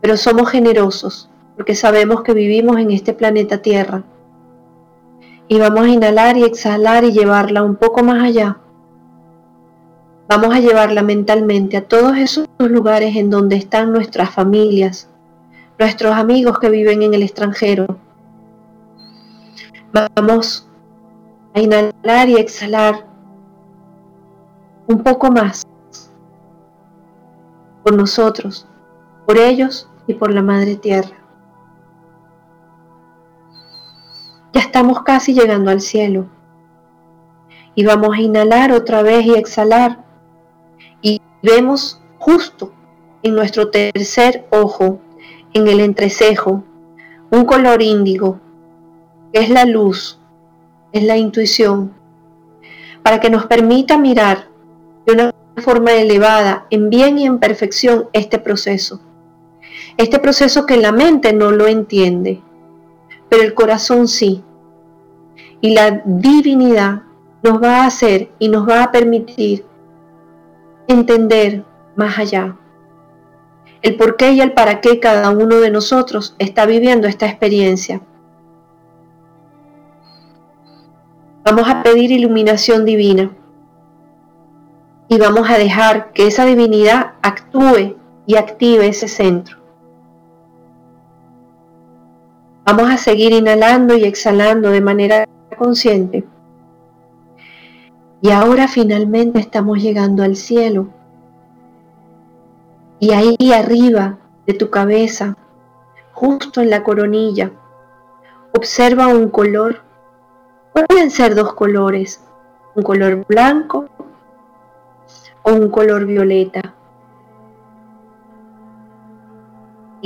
Pero 0.00 0.16
somos 0.16 0.50
generosos 0.50 1.30
porque 1.56 1.74
sabemos 1.74 2.22
que 2.22 2.34
vivimos 2.34 2.78
en 2.78 2.90
este 2.90 3.12
planeta 3.12 3.62
Tierra. 3.62 4.04
Y 5.48 5.58
vamos 5.58 5.86
a 5.86 5.88
inhalar 5.88 6.36
y 6.36 6.44
exhalar 6.44 7.04
y 7.04 7.12
llevarla 7.12 7.62
un 7.62 7.76
poco 7.76 8.02
más 8.04 8.22
allá. 8.22 8.58
Vamos 10.28 10.54
a 10.54 10.60
llevarla 10.60 11.02
mentalmente 11.02 11.76
a 11.76 11.86
todos 11.86 12.16
esos 12.16 12.46
lugares 12.58 13.16
en 13.16 13.30
donde 13.30 13.56
están 13.56 13.92
nuestras 13.92 14.30
familias, 14.30 15.08
nuestros 15.78 16.14
amigos 16.14 16.58
que 16.58 16.68
viven 16.68 17.02
en 17.02 17.14
el 17.14 17.22
extranjero, 17.22 17.86
Vamos 20.14 20.68
a 21.54 21.60
inhalar 21.60 22.28
y 22.28 22.36
exhalar 22.36 23.06
un 24.86 25.02
poco 25.02 25.30
más 25.30 25.66
por 27.82 27.96
nosotros, 27.96 28.66
por 29.26 29.38
ellos 29.38 29.88
y 30.06 30.12
por 30.12 30.34
la 30.34 30.42
Madre 30.42 30.76
Tierra. 30.76 31.16
Ya 34.56 34.62
estamos 34.62 35.02
casi 35.02 35.34
llegando 35.34 35.70
al 35.70 35.82
cielo. 35.82 36.30
Y 37.74 37.84
vamos 37.84 38.16
a 38.16 38.22
inhalar 38.22 38.72
otra 38.72 39.02
vez 39.02 39.26
y 39.26 39.34
exhalar. 39.34 40.02
Y 41.02 41.20
vemos 41.42 42.00
justo 42.18 42.72
en 43.22 43.34
nuestro 43.34 43.68
tercer 43.68 44.46
ojo, 44.48 44.98
en 45.52 45.68
el 45.68 45.80
entrecejo, 45.80 46.64
un 47.30 47.44
color 47.44 47.82
índigo 47.82 48.40
es 49.34 49.50
la 49.50 49.66
luz, 49.66 50.18
es 50.90 51.02
la 51.02 51.18
intuición, 51.18 51.92
para 53.02 53.20
que 53.20 53.28
nos 53.28 53.44
permita 53.44 53.98
mirar 53.98 54.48
de 55.04 55.12
una 55.12 55.34
forma 55.58 55.92
elevada, 55.92 56.66
en 56.70 56.88
bien 56.88 57.18
y 57.18 57.26
en 57.26 57.40
perfección, 57.40 58.08
este 58.14 58.38
proceso. 58.38 59.02
Este 59.98 60.18
proceso 60.18 60.64
que 60.64 60.78
la 60.78 60.92
mente 60.92 61.34
no 61.34 61.50
lo 61.50 61.66
entiende, 61.66 62.40
pero 63.28 63.42
el 63.42 63.54
corazón 63.54 64.08
sí. 64.08 64.42
Y 65.60 65.74
la 65.74 66.02
divinidad 66.04 67.02
nos 67.42 67.62
va 67.62 67.82
a 67.82 67.86
hacer 67.86 68.30
y 68.38 68.48
nos 68.48 68.68
va 68.68 68.84
a 68.84 68.92
permitir 68.92 69.64
entender 70.88 71.64
más 71.96 72.18
allá 72.18 72.56
el 73.86 73.96
por 73.96 74.16
qué 74.16 74.32
y 74.32 74.40
el 74.40 74.52
para 74.52 74.80
qué 74.80 74.98
cada 74.98 75.30
uno 75.30 75.60
de 75.60 75.70
nosotros 75.70 76.34
está 76.40 76.66
viviendo 76.66 77.06
esta 77.06 77.26
experiencia. 77.26 78.00
Vamos 81.44 81.68
a 81.68 81.84
pedir 81.84 82.10
iluminación 82.10 82.84
divina 82.84 83.30
y 85.08 85.18
vamos 85.18 85.48
a 85.48 85.58
dejar 85.58 86.12
que 86.12 86.26
esa 86.26 86.44
divinidad 86.44 87.12
actúe 87.22 87.96
y 88.26 88.34
active 88.34 88.88
ese 88.88 89.06
centro. 89.06 89.58
Vamos 92.66 92.90
a 92.90 92.98
seguir 92.98 93.32
inhalando 93.32 93.96
y 93.96 94.04
exhalando 94.04 94.70
de 94.70 94.80
manera 94.80 95.28
consciente. 95.56 96.26
Y 98.20 98.30
ahora 98.30 98.68
finalmente 98.68 99.38
estamos 99.38 99.80
llegando 99.80 100.22
al 100.22 100.36
cielo. 100.36 100.88
Y 102.98 103.12
ahí 103.12 103.52
arriba 103.52 104.18
de 104.46 104.54
tu 104.54 104.68
cabeza, 104.68 105.36
justo 106.12 106.60
en 106.60 106.70
la 106.70 106.82
coronilla, 106.82 107.52
observa 108.52 109.06
un 109.06 109.30
color 109.30 109.86
Pueden 110.76 111.10
ser 111.10 111.34
dos 111.34 111.54
colores, 111.54 112.20
un 112.74 112.82
color 112.82 113.24
blanco 113.26 113.86
o 115.42 115.52
un 115.54 115.70
color 115.70 116.04
violeta. 116.04 116.74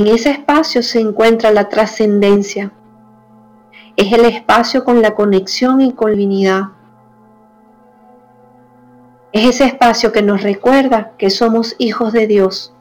En 0.01 0.07
ese 0.07 0.31
espacio 0.31 0.83
se 0.83 0.99
encuentra 0.99 1.51
la 1.51 1.69
trascendencia. 1.69 2.73
Es 3.97 4.11
el 4.15 4.25
espacio 4.25 4.83
con 4.83 5.03
la 5.03 5.15
conexión 5.15 5.83
y 5.83 5.93
con 5.93 6.13
divinidad. 6.13 6.69
Es 9.31 9.47
ese 9.47 9.67
espacio 9.67 10.11
que 10.11 10.23
nos 10.23 10.43
recuerda 10.43 11.13
que 11.19 11.29
somos 11.29 11.77
hijos 11.77 12.15
de 12.15 12.27
Dios 12.27 12.73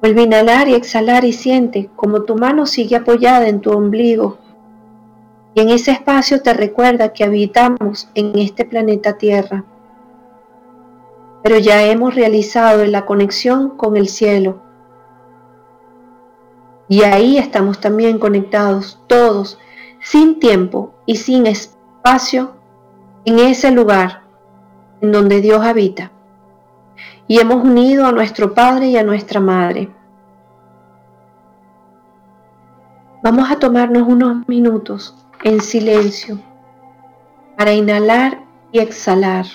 Vuelve 0.00 0.22
a 0.22 0.24
inhalar 0.24 0.68
y 0.68 0.74
exhalar 0.74 1.26
y 1.26 1.34
siente 1.34 1.90
como 1.94 2.22
tu 2.22 2.36
mano 2.36 2.64
sigue 2.64 2.96
apoyada 2.96 3.48
en 3.48 3.60
tu 3.60 3.70
ombligo. 3.70 4.38
Y 5.54 5.60
en 5.60 5.68
ese 5.68 5.90
espacio 5.90 6.40
te 6.40 6.54
recuerda 6.54 7.12
que 7.12 7.24
habitamos 7.24 8.08
en 8.14 8.38
este 8.38 8.64
planeta 8.64 9.18
Tierra. 9.18 9.66
Pero 11.42 11.58
ya 11.58 11.82
hemos 11.84 12.14
realizado 12.14 12.84
la 12.84 13.04
conexión 13.04 13.76
con 13.76 13.96
el 13.96 14.08
cielo. 14.08 14.62
Y 16.88 17.02
ahí 17.02 17.38
estamos 17.38 17.80
también 17.80 18.18
conectados 18.18 19.00
todos, 19.06 19.58
sin 20.00 20.38
tiempo 20.38 20.94
y 21.06 21.16
sin 21.16 21.46
espacio, 21.46 22.54
en 23.24 23.38
ese 23.38 23.70
lugar 23.70 24.22
en 25.00 25.12
donde 25.12 25.40
Dios 25.40 25.64
habita 25.64 26.12
y 27.32 27.38
hemos 27.38 27.64
unido 27.64 28.06
a 28.06 28.12
nuestro 28.12 28.52
Padre 28.52 28.88
y 28.88 28.96
a 28.96 29.02
nuestra 29.02 29.40
Madre. 29.40 29.88
Vamos 33.22 33.50
a 33.50 33.58
tomarnos 33.58 34.02
unos 34.06 34.46
minutos 34.48 35.14
en 35.44 35.60
silencio 35.60 36.38
para 37.56 37.72
inhalar 37.72 38.42
y 38.72 38.80
exhalar. 38.80 39.46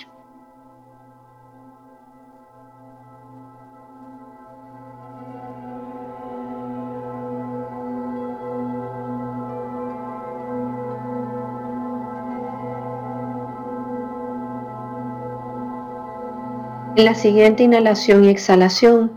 En 16.98 17.06
la 17.06 17.14
siguiente 17.14 17.62
inhalación 17.62 18.26
y 18.26 18.30
exhalación, 18.30 19.12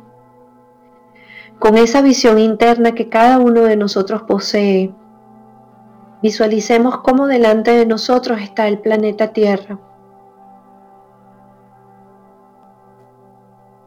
con 1.58 1.78
esa 1.78 2.02
visión 2.02 2.38
interna 2.38 2.92
que 2.92 3.08
cada 3.08 3.38
uno 3.38 3.62
de 3.62 3.74
nosotros 3.76 4.20
posee, 4.24 4.92
visualicemos 6.22 6.98
cómo 6.98 7.26
delante 7.26 7.70
de 7.70 7.86
nosotros 7.86 8.42
está 8.42 8.68
el 8.68 8.80
planeta 8.80 9.28
Tierra. 9.28 9.78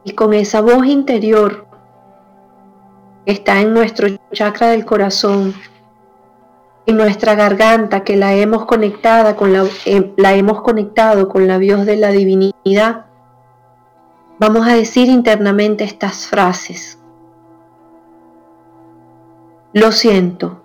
Y 0.02 0.14
con 0.14 0.34
esa 0.34 0.60
voz 0.60 0.86
interior 0.86 1.68
que 3.24 3.30
está 3.30 3.60
en 3.60 3.74
nuestro 3.74 4.08
chakra 4.32 4.70
del 4.70 4.84
corazón, 4.84 5.54
en 6.86 6.96
nuestra 6.96 7.36
garganta 7.36 8.02
que 8.02 8.16
la 8.16 8.34
hemos 8.34 8.64
conectada 8.64 9.36
con 9.36 9.52
la, 9.52 9.62
eh, 9.86 10.12
hemos 10.16 10.62
conectado 10.62 11.28
con 11.28 11.46
la 11.46 11.58
voz 11.58 11.86
de 11.86 11.96
la 11.96 12.10
divinidad, 12.10 13.13
Vamos 14.38 14.66
a 14.66 14.74
decir 14.74 15.08
internamente 15.08 15.84
estas 15.84 16.26
frases. 16.26 16.98
Lo 19.72 19.92
siento. 19.92 20.60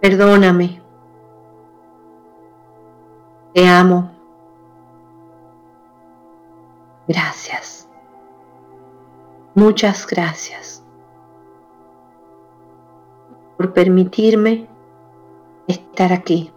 Perdóname. 0.00 0.82
Te 3.54 3.68
amo. 3.68 4.10
Gracias. 7.06 7.88
Muchas 9.54 10.06
gracias 10.06 10.82
por 13.58 13.74
permitirme 13.74 14.66
estar 15.68 16.12
aquí. 16.12 16.50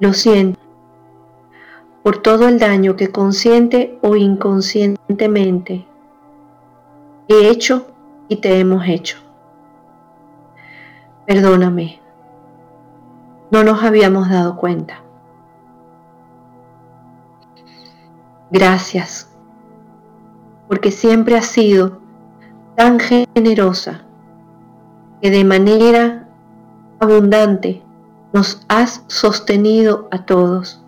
Lo 0.00 0.14
siento 0.14 0.58
por 2.02 2.22
todo 2.22 2.48
el 2.48 2.58
daño 2.58 2.96
que 2.96 3.08
consciente 3.08 3.98
o 4.00 4.16
inconscientemente 4.16 5.86
he 7.28 7.48
hecho 7.48 7.86
y 8.28 8.36
te 8.36 8.58
hemos 8.58 8.88
hecho. 8.88 9.18
Perdóname, 11.26 12.00
no 13.50 13.62
nos 13.62 13.82
habíamos 13.84 14.30
dado 14.30 14.56
cuenta. 14.56 15.02
Gracias, 18.50 19.30
porque 20.66 20.90
siempre 20.90 21.36
has 21.36 21.46
sido 21.46 21.98
tan 22.74 22.98
generosa 22.98 24.02
que 25.20 25.30
de 25.30 25.44
manera 25.44 26.26
abundante 26.98 27.82
nos 28.32 28.64
has 28.68 29.04
sostenido 29.08 30.08
a 30.10 30.24
todos. 30.24 30.82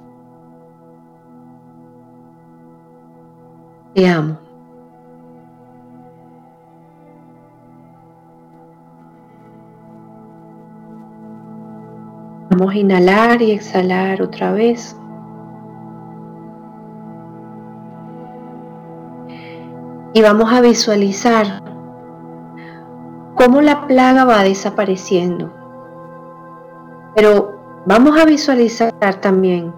Te 3.95 4.09
amo. 4.09 4.39
Vamos 12.51 12.75
a 12.75 12.79
inhalar 12.79 13.43
y 13.43 13.51
exhalar 13.53 14.23
otra 14.23 14.53
vez. 14.53 14.97
y 20.15 20.21
vamos 20.21 20.53
a 20.53 20.61
visualizar 20.61 21.63
cómo 23.35 23.63
la 23.63 23.87
plaga 23.87 24.25
va 24.25 24.43
desapareciendo. 24.43 25.62
Pero 27.15 27.83
vamos 27.87 28.19
a 28.19 28.25
visualizar 28.25 28.93
también 29.21 29.75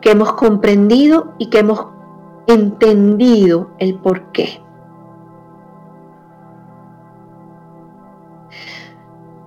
que 0.00 0.10
hemos 0.10 0.32
comprendido 0.34 1.34
y 1.38 1.50
que 1.50 1.60
hemos 1.60 1.86
entendido 2.46 3.70
el 3.78 3.94
por 3.96 4.32
qué. 4.32 4.60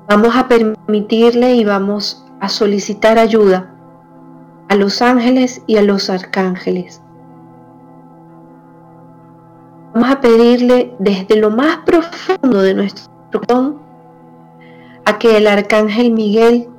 Vamos 0.07 0.35
a 0.35 0.47
permitirle 0.47 1.55
y 1.55 1.65
vamos 1.65 2.25
a 2.39 2.49
solicitar 2.49 3.19
ayuda 3.19 3.73
a 4.69 4.75
los 4.75 5.01
ángeles 5.01 5.61
y 5.67 5.77
a 5.77 5.81
los 5.81 6.09
arcángeles 6.09 7.01
Vamos 9.99 10.11
a 10.11 10.21
pedirle 10.21 10.93
desde 10.99 11.37
lo 11.37 11.49
más 11.49 11.77
profundo 11.77 12.61
de 12.61 12.75
nuestro 12.75 13.09
corazón 13.31 13.79
a 15.05 15.17
que 15.17 15.37
el 15.37 15.47
arcángel 15.47 16.11
Miguel, 16.11 16.69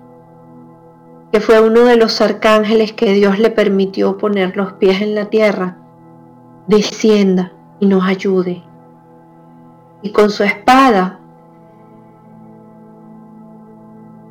que 1.33 1.41
fue 1.41 1.61
uno 1.61 1.85
de 1.85 1.97
los 1.97 2.21
arcángeles 2.21 2.93
que 2.93 3.13
Dios 3.13 3.39
le 3.39 3.51
permitió 3.51 4.17
poner 4.17 4.57
los 4.57 4.75
pies 4.75 5.03
en 5.03 5.15
la 5.15 5.27
tierra, 5.27 5.77
descienda 6.67 7.53
y 7.81 7.87
nos 7.87 8.05
ayude. 8.05 8.63
Y 10.03 10.13
con 10.13 10.31
su 10.31 10.45
espada 10.45 11.21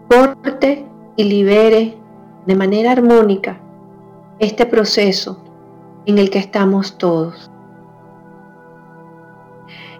corte 0.09 0.87
y 1.15 1.23
libere 1.25 1.97
de 2.45 2.55
manera 2.55 2.93
armónica 2.93 3.59
este 4.39 4.65
proceso 4.65 5.43
en 6.05 6.17
el 6.17 6.29
que 6.29 6.39
estamos 6.39 6.97
todos 6.97 7.51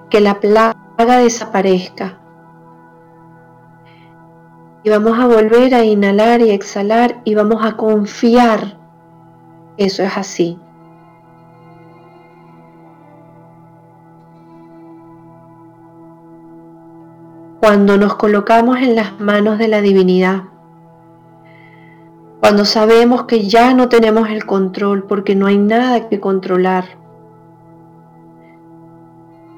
que 0.10 0.22
la 0.22 0.40
plaga 0.40 1.18
desaparezca. 1.20 2.20
Y 4.88 4.90
vamos 4.90 5.20
a 5.20 5.28
volver 5.28 5.76
a 5.76 5.84
inhalar 5.84 6.40
y 6.40 6.50
exhalar 6.50 7.20
y 7.26 7.36
vamos 7.36 7.66
a 7.66 7.76
confiar 7.76 8.78
eso 9.76 10.02
es 10.02 10.16
así. 10.16 10.58
Cuando 17.60 17.98
nos 17.98 18.16
colocamos 18.16 18.78
en 18.78 18.96
las 18.96 19.20
manos 19.20 19.58
de 19.58 19.68
la 19.68 19.82
divinidad, 19.82 20.44
cuando 22.40 22.64
sabemos 22.64 23.24
que 23.24 23.46
ya 23.46 23.74
no 23.74 23.90
tenemos 23.90 24.30
el 24.30 24.46
control 24.46 25.04
porque 25.04 25.36
no 25.36 25.48
hay 25.48 25.58
nada 25.58 26.08
que 26.08 26.22
controlar, 26.22 26.86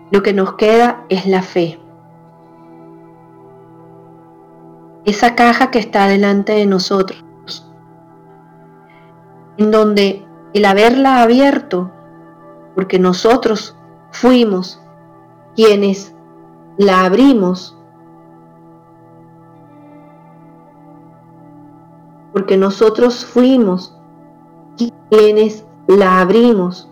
lo 0.09 0.23
que 0.23 0.34
nos 0.34 0.55
queda 0.55 1.05
es 1.07 1.27
la 1.27 1.43
fe. 1.43 1.77
Esa 5.10 5.34
caja 5.34 5.72
que 5.72 5.80
está 5.80 6.05
delante 6.05 6.51
de 6.53 6.68
nosotros, 6.68 7.26
en 9.57 9.72
donde 9.72 10.24
el 10.53 10.66
haberla 10.66 11.24
abierto, 11.24 11.89
porque 12.76 12.99
nosotros 12.99 13.76
fuimos 14.12 14.80
quienes 15.55 16.14
la 16.78 17.05
abrimos, 17.05 17.76
porque 22.32 22.55
nosotros 22.55 23.26
fuimos 23.26 23.97
quienes 25.10 25.66
la 25.88 26.20
abrimos, 26.20 26.88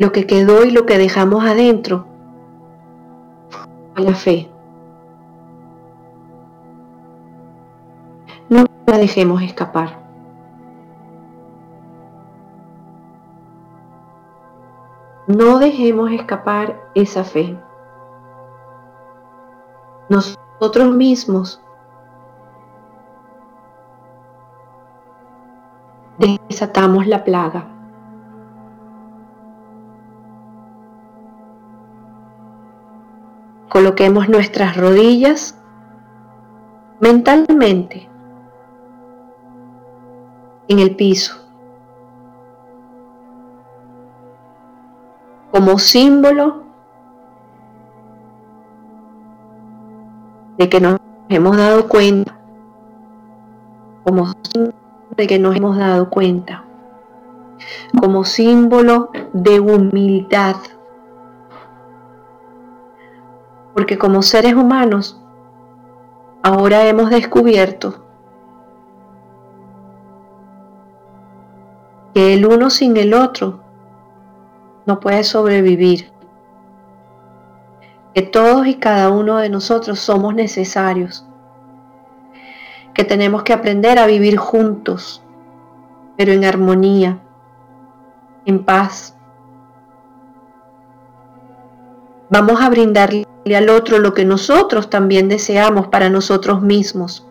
lo 0.00 0.10
que 0.10 0.26
quedó 0.26 0.64
y 0.64 0.72
lo 0.72 0.84
que 0.84 0.98
dejamos 0.98 1.44
adentro 1.44 2.08
la 4.00 4.14
fe. 4.14 4.50
No 8.48 8.64
la 8.86 8.98
dejemos 8.98 9.42
escapar. 9.42 10.04
No 15.26 15.58
dejemos 15.58 16.10
escapar 16.12 16.90
esa 16.94 17.24
fe. 17.24 17.58
Nosotros 20.08 20.94
mismos 20.94 21.62
desatamos 26.18 27.06
la 27.06 27.24
plaga. 27.24 27.73
Coloquemos 33.74 34.28
nuestras 34.28 34.76
rodillas 34.76 35.60
mentalmente 37.00 38.08
en 40.68 40.78
el 40.78 40.94
piso. 40.94 41.34
Como 45.50 45.80
símbolo 45.80 46.62
de 50.56 50.68
que 50.68 50.80
nos 50.80 51.00
hemos 51.28 51.56
dado 51.56 51.88
cuenta, 51.88 52.38
como 54.04 54.28
símbolo 54.52 54.74
de 55.16 55.26
que 55.26 55.40
nos 55.40 55.56
hemos 55.56 55.76
dado 55.76 56.10
cuenta, 56.10 56.62
como 58.00 58.24
símbolo 58.24 59.10
de 59.32 59.58
humildad 59.58 60.54
porque 63.74 63.98
como 63.98 64.22
seres 64.22 64.54
humanos 64.54 65.20
ahora 66.42 66.86
hemos 66.86 67.10
descubierto 67.10 68.04
que 72.14 72.34
el 72.34 72.46
uno 72.46 72.70
sin 72.70 72.96
el 72.96 73.12
otro 73.12 73.60
no 74.86 75.00
puede 75.00 75.24
sobrevivir, 75.24 76.12
que 78.14 78.22
todos 78.22 78.66
y 78.66 78.76
cada 78.76 79.10
uno 79.10 79.38
de 79.38 79.48
nosotros 79.48 79.98
somos 79.98 80.34
necesarios, 80.34 81.26
que 82.92 83.02
tenemos 83.02 83.42
que 83.42 83.52
aprender 83.52 83.98
a 83.98 84.06
vivir 84.06 84.36
juntos, 84.36 85.24
pero 86.16 86.32
en 86.32 86.44
armonía, 86.44 87.18
en 88.44 88.64
paz. 88.64 89.16
Vamos 92.30 92.60
a 92.60 92.70
brindarle 92.70 93.26
al 93.52 93.68
otro 93.68 93.98
lo 93.98 94.14
que 94.14 94.24
nosotros 94.24 94.88
también 94.88 95.28
deseamos 95.28 95.88
para 95.88 96.08
nosotros 96.08 96.62
mismos. 96.62 97.26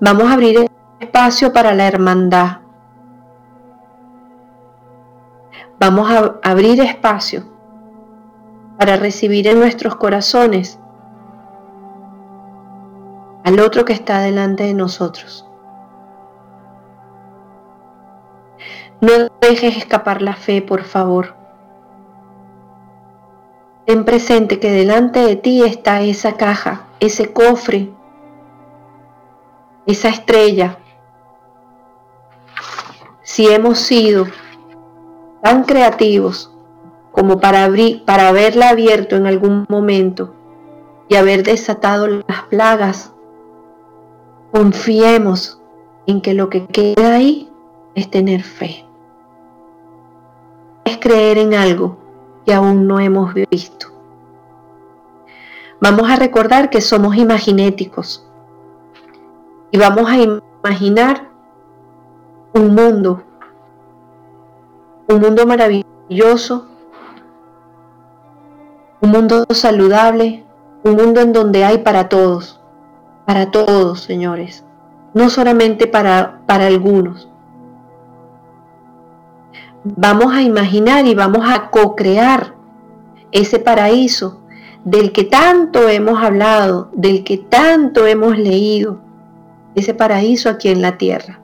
Vamos 0.00 0.24
a 0.24 0.32
abrir 0.32 0.68
espacio 0.98 1.52
para 1.52 1.74
la 1.74 1.86
hermandad. 1.86 2.58
Vamos 5.78 6.10
a 6.10 6.40
abrir 6.42 6.80
espacio 6.80 7.44
para 8.76 8.96
recibir 8.96 9.46
en 9.46 9.60
nuestros 9.60 9.94
corazones 9.94 10.80
al 13.44 13.60
otro 13.60 13.84
que 13.84 13.92
está 13.92 14.20
delante 14.20 14.64
de 14.64 14.74
nosotros. 14.74 15.48
No 19.00 19.12
dejes 19.40 19.76
escapar 19.76 20.22
la 20.22 20.34
fe, 20.34 20.60
por 20.60 20.82
favor. 20.82 21.37
Ten 23.88 24.04
presente 24.04 24.60
que 24.60 24.70
delante 24.70 25.20
de 25.20 25.36
ti 25.36 25.64
está 25.64 26.02
esa 26.02 26.34
caja, 26.34 26.88
ese 27.00 27.32
cofre, 27.32 27.88
esa 29.86 30.10
estrella. 30.10 30.76
Si 33.22 33.48
hemos 33.48 33.78
sido 33.78 34.26
tan 35.42 35.64
creativos 35.64 36.54
como 37.12 37.40
para, 37.40 37.64
abrir, 37.64 38.04
para 38.04 38.28
haberla 38.28 38.68
abierto 38.68 39.16
en 39.16 39.26
algún 39.26 39.64
momento 39.70 40.34
y 41.08 41.14
haber 41.14 41.42
desatado 41.42 42.08
las 42.08 42.42
plagas, 42.50 43.14
confiemos 44.52 45.62
en 46.06 46.20
que 46.20 46.34
lo 46.34 46.50
que 46.50 46.66
queda 46.66 47.14
ahí 47.14 47.50
es 47.94 48.10
tener 48.10 48.42
fe. 48.42 48.84
Es 50.84 50.98
creer 50.98 51.38
en 51.38 51.54
algo 51.54 52.07
que 52.48 52.54
aún 52.54 52.86
no 52.86 52.98
hemos 52.98 53.34
visto. 53.50 53.88
Vamos 55.82 56.08
a 56.08 56.16
recordar 56.16 56.70
que 56.70 56.80
somos 56.80 57.14
imaginéticos 57.16 58.26
y 59.70 59.76
vamos 59.76 60.08
a 60.08 60.16
imaginar 60.16 61.28
un 62.54 62.74
mundo, 62.74 63.22
un 65.08 65.20
mundo 65.20 65.44
maravilloso, 65.44 66.68
un 69.02 69.10
mundo 69.10 69.44
saludable, 69.50 70.46
un 70.84 70.96
mundo 70.96 71.20
en 71.20 71.34
donde 71.34 71.66
hay 71.66 71.76
para 71.82 72.08
todos, 72.08 72.62
para 73.26 73.50
todos, 73.50 74.00
señores, 74.00 74.64
no 75.12 75.28
solamente 75.28 75.86
para, 75.86 76.40
para 76.46 76.66
algunos. 76.66 77.27
Vamos 79.84 80.34
a 80.34 80.42
imaginar 80.42 81.06
y 81.06 81.14
vamos 81.14 81.48
a 81.48 81.70
co-crear 81.70 82.54
ese 83.32 83.58
paraíso 83.58 84.40
del 84.84 85.12
que 85.12 85.24
tanto 85.24 85.88
hemos 85.88 86.22
hablado, 86.22 86.90
del 86.92 87.24
que 87.24 87.38
tanto 87.38 88.06
hemos 88.06 88.38
leído, 88.38 89.00
ese 89.74 89.94
paraíso 89.94 90.48
aquí 90.48 90.68
en 90.68 90.82
la 90.82 90.98
tierra. 90.98 91.40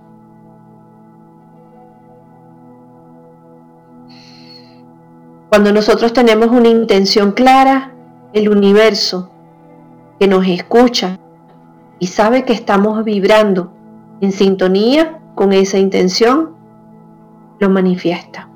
Cuando 5.48 5.72
nosotros 5.72 6.12
tenemos 6.12 6.48
una 6.48 6.68
intención 6.68 7.32
clara, 7.32 7.92
el 8.32 8.48
universo 8.48 9.30
que 10.18 10.26
nos 10.26 10.46
escucha 10.48 11.20
y 12.00 12.08
sabe 12.08 12.44
que 12.44 12.52
estamos 12.52 13.04
vibrando 13.04 13.72
en 14.20 14.32
sintonía 14.32 15.20
con 15.36 15.52
esa 15.52 15.78
intención, 15.78 16.54
lo 17.64 17.70
manifiesta. 17.70 18.48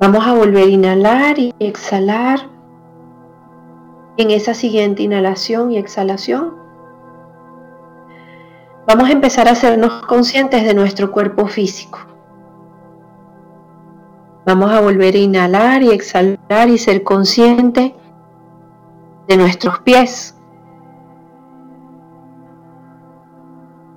Vamos 0.00 0.24
a 0.24 0.32
volver 0.32 0.68
a 0.68 0.70
inhalar 0.70 1.38
y 1.40 1.52
exhalar. 1.58 2.48
En 4.16 4.30
esa 4.30 4.54
siguiente 4.54 5.02
inhalación 5.02 5.70
y 5.70 5.78
exhalación, 5.78 6.54
vamos 8.86 9.08
a 9.08 9.12
empezar 9.12 9.48
a 9.48 9.52
hacernos 9.52 10.06
conscientes 10.06 10.64
de 10.64 10.74
nuestro 10.74 11.10
cuerpo 11.12 11.46
físico. 11.46 12.00
Vamos 14.44 14.70
a 14.70 14.80
volver 14.80 15.14
a 15.14 15.18
inhalar 15.18 15.82
y 15.82 15.90
exhalar 15.90 16.68
y 16.68 16.78
ser 16.78 17.02
consciente 17.02 17.94
de 19.28 19.36
nuestros 19.36 19.80
pies. 19.80 20.37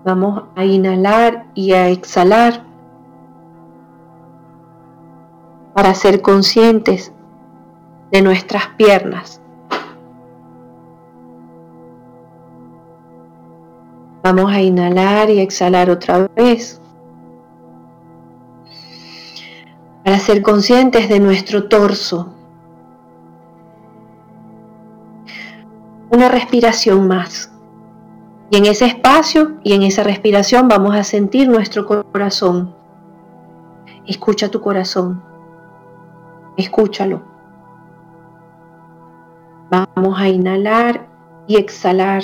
Vamos 0.04 0.44
a 0.56 0.66
inhalar 0.66 1.46
y 1.54 1.74
a 1.74 1.90
exhalar 1.90 2.64
para 5.74 5.94
ser 5.94 6.22
conscientes 6.22 7.14
de 8.12 8.22
nuestras 8.22 8.68
piernas. 8.78 9.42
Vamos 14.24 14.52
a 14.52 14.62
inhalar 14.62 15.30
y 15.30 15.40
exhalar 15.40 15.90
otra 15.90 16.28
vez. 16.36 16.82
para 20.04 20.18
ser 20.20 20.42
conscientes 20.42 21.10
de 21.10 21.20
nuestro 21.20 21.68
torso. 21.68 22.34
Una 26.10 26.28
respiración 26.28 27.08
más. 27.08 27.51
Y 28.52 28.58
en 28.58 28.66
ese 28.66 28.86
espacio 28.86 29.54
y 29.64 29.72
en 29.72 29.84
esa 29.84 30.04
respiración 30.04 30.68
vamos 30.68 30.94
a 30.94 31.06
sentir 31.06 31.48
nuestro 31.48 31.86
corazón. 31.86 32.76
Escucha 34.06 34.52
tu 34.52 34.60
corazón. 34.60 35.24
Escúchalo. 36.58 37.22
Vamos 39.70 40.20
a 40.20 40.28
inhalar 40.28 41.08
y 41.48 41.56
exhalar. 41.56 42.24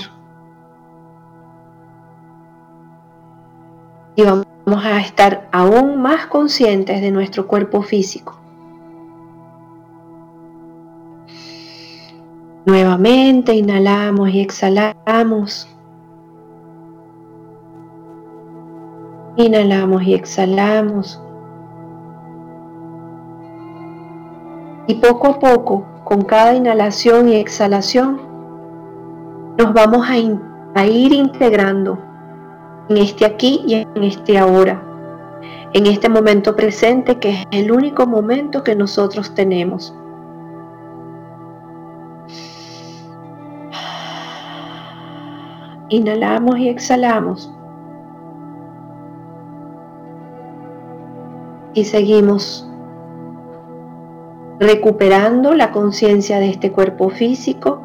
Y 4.18 4.24
vamos 4.24 4.86
a 4.86 5.00
estar 5.00 5.48
aún 5.54 6.02
más 6.02 6.28
conscientes 6.28 7.00
de 7.00 7.10
nuestro 7.10 7.48
cuerpo 7.48 7.84
físico. 7.84 8.38
Nuevamente 12.66 13.54
inhalamos 13.54 14.30
y 14.32 14.42
exhalamos. 14.42 15.70
Inhalamos 19.40 20.02
y 20.02 20.16
exhalamos. 20.16 21.22
Y 24.88 24.96
poco 24.96 25.28
a 25.28 25.40
poco, 25.40 25.86
con 26.04 26.24
cada 26.24 26.56
inhalación 26.56 27.30
y 27.30 27.36
exhalación, 27.36 28.20
nos 29.60 29.74
vamos 29.74 30.08
a, 30.10 30.14
a 30.80 30.86
ir 30.88 31.14
integrando 31.14 32.00
en 32.90 32.98
este 32.98 33.26
aquí 33.26 33.64
y 33.68 33.76
en 33.76 34.04
este 34.04 34.40
ahora, 34.40 34.82
en 35.74 35.86
este 35.86 36.10
momento 36.10 36.56
presente 36.56 37.20
que 37.20 37.30
es 37.30 37.44
el 37.52 37.72
único 37.72 38.08
momento 38.08 38.64
que 38.64 38.76
nosotros 38.76 39.36
tenemos. 39.36 39.94
Inhalamos 45.90 46.58
y 46.58 46.70
exhalamos. 46.70 47.54
Y 51.78 51.84
seguimos 51.84 52.68
recuperando 54.60 55.54
la 55.54 55.72
conciencia 55.72 56.40
de 56.40 56.50
este 56.50 56.72
cuerpo 56.72 57.12
físico 57.12 57.84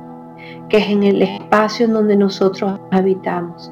que 0.71 0.79
es 0.79 0.89
en 0.89 1.03
el 1.03 1.21
espacio 1.21 1.85
en 1.85 1.93
donde 1.93 2.17
nosotros 2.17 2.81
habitamos. 2.91 3.71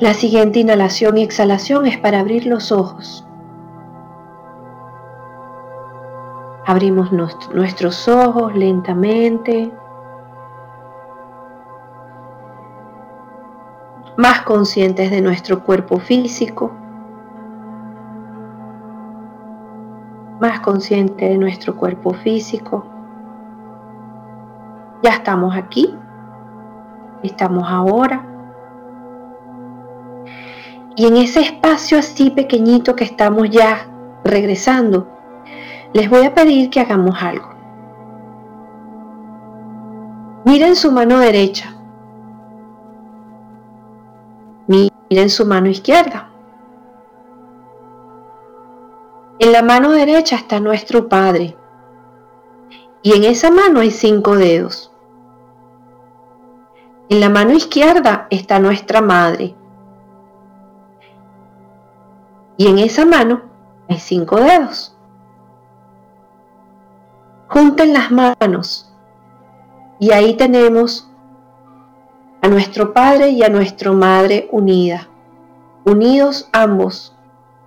La 0.00 0.14
siguiente 0.14 0.60
inhalación 0.60 1.18
y 1.18 1.22
exhalación 1.22 1.84
es 1.84 1.98
para 1.98 2.20
abrir 2.20 2.46
los 2.46 2.72
ojos. 2.72 3.26
Abrimos 6.64 7.12
nuestros 7.12 8.08
ojos 8.08 8.56
lentamente. 8.56 9.70
Más 14.16 14.40
conscientes 14.40 15.10
de 15.10 15.20
nuestro 15.20 15.62
cuerpo 15.62 15.98
físico. 15.98 16.72
Más 20.40 20.60
consciente 20.60 21.28
de 21.28 21.38
nuestro 21.38 21.76
cuerpo 21.76 22.12
físico. 22.12 22.84
Ya 25.02 25.10
estamos 25.10 25.56
aquí. 25.56 25.94
Estamos 27.22 27.64
ahora. 27.66 28.24
Y 30.94 31.06
en 31.06 31.16
ese 31.16 31.40
espacio 31.40 31.98
así 31.98 32.30
pequeñito 32.30 32.96
que 32.96 33.04
estamos 33.04 33.50
ya 33.50 33.86
regresando, 34.24 35.08
les 35.92 36.08
voy 36.08 36.24
a 36.24 36.34
pedir 36.34 36.70
que 36.70 36.80
hagamos 36.80 37.22
algo. 37.22 37.50
Miren 40.44 40.76
su 40.76 40.92
mano 40.92 41.18
derecha. 41.18 41.74
Miren 44.66 45.30
su 45.30 45.44
mano 45.44 45.68
izquierda. 45.68 46.30
En 49.38 49.52
la 49.52 49.62
mano 49.62 49.92
derecha 49.92 50.36
está 50.36 50.60
nuestro 50.60 51.08
Padre. 51.08 51.56
Y 53.02 53.12
en 53.12 53.24
esa 53.24 53.50
mano 53.50 53.80
hay 53.80 53.90
cinco 53.90 54.36
dedos. 54.36 54.92
En 57.08 57.20
la 57.20 57.28
mano 57.28 57.52
izquierda 57.52 58.26
está 58.30 58.58
nuestra 58.58 59.00
Madre 59.00 59.54
y 62.56 62.66
en 62.68 62.78
esa 62.78 63.04
mano 63.04 63.42
hay 63.88 63.98
cinco 63.98 64.40
dedos. 64.40 64.96
Junten 67.48 67.92
las 67.92 68.10
manos 68.10 68.92
y 69.98 70.10
ahí 70.10 70.34
tenemos 70.34 71.08
a 72.42 72.48
nuestro 72.48 72.92
Padre 72.92 73.30
y 73.30 73.42
a 73.42 73.48
nuestra 73.48 73.92
Madre 73.92 74.48
unida, 74.50 75.08
unidos 75.84 76.48
ambos 76.52 77.14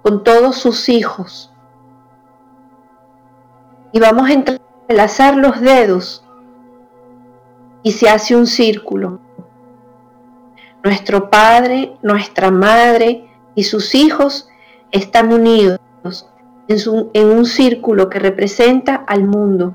con 0.02 0.24
todos 0.24 0.58
sus 0.58 0.90
hijos. 0.90 1.54
Y 3.92 4.00
vamos 4.00 4.30
a 4.30 4.34
entrelazar 4.34 5.36
los 5.36 5.60
dedos 5.62 6.24
y 7.84 7.92
se 7.94 8.10
hace 8.10 8.36
un 8.36 8.48
círculo. 8.48 9.20
nuestro 10.84 11.30
padre, 11.30 11.98
nuestra 12.02 12.52
madre 12.52 13.30
y 13.54 13.64
sus 13.64 13.96
hijos 13.96 14.48
están 14.92 15.34
unidos 15.34 15.80
en, 17.14 17.28
un 17.28 17.46
círculo 17.46 18.10
que 18.10 18.20
representa 18.20 18.96
al 18.96 19.26
mundo. 19.26 19.74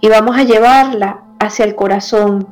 Y 0.00 0.08
vamos 0.08 0.36
a 0.36 0.44
llevarla 0.44 1.24
hacia 1.38 1.64
el 1.64 1.74
corazón. 1.74 2.46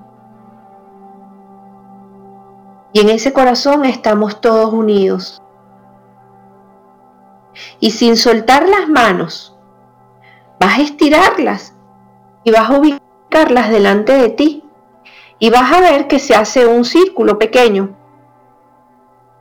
Y 2.92 3.00
en 3.00 3.08
ese 3.08 3.32
corazón 3.32 3.84
estamos 3.84 4.40
todos 4.40 4.72
unidos. 4.72 5.42
Y 7.80 7.92
sin 7.92 8.16
soltar 8.16 8.68
las 8.68 8.88
manos, 8.88 9.55
vas 10.66 10.80
a 10.80 10.82
estirarlas 10.82 11.76
y 12.42 12.50
vas 12.50 12.68
a 12.68 12.76
ubicarlas 12.76 13.70
delante 13.70 14.12
de 14.14 14.30
ti. 14.30 14.64
Y 15.38 15.50
vas 15.50 15.72
a 15.72 15.80
ver 15.80 16.08
que 16.08 16.18
se 16.18 16.34
hace 16.34 16.66
un 16.66 16.84
círculo 16.84 17.38
pequeño. 17.38 17.94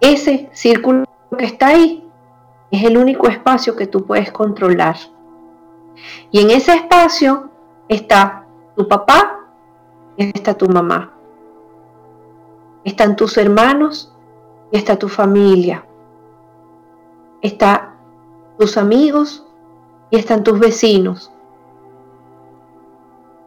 Ese 0.01 0.49
círculo 0.53 1.05
que 1.36 1.45
está 1.45 1.69
ahí 1.69 2.07
es 2.69 2.84
el 2.84 2.97
único 2.97 3.28
espacio 3.28 3.76
que 3.76 3.88
tú 3.88 4.05
puedes 4.05 4.32
controlar. 4.32 4.97
Y 6.30 6.41
en 6.41 6.51
ese 6.51 6.73
espacio 6.76 7.49
está 7.88 8.45
tu 8.76 8.88
papá 8.88 9.39
y 10.17 10.26
está 10.26 10.53
tu 10.53 10.67
mamá. 10.67 11.11
Están 12.84 13.15
tus 13.15 13.36
hermanos 13.38 14.13
y 14.71 14.78
está 14.78 14.95
tu 14.99 15.09
familia. 15.09 15.86
Está 17.41 17.95
tus 18.59 18.78
amigos 18.78 19.45
y 20.10 20.18
están 20.18 20.43
tus 20.43 20.60
vecinos. 20.60 21.32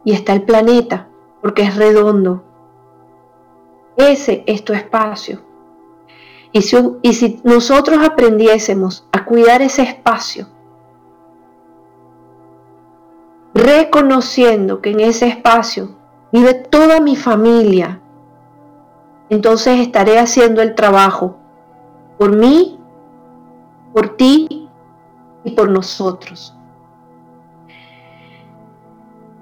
Y 0.03 0.13
está 0.13 0.33
el 0.33 0.43
planeta, 0.43 1.07
porque 1.41 1.63
es 1.63 1.75
redondo. 1.75 2.43
Ese 3.97 4.43
es 4.47 4.63
tu 4.63 4.73
espacio. 4.73 5.41
Y 6.51 6.61
si, 6.61 7.41
nosotros 7.43 7.99
aprendiésemos 8.03 9.07
a 9.11 9.25
cuidar 9.25 9.61
ese 9.61 9.83
espacio, 9.83 10.47
reconociendo 13.53 14.81
que 14.81 14.91
en 14.91 15.01
ese 15.01 15.27
espacio 15.27 15.89
vive 16.31 16.55
toda 16.55 17.01
mi 17.01 17.15
familia, 17.15 18.01
entonces 19.29 19.79
estaré 19.79 20.17
haciendo 20.17 20.63
el 20.63 20.73
trabajo 20.73 21.35
por 22.17 22.35
mí, 22.35 22.79
por 23.93 24.15
ti 24.17 24.58
y 25.43 25.51
por 25.51 25.69
nosotros. 25.69 26.55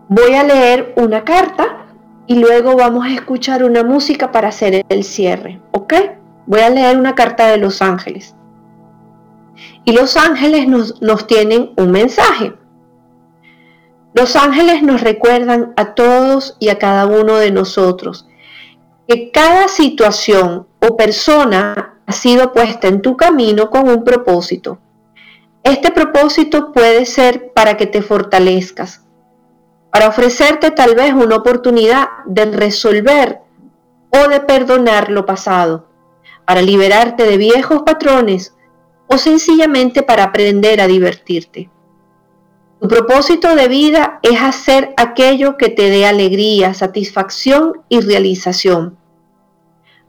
Voy 0.09 0.33
a 0.33 0.43
leer 0.43 0.93
una 0.97 1.23
carta 1.23 1.85
y 2.27 2.39
luego 2.39 2.75
vamos 2.75 3.05
a 3.05 3.13
escuchar 3.13 3.63
una 3.63 3.83
música 3.83 4.31
para 4.31 4.49
hacer 4.49 4.85
el 4.87 5.03
cierre, 5.03 5.59
¿ok? 5.71 5.93
Voy 6.45 6.61
a 6.61 6.69
leer 6.69 6.97
una 6.97 7.15
carta 7.15 7.47
de 7.47 7.57
los 7.57 7.81
ángeles. 7.81 8.35
Y 9.83 9.93
los 9.93 10.17
ángeles 10.17 10.67
nos, 10.67 11.01
nos 11.01 11.27
tienen 11.27 11.71
un 11.77 11.91
mensaje. 11.91 12.53
Los 14.13 14.35
ángeles 14.35 14.81
nos 14.81 15.01
recuerdan 15.01 15.73
a 15.75 15.93
todos 15.93 16.55
y 16.59 16.69
a 16.69 16.79
cada 16.79 17.05
uno 17.05 17.35
de 17.35 17.51
nosotros 17.51 18.27
que 19.07 19.31
cada 19.31 19.67
situación 19.69 20.67
o 20.79 20.97
persona 20.97 21.99
ha 22.05 22.11
sido 22.11 22.51
puesta 22.51 22.87
en 22.87 23.01
tu 23.01 23.15
camino 23.15 23.69
con 23.69 23.87
un 23.87 24.03
propósito. 24.03 24.79
Este 25.63 25.91
propósito 25.91 26.71
puede 26.71 27.05
ser 27.05 27.51
para 27.53 27.77
que 27.77 27.87
te 27.87 28.01
fortalezcas, 28.01 29.05
para 29.91 30.07
ofrecerte 30.07 30.71
tal 30.71 30.95
vez 30.95 31.13
una 31.13 31.35
oportunidad 31.35 32.07
de 32.25 32.45
resolver 32.45 33.39
o 34.09 34.29
de 34.29 34.39
perdonar 34.39 35.09
lo 35.11 35.25
pasado 35.25 35.87
para 36.47 36.61
liberarte 36.61 37.25
de 37.25 37.35
viejos 37.35 37.83
patrones 37.83 38.55
o 39.07 39.17
sencillamente 39.17 40.01
para 40.01 40.23
aprender 40.23 40.79
a 40.79 40.87
divertirte. 40.87 41.69
Tu 42.79 42.87
propósito 42.87 43.53
de 43.53 43.67
vida 43.67 44.19
es 44.23 44.41
hacer 44.41 44.93
aquello 44.95 45.57
que 45.57 45.67
te 45.67 45.89
dé 45.89 46.05
alegría, 46.05 46.73
satisfacción 46.73 47.81
y 47.89 47.99
realización. 47.99 48.97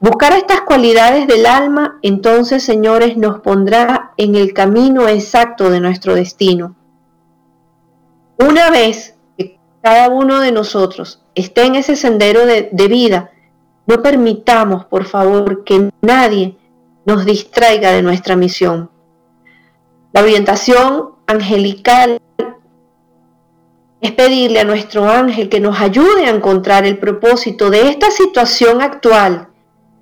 Buscar 0.01 0.33
estas 0.35 0.61
cualidades 0.61 1.27
del 1.27 1.45
alma, 1.45 1.99
entonces, 2.03 2.63
señores, 2.63 3.17
nos 3.17 3.41
pondrá 3.41 4.13
en 4.17 4.37
el 4.37 4.53
camino 4.53 5.09
exacto 5.09 5.71
de 5.71 5.81
nuestro 5.81 6.15
destino. 6.15 6.77
Una 8.37 8.71
vez 8.71 9.17
que 9.37 9.59
cada 9.83 10.09
uno 10.09 10.39
de 10.39 10.53
nosotros 10.53 11.21
esté 11.35 11.65
en 11.65 11.75
ese 11.75 11.97
sendero 11.97 12.47
de, 12.47 12.89
vida, 12.89 13.33
no 13.89 14.01
permitamos, 14.01 14.85
por 14.85 15.05
favor, 15.05 15.65
que 15.65 15.91
nadie 16.01 16.57
nos 17.05 17.25
distraiga 17.25 17.91
de 17.91 18.03
nuestra 18.03 18.37
misión. 18.37 18.91
La 20.13 20.23
orientación 20.23 21.11
angelical 21.27 22.21
es 24.01 24.13
pedirle 24.13 24.61
a 24.61 24.65
nuestro 24.65 25.09
ángel 25.09 25.49
que 25.49 25.59
nos 25.59 25.81
ayude 25.81 26.27
a 26.27 26.31
encontrar 26.31 26.87
el 26.87 26.99
propósito 26.99 27.69
de 27.69 27.89
esta 27.89 28.13
situación 28.13 28.81
actual 28.81 29.49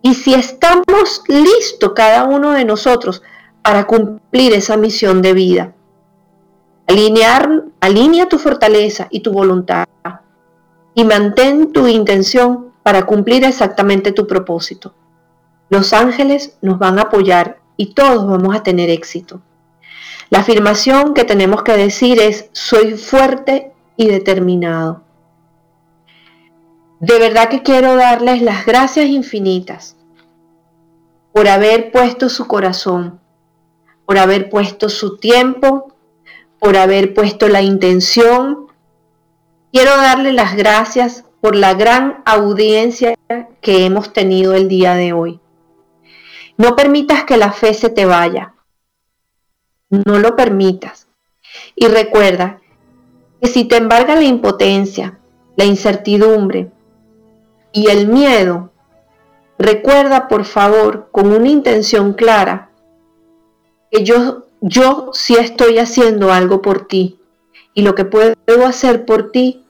y 0.02 0.14
si 0.14 0.34
estamos 0.34 1.22
listos 1.28 1.92
cada 1.94 2.24
uno 2.24 2.52
de 2.52 2.64
nosotros 2.64 3.22
para 3.62 3.86
cumplir 3.86 4.52
esa 4.52 4.76
misión 4.76 5.22
de 5.22 5.32
vida. 5.32 5.72
Alinear, 6.86 7.64
alinea 7.80 8.28
tu 8.28 8.38
fortaleza 8.38 9.08
y 9.10 9.20
tu 9.20 9.32
voluntad 9.32 9.86
y 10.94 11.04
mantén 11.04 11.72
tu 11.72 11.86
intención 11.86 12.72
para 12.82 13.04
cumplir 13.04 13.44
exactamente 13.44 14.12
tu 14.12 14.26
propósito. 14.26 14.94
Los 15.68 15.92
ángeles 15.92 16.56
nos 16.62 16.78
van 16.78 16.98
a 16.98 17.02
apoyar 17.02 17.58
y 17.76 17.92
todos 17.92 18.26
vamos 18.26 18.54
a 18.54 18.62
tener 18.62 18.88
éxito. 18.88 19.40
La 20.30 20.38
afirmación 20.40 21.12
que 21.12 21.24
tenemos 21.24 21.62
que 21.62 21.76
decir 21.76 22.20
es, 22.20 22.48
soy 22.52 22.92
fuerte 22.92 23.72
y 23.96 24.06
determinado. 24.06 25.02
De 27.00 27.18
verdad 27.18 27.50
que 27.50 27.62
quiero 27.62 27.94
darles 27.94 28.40
las 28.40 28.64
gracias 28.64 29.06
infinitas 29.06 29.96
por 31.32 31.46
haber 31.46 31.92
puesto 31.92 32.30
su 32.30 32.46
corazón, 32.46 33.20
por 34.06 34.16
haber 34.16 34.48
puesto 34.48 34.88
su 34.88 35.18
tiempo, 35.18 35.92
por 36.58 36.78
haber 36.78 37.12
puesto 37.12 37.48
la 37.48 37.60
intención. 37.60 38.68
Quiero 39.74 39.94
darles 39.94 40.32
las 40.32 40.56
gracias 40.56 41.24
por 41.42 41.54
la 41.54 41.74
gran 41.74 42.22
audiencia 42.24 43.14
que 43.60 43.84
hemos 43.84 44.14
tenido 44.14 44.54
el 44.54 44.68
día 44.68 44.94
de 44.94 45.12
hoy. 45.12 45.38
No 46.56 46.76
permitas 46.76 47.24
que 47.24 47.36
la 47.36 47.52
fe 47.52 47.74
se 47.74 47.90
te 47.90 48.06
vaya. 48.06 48.54
No 49.90 50.18
lo 50.18 50.34
permitas. 50.34 51.08
Y 51.74 51.88
recuerda 51.88 52.62
que 53.42 53.48
si 53.48 53.64
te 53.64 53.76
embarga 53.76 54.14
la 54.14 54.24
impotencia, 54.24 55.18
la 55.56 55.66
incertidumbre 55.66 56.70
y 57.76 57.90
el 57.90 58.08
miedo, 58.08 58.72
recuerda 59.58 60.28
por 60.28 60.46
favor 60.46 61.10
con 61.12 61.30
una 61.30 61.50
intención 61.50 62.14
clara 62.14 62.70
que 63.90 64.02
yo, 64.02 64.44
yo 64.62 65.10
sí 65.12 65.34
estoy 65.34 65.78
haciendo 65.78 66.32
algo 66.32 66.62
por 66.62 66.88
ti. 66.88 67.18
Y 67.74 67.82
lo 67.82 67.94
que 67.94 68.06
puedo 68.06 68.34
hacer 68.66 69.04
por 69.04 69.30
ti 69.30 69.62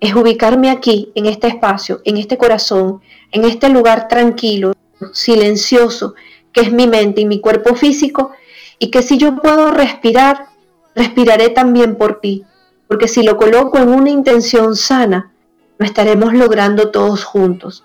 es 0.00 0.14
ubicarme 0.14 0.70
aquí, 0.70 1.12
en 1.14 1.26
este 1.26 1.48
espacio, 1.48 2.00
en 2.06 2.16
este 2.16 2.38
corazón, 2.38 3.02
en 3.30 3.44
este 3.44 3.68
lugar 3.68 4.08
tranquilo, 4.08 4.72
silencioso, 5.12 6.14
que 6.54 6.62
es 6.62 6.72
mi 6.72 6.86
mente 6.86 7.20
y 7.20 7.26
mi 7.26 7.42
cuerpo 7.42 7.74
físico, 7.74 8.30
y 8.78 8.90
que 8.90 9.02
si 9.02 9.18
yo 9.18 9.36
puedo 9.36 9.70
respirar, 9.70 10.46
respiraré 10.94 11.50
también 11.50 11.96
por 11.96 12.20
ti, 12.20 12.42
porque 12.88 13.06
si 13.06 13.22
lo 13.22 13.36
coloco 13.36 13.76
en 13.76 13.90
una 13.90 14.08
intención 14.08 14.76
sana, 14.76 15.29
lo 15.80 15.86
estaremos 15.86 16.34
logrando 16.34 16.90
todos 16.90 17.24
juntos. 17.24 17.84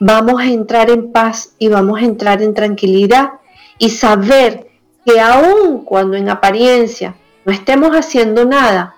Vamos 0.00 0.40
a 0.40 0.46
entrar 0.46 0.90
en 0.90 1.12
paz 1.12 1.54
y 1.60 1.68
vamos 1.68 2.00
a 2.00 2.04
entrar 2.04 2.42
en 2.42 2.54
tranquilidad 2.54 3.34
y 3.78 3.90
saber 3.90 4.66
que 5.06 5.20
aun 5.20 5.84
cuando 5.84 6.16
en 6.16 6.28
apariencia 6.28 7.14
no 7.44 7.52
estemos 7.52 7.92
haciendo 7.92 8.44
nada, 8.44 8.96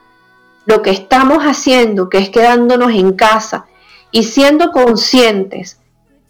lo 0.64 0.80
que 0.80 0.92
estamos 0.92 1.44
haciendo, 1.44 2.08
que 2.08 2.16
es 2.16 2.30
quedándonos 2.30 2.92
en 2.92 3.12
casa 3.12 3.66
y 4.10 4.22
siendo 4.22 4.72
conscientes 4.72 5.78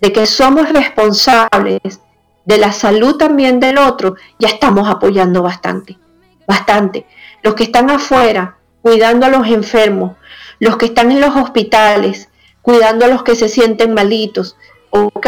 de 0.01 0.13
que 0.13 0.27
somos 0.27 0.69
responsables 0.71 2.01
de 2.45 2.59
la 2.59 2.73
salud 2.73 3.17
también 3.17 3.61
del 3.61 3.79
otro, 3.79 4.17
ya 4.41 4.49
estamos 4.49 4.89
apoyando 4.89 5.41
bastante, 5.41 5.97
bastante. 6.49 7.07
Los 7.45 7.55
que 7.55 7.63
están 7.63 7.91
afuera, 7.91 8.57
cuidando 8.83 9.27
a 9.27 9.29
los 9.29 9.47
enfermos, 9.47 10.17
los 10.59 10.77
que 10.77 10.87
están 10.87 11.11
en 11.13 11.21
los 11.21 11.37
hospitales, 11.37 12.29
cuidando 12.63 13.05
a 13.05 13.09
los 13.09 13.23
que 13.23 13.35
se 13.35 13.49
sienten 13.49 13.95
malitos, 13.95 14.57
¿ok? 14.91 15.27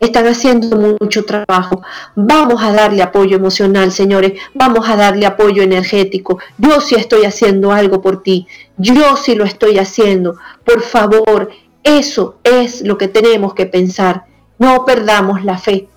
están 0.00 0.26
haciendo 0.26 0.96
mucho 1.00 1.24
trabajo. 1.24 1.82
Vamos 2.14 2.62
a 2.62 2.72
darle 2.72 3.02
apoyo 3.02 3.36
emocional, 3.36 3.92
señores. 3.92 4.34
Vamos 4.54 4.88
a 4.88 4.96
darle 4.96 5.26
apoyo 5.26 5.62
energético. 5.62 6.38
Yo 6.58 6.80
sí 6.80 6.94
estoy 6.94 7.24
haciendo 7.24 7.72
algo 7.72 8.00
por 8.00 8.22
ti. 8.22 8.46
Yo 8.76 9.16
sí 9.16 9.34
lo 9.34 9.44
estoy 9.44 9.78
haciendo. 9.78 10.36
Por 10.64 10.82
favor, 10.82 11.50
eso 11.82 12.36
es 12.44 12.82
lo 12.82 12.98
que 12.98 13.08
tenemos 13.08 13.54
que 13.54 13.66
pensar. 13.66 14.24
No 14.58 14.84
perdamos 14.84 15.44
la 15.44 15.58
fe, 15.58 15.88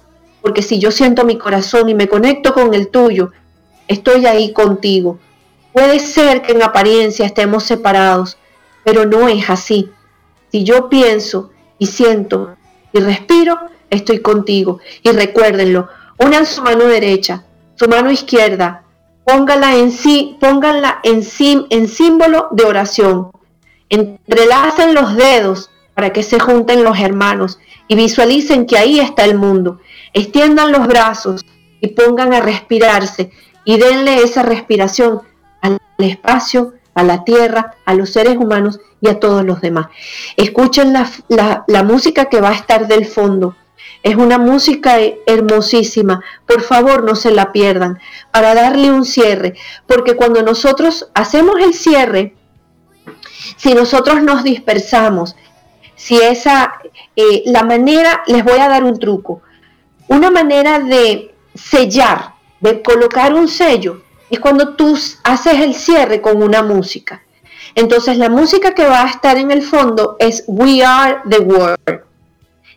porque 0.42 0.62
si 0.62 0.80
yo 0.80 0.92
siento 0.92 1.26
mi 1.26 1.38
corazón 1.38 1.90
y 1.90 1.94
me 1.94 2.08
conecto 2.08 2.54
con 2.54 2.74
el 2.74 2.90
tuyo, 2.90 3.32
estoy 3.88 4.26
ahí 4.26 4.52
contigo. 4.52 5.20
Puede 5.74 6.00
ser 6.00 6.42
que 6.42 6.54
en 6.54 6.64
apariencia 6.64 7.26
estemos 7.26 7.64
separados, 7.64 8.38
pero 8.88 9.06
no 9.06 9.28
es 9.28 9.50
así. 9.50 9.92
Si 10.50 10.64
yo 10.64 10.88
pienso 10.88 11.50
y 11.78 11.88
siento 11.88 12.56
y 12.94 13.02
respiro, 13.02 13.60
estoy 13.90 14.20
contigo. 14.20 14.80
Y 15.04 15.12
recuérdenlo, 15.12 15.90
unan 16.18 16.46
su 16.46 16.62
mano 16.62 16.86
derecha, 16.86 17.44
su 17.76 17.90
mano 17.90 18.10
izquierda, 18.10 18.86
pónganla 19.26 19.76
en 19.76 19.92
sí, 19.92 20.38
pónganla 20.40 21.02
en 21.04 21.22
sí, 21.22 21.66
en 21.70 21.90
símbolo 21.90 22.48
de 22.52 22.64
oración. 22.64 23.32
Entrelacen 23.90 24.94
los 24.94 25.18
dedos 25.18 25.70
para 25.94 26.14
que 26.14 26.24
se 26.24 26.40
junten 26.40 26.86
los 26.86 26.98
hermanos 26.98 27.60
y 27.90 27.96
visualicen 27.96 28.66
que 28.66 28.78
ahí 28.78 29.02
está 29.02 29.26
el 29.26 29.36
mundo. 29.36 29.82
Extiendan 30.14 30.72
los 30.72 30.88
brazos 30.88 31.46
y 31.82 31.88
pongan 31.88 32.34
a 32.34 32.40
respirarse 32.40 33.32
y 33.66 33.78
denle 33.80 34.24
esa 34.24 34.44
respiración 34.44 35.24
al 35.62 35.78
espacio, 35.98 36.77
a 36.98 37.04
la 37.04 37.24
tierra, 37.24 37.76
a 37.86 37.94
los 37.94 38.10
seres 38.10 38.38
humanos 38.38 38.80
y 39.02 39.08
a 39.08 39.20
todos 39.20 39.46
los 39.46 39.62
demás. 39.62 39.88
Escuchen 40.36 40.94
la, 40.94 41.64
la 41.68 41.84
música 41.84 42.26
que 42.26 42.42
va 42.42 42.50
a 42.50 42.56
estar 42.56 42.88
del 42.88 43.06
fondo. 43.06 43.56
Es 44.02 44.16
una 44.16 44.40
música 44.40 44.98
hermosísima. 45.28 46.24
Por 46.48 46.62
favor, 46.62 47.04
no 47.04 47.16
se 47.16 47.30
la 47.30 47.52
pierdan 47.52 48.00
para 48.32 48.56
darle 48.56 48.92
un 48.92 49.06
cierre. 49.06 49.54
Porque 49.86 50.16
cuando 50.16 50.42
nosotros 50.42 51.12
hacemos 51.14 51.58
el 51.60 51.76
cierre, 51.76 52.36
si 53.58 53.76
nosotros 53.76 54.24
nos 54.24 54.44
dispersamos, 54.44 55.36
si 55.96 56.18
esa, 56.18 56.80
eh, 57.16 57.44
la 57.46 57.62
manera, 57.62 58.24
les 58.26 58.44
voy 58.44 58.58
a 58.58 58.70
dar 58.70 58.84
un 58.84 58.98
truco. 58.98 59.44
Una 60.08 60.32
manera 60.32 60.80
de 60.80 61.36
sellar, 61.54 62.34
de 62.60 62.82
colocar 62.82 63.36
un 63.36 63.48
sello, 63.48 64.02
es 64.30 64.40
cuando 64.40 64.76
tú 64.76 64.98
haces 65.24 65.60
el 65.60 65.74
cierre 65.74 66.22
con 66.22 66.42
una 66.42 66.64
música. 66.64 67.22
Entonces 67.76 68.18
la 68.18 68.30
música 68.30 68.74
que 68.74 68.86
va 68.86 69.04
a 69.04 69.10
estar 69.10 69.38
en 69.38 69.52
el 69.52 69.62
fondo 69.62 70.16
es 70.20 70.44
We 70.48 70.84
Are 70.84 71.20
the 71.30 71.40
World. 71.40 72.02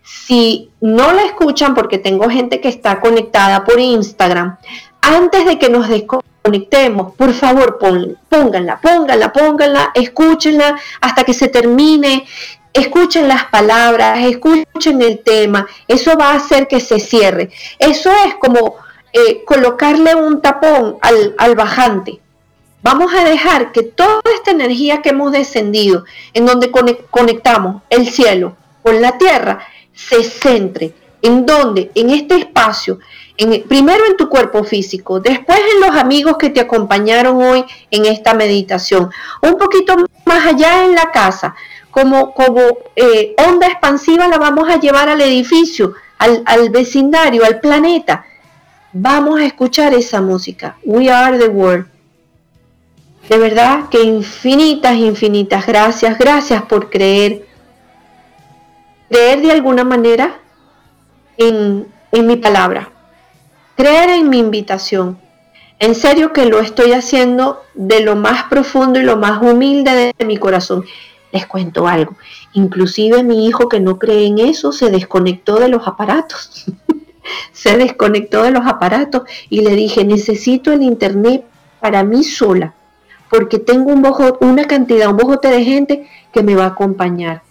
Si 0.02 0.70
no 0.80 1.12
la 1.12 1.22
escuchan, 1.22 1.74
porque 1.74 1.98
tengo 1.98 2.28
gente 2.28 2.60
que 2.60 2.68
está 2.68 3.00
conectada 3.00 3.64
por 3.64 3.78
Instagram, 3.78 4.58
antes 5.00 5.46
de 5.46 5.58
que 5.58 5.68
nos 5.68 5.88
desconectemos, 5.88 7.14
por 7.14 7.32
favor 7.32 7.78
pónganla, 8.28 8.80
pónganla, 8.80 9.32
pónganla, 9.32 9.90
escúchenla 9.94 10.76
hasta 11.00 11.24
que 11.24 11.34
se 11.34 11.48
termine. 11.48 12.26
Escuchen 12.72 13.26
las 13.26 13.46
palabras, 13.46 14.24
escuchen 14.24 15.02
el 15.02 15.20
tema, 15.24 15.66
eso 15.88 16.16
va 16.16 16.32
a 16.32 16.36
hacer 16.36 16.68
que 16.68 16.78
se 16.78 17.00
cierre. 17.00 17.50
Eso 17.78 18.12
es 18.26 18.34
como 18.36 18.76
eh, 19.12 19.44
colocarle 19.44 20.14
un 20.14 20.40
tapón 20.40 20.96
al, 21.00 21.34
al 21.38 21.54
bajante. 21.54 22.20
Vamos 22.82 23.12
a 23.14 23.24
dejar 23.24 23.72
que 23.72 23.82
toda 23.82 24.22
esta 24.34 24.52
energía 24.52 25.02
que 25.02 25.10
hemos 25.10 25.32
descendido, 25.32 26.04
en 26.32 26.46
donde 26.46 26.70
conectamos 26.70 27.82
el 27.90 28.08
cielo 28.08 28.56
con 28.82 29.02
la 29.02 29.18
tierra, 29.18 29.60
se 29.94 30.24
centre. 30.24 30.94
¿En 31.22 31.44
donde 31.44 31.90
En 31.94 32.08
este 32.10 32.36
espacio. 32.36 32.98
En, 33.36 33.62
primero 33.64 34.06
en 34.06 34.16
tu 34.16 34.28
cuerpo 34.28 34.64
físico, 34.64 35.20
después 35.20 35.58
en 35.74 35.80
los 35.80 35.90
amigos 35.90 36.36
que 36.38 36.50
te 36.50 36.60
acompañaron 36.60 37.42
hoy 37.42 37.64
en 37.90 38.06
esta 38.06 38.32
meditación. 38.34 39.10
Un 39.42 39.56
poquito 39.56 39.96
más 40.24 40.46
allá 40.46 40.84
en 40.84 40.94
la 40.94 41.10
casa, 41.10 41.54
como, 41.90 42.32
como 42.34 42.60
eh, 42.96 43.34
onda 43.48 43.66
expansiva 43.66 44.28
la 44.28 44.38
vamos 44.38 44.68
a 44.68 44.78
llevar 44.78 45.08
al 45.08 45.20
edificio, 45.20 45.94
al, 46.18 46.42
al 46.46 46.70
vecindario, 46.70 47.44
al 47.44 47.60
planeta. 47.60 48.24
Vamos 48.92 49.40
a 49.40 49.44
escuchar 49.44 49.94
esa 49.94 50.20
música. 50.20 50.76
We 50.84 51.10
are 51.10 51.38
the 51.38 51.48
world. 51.48 51.86
De 53.28 53.38
verdad 53.38 53.88
que 53.88 54.02
infinitas, 54.02 54.96
infinitas 54.96 55.66
gracias. 55.66 56.18
Gracias 56.18 56.62
por 56.62 56.90
creer 56.90 57.50
creer 59.10 59.42
de 59.42 59.50
alguna 59.50 59.82
manera 59.82 60.38
en, 61.36 61.86
mi 62.12 62.36
palabra, 62.36 62.90
creer 63.76 64.10
en 64.10 64.30
mi 64.30 64.38
invitación. 64.38 65.18
En 65.78 65.94
serio 65.94 66.32
que 66.32 66.44
lo 66.44 66.60
estoy 66.60 66.92
haciendo 66.92 67.62
de 67.74 68.00
lo 68.00 68.14
más 68.14 68.44
profundo 68.44 69.00
y 69.00 69.02
lo 69.02 69.16
más 69.16 69.42
humilde 69.42 70.12
de 70.16 70.24
mi 70.24 70.36
corazón. 70.36 70.84
Les 71.32 71.46
cuento 71.46 71.88
algo. 71.88 72.16
Inclusive 72.52 73.22
mi 73.22 73.46
hijo 73.46 73.68
que 73.68 73.80
no 73.80 73.98
cree 73.98 74.26
en 74.26 74.38
eso 74.38 74.72
se 74.72 74.90
desconectó 74.90 75.58
de 75.58 75.68
los 75.68 75.86
aparatos. 75.88 76.66
se 77.52 77.76
desconectó 77.76 78.42
de 78.42 78.50
los 78.50 78.66
aparatos 78.66 79.22
y 79.48 79.60
le 79.60 79.74
dije, 79.74 80.04
necesito 80.04 80.72
el 80.72 80.82
internet 80.82 81.44
para 81.80 82.04
mí 82.04 82.24
sola, 82.24 82.74
porque 83.30 83.58
tengo 83.58 83.92
un 83.92 84.02
bojo, 84.02 84.38
una 84.40 84.64
cantidad, 84.66 85.10
un 85.10 85.16
bojote 85.16 85.48
de 85.48 85.64
gente 85.64 86.08
que 86.32 86.42
me 86.42 86.54
va 86.54 86.64
a 86.64 86.68
acompañar 86.68 87.42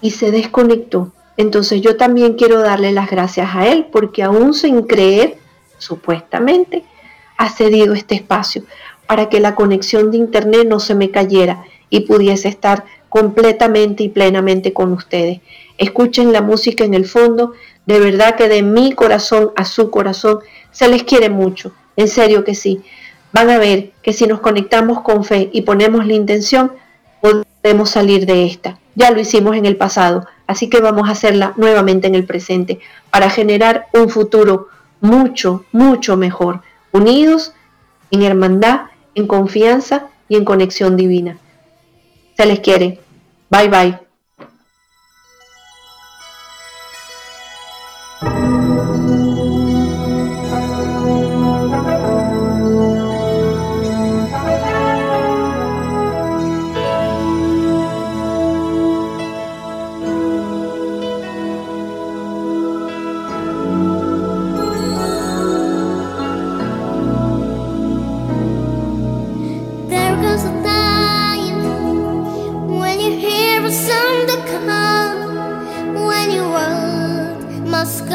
y 0.00 0.10
se 0.10 0.30
desconectó. 0.30 1.12
Entonces 1.36 1.80
yo 1.80 1.96
también 1.96 2.34
quiero 2.34 2.60
darle 2.60 2.92
las 2.92 3.10
gracias 3.10 3.54
a 3.54 3.66
él 3.66 3.86
porque 3.90 4.22
aún 4.22 4.54
sin 4.54 4.82
creer, 4.82 5.38
supuestamente, 5.78 6.84
ha 7.38 7.48
cedido 7.48 7.94
este 7.94 8.14
espacio 8.14 8.64
para 9.06 9.28
que 9.28 9.40
la 9.40 9.54
conexión 9.54 10.10
de 10.10 10.18
internet 10.18 10.66
no 10.68 10.80
se 10.80 10.94
me 10.94 11.10
cayera 11.10 11.64
y 11.90 12.00
pudiese 12.00 12.48
estar 12.48 12.84
completamente 13.08 14.02
y 14.02 14.08
plenamente 14.08 14.72
con 14.72 14.92
ustedes. 14.92 15.40
Escuchen 15.78 16.32
la 16.32 16.42
música 16.42 16.84
en 16.84 16.94
el 16.94 17.06
fondo, 17.06 17.52
de 17.86 17.98
verdad 17.98 18.36
que 18.36 18.48
de 18.48 18.62
mi 18.62 18.92
corazón 18.92 19.50
a 19.56 19.64
su 19.64 19.90
corazón 19.90 20.40
se 20.70 20.88
les 20.88 21.02
quiere 21.04 21.28
mucho, 21.28 21.72
en 21.96 22.08
serio 22.08 22.44
que 22.44 22.54
sí. 22.54 22.82
Van 23.32 23.50
a 23.50 23.58
ver 23.58 23.92
que 24.02 24.12
si 24.12 24.26
nos 24.26 24.40
conectamos 24.40 25.00
con 25.00 25.24
fe 25.24 25.50
y 25.52 25.62
ponemos 25.62 26.06
la 26.06 26.12
intención, 26.12 26.72
podemos 27.20 27.90
salir 27.90 28.26
de 28.26 28.46
esta. 28.46 28.78
Ya 28.94 29.10
lo 29.10 29.20
hicimos 29.20 29.56
en 29.56 29.64
el 29.64 29.76
pasado, 29.76 30.26
así 30.46 30.68
que 30.68 30.80
vamos 30.80 31.08
a 31.08 31.12
hacerla 31.12 31.54
nuevamente 31.56 32.06
en 32.06 32.14
el 32.14 32.26
presente 32.26 32.80
para 33.10 33.30
generar 33.30 33.86
un 33.94 34.10
futuro 34.10 34.68
mucho, 35.00 35.64
mucho 35.72 36.16
mejor, 36.16 36.60
unidos 36.92 37.54
en 38.10 38.22
hermandad, 38.22 38.82
en 39.14 39.26
confianza 39.26 40.08
y 40.28 40.36
en 40.36 40.44
conexión 40.44 40.96
divina. 40.96 41.38
Se 42.36 42.46
les 42.46 42.60
quiere. 42.60 43.00
Bye 43.50 43.68
bye. 43.68 44.11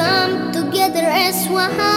come 0.07 0.51
together 0.53 1.05
as 1.05 1.49
one. 1.49 1.96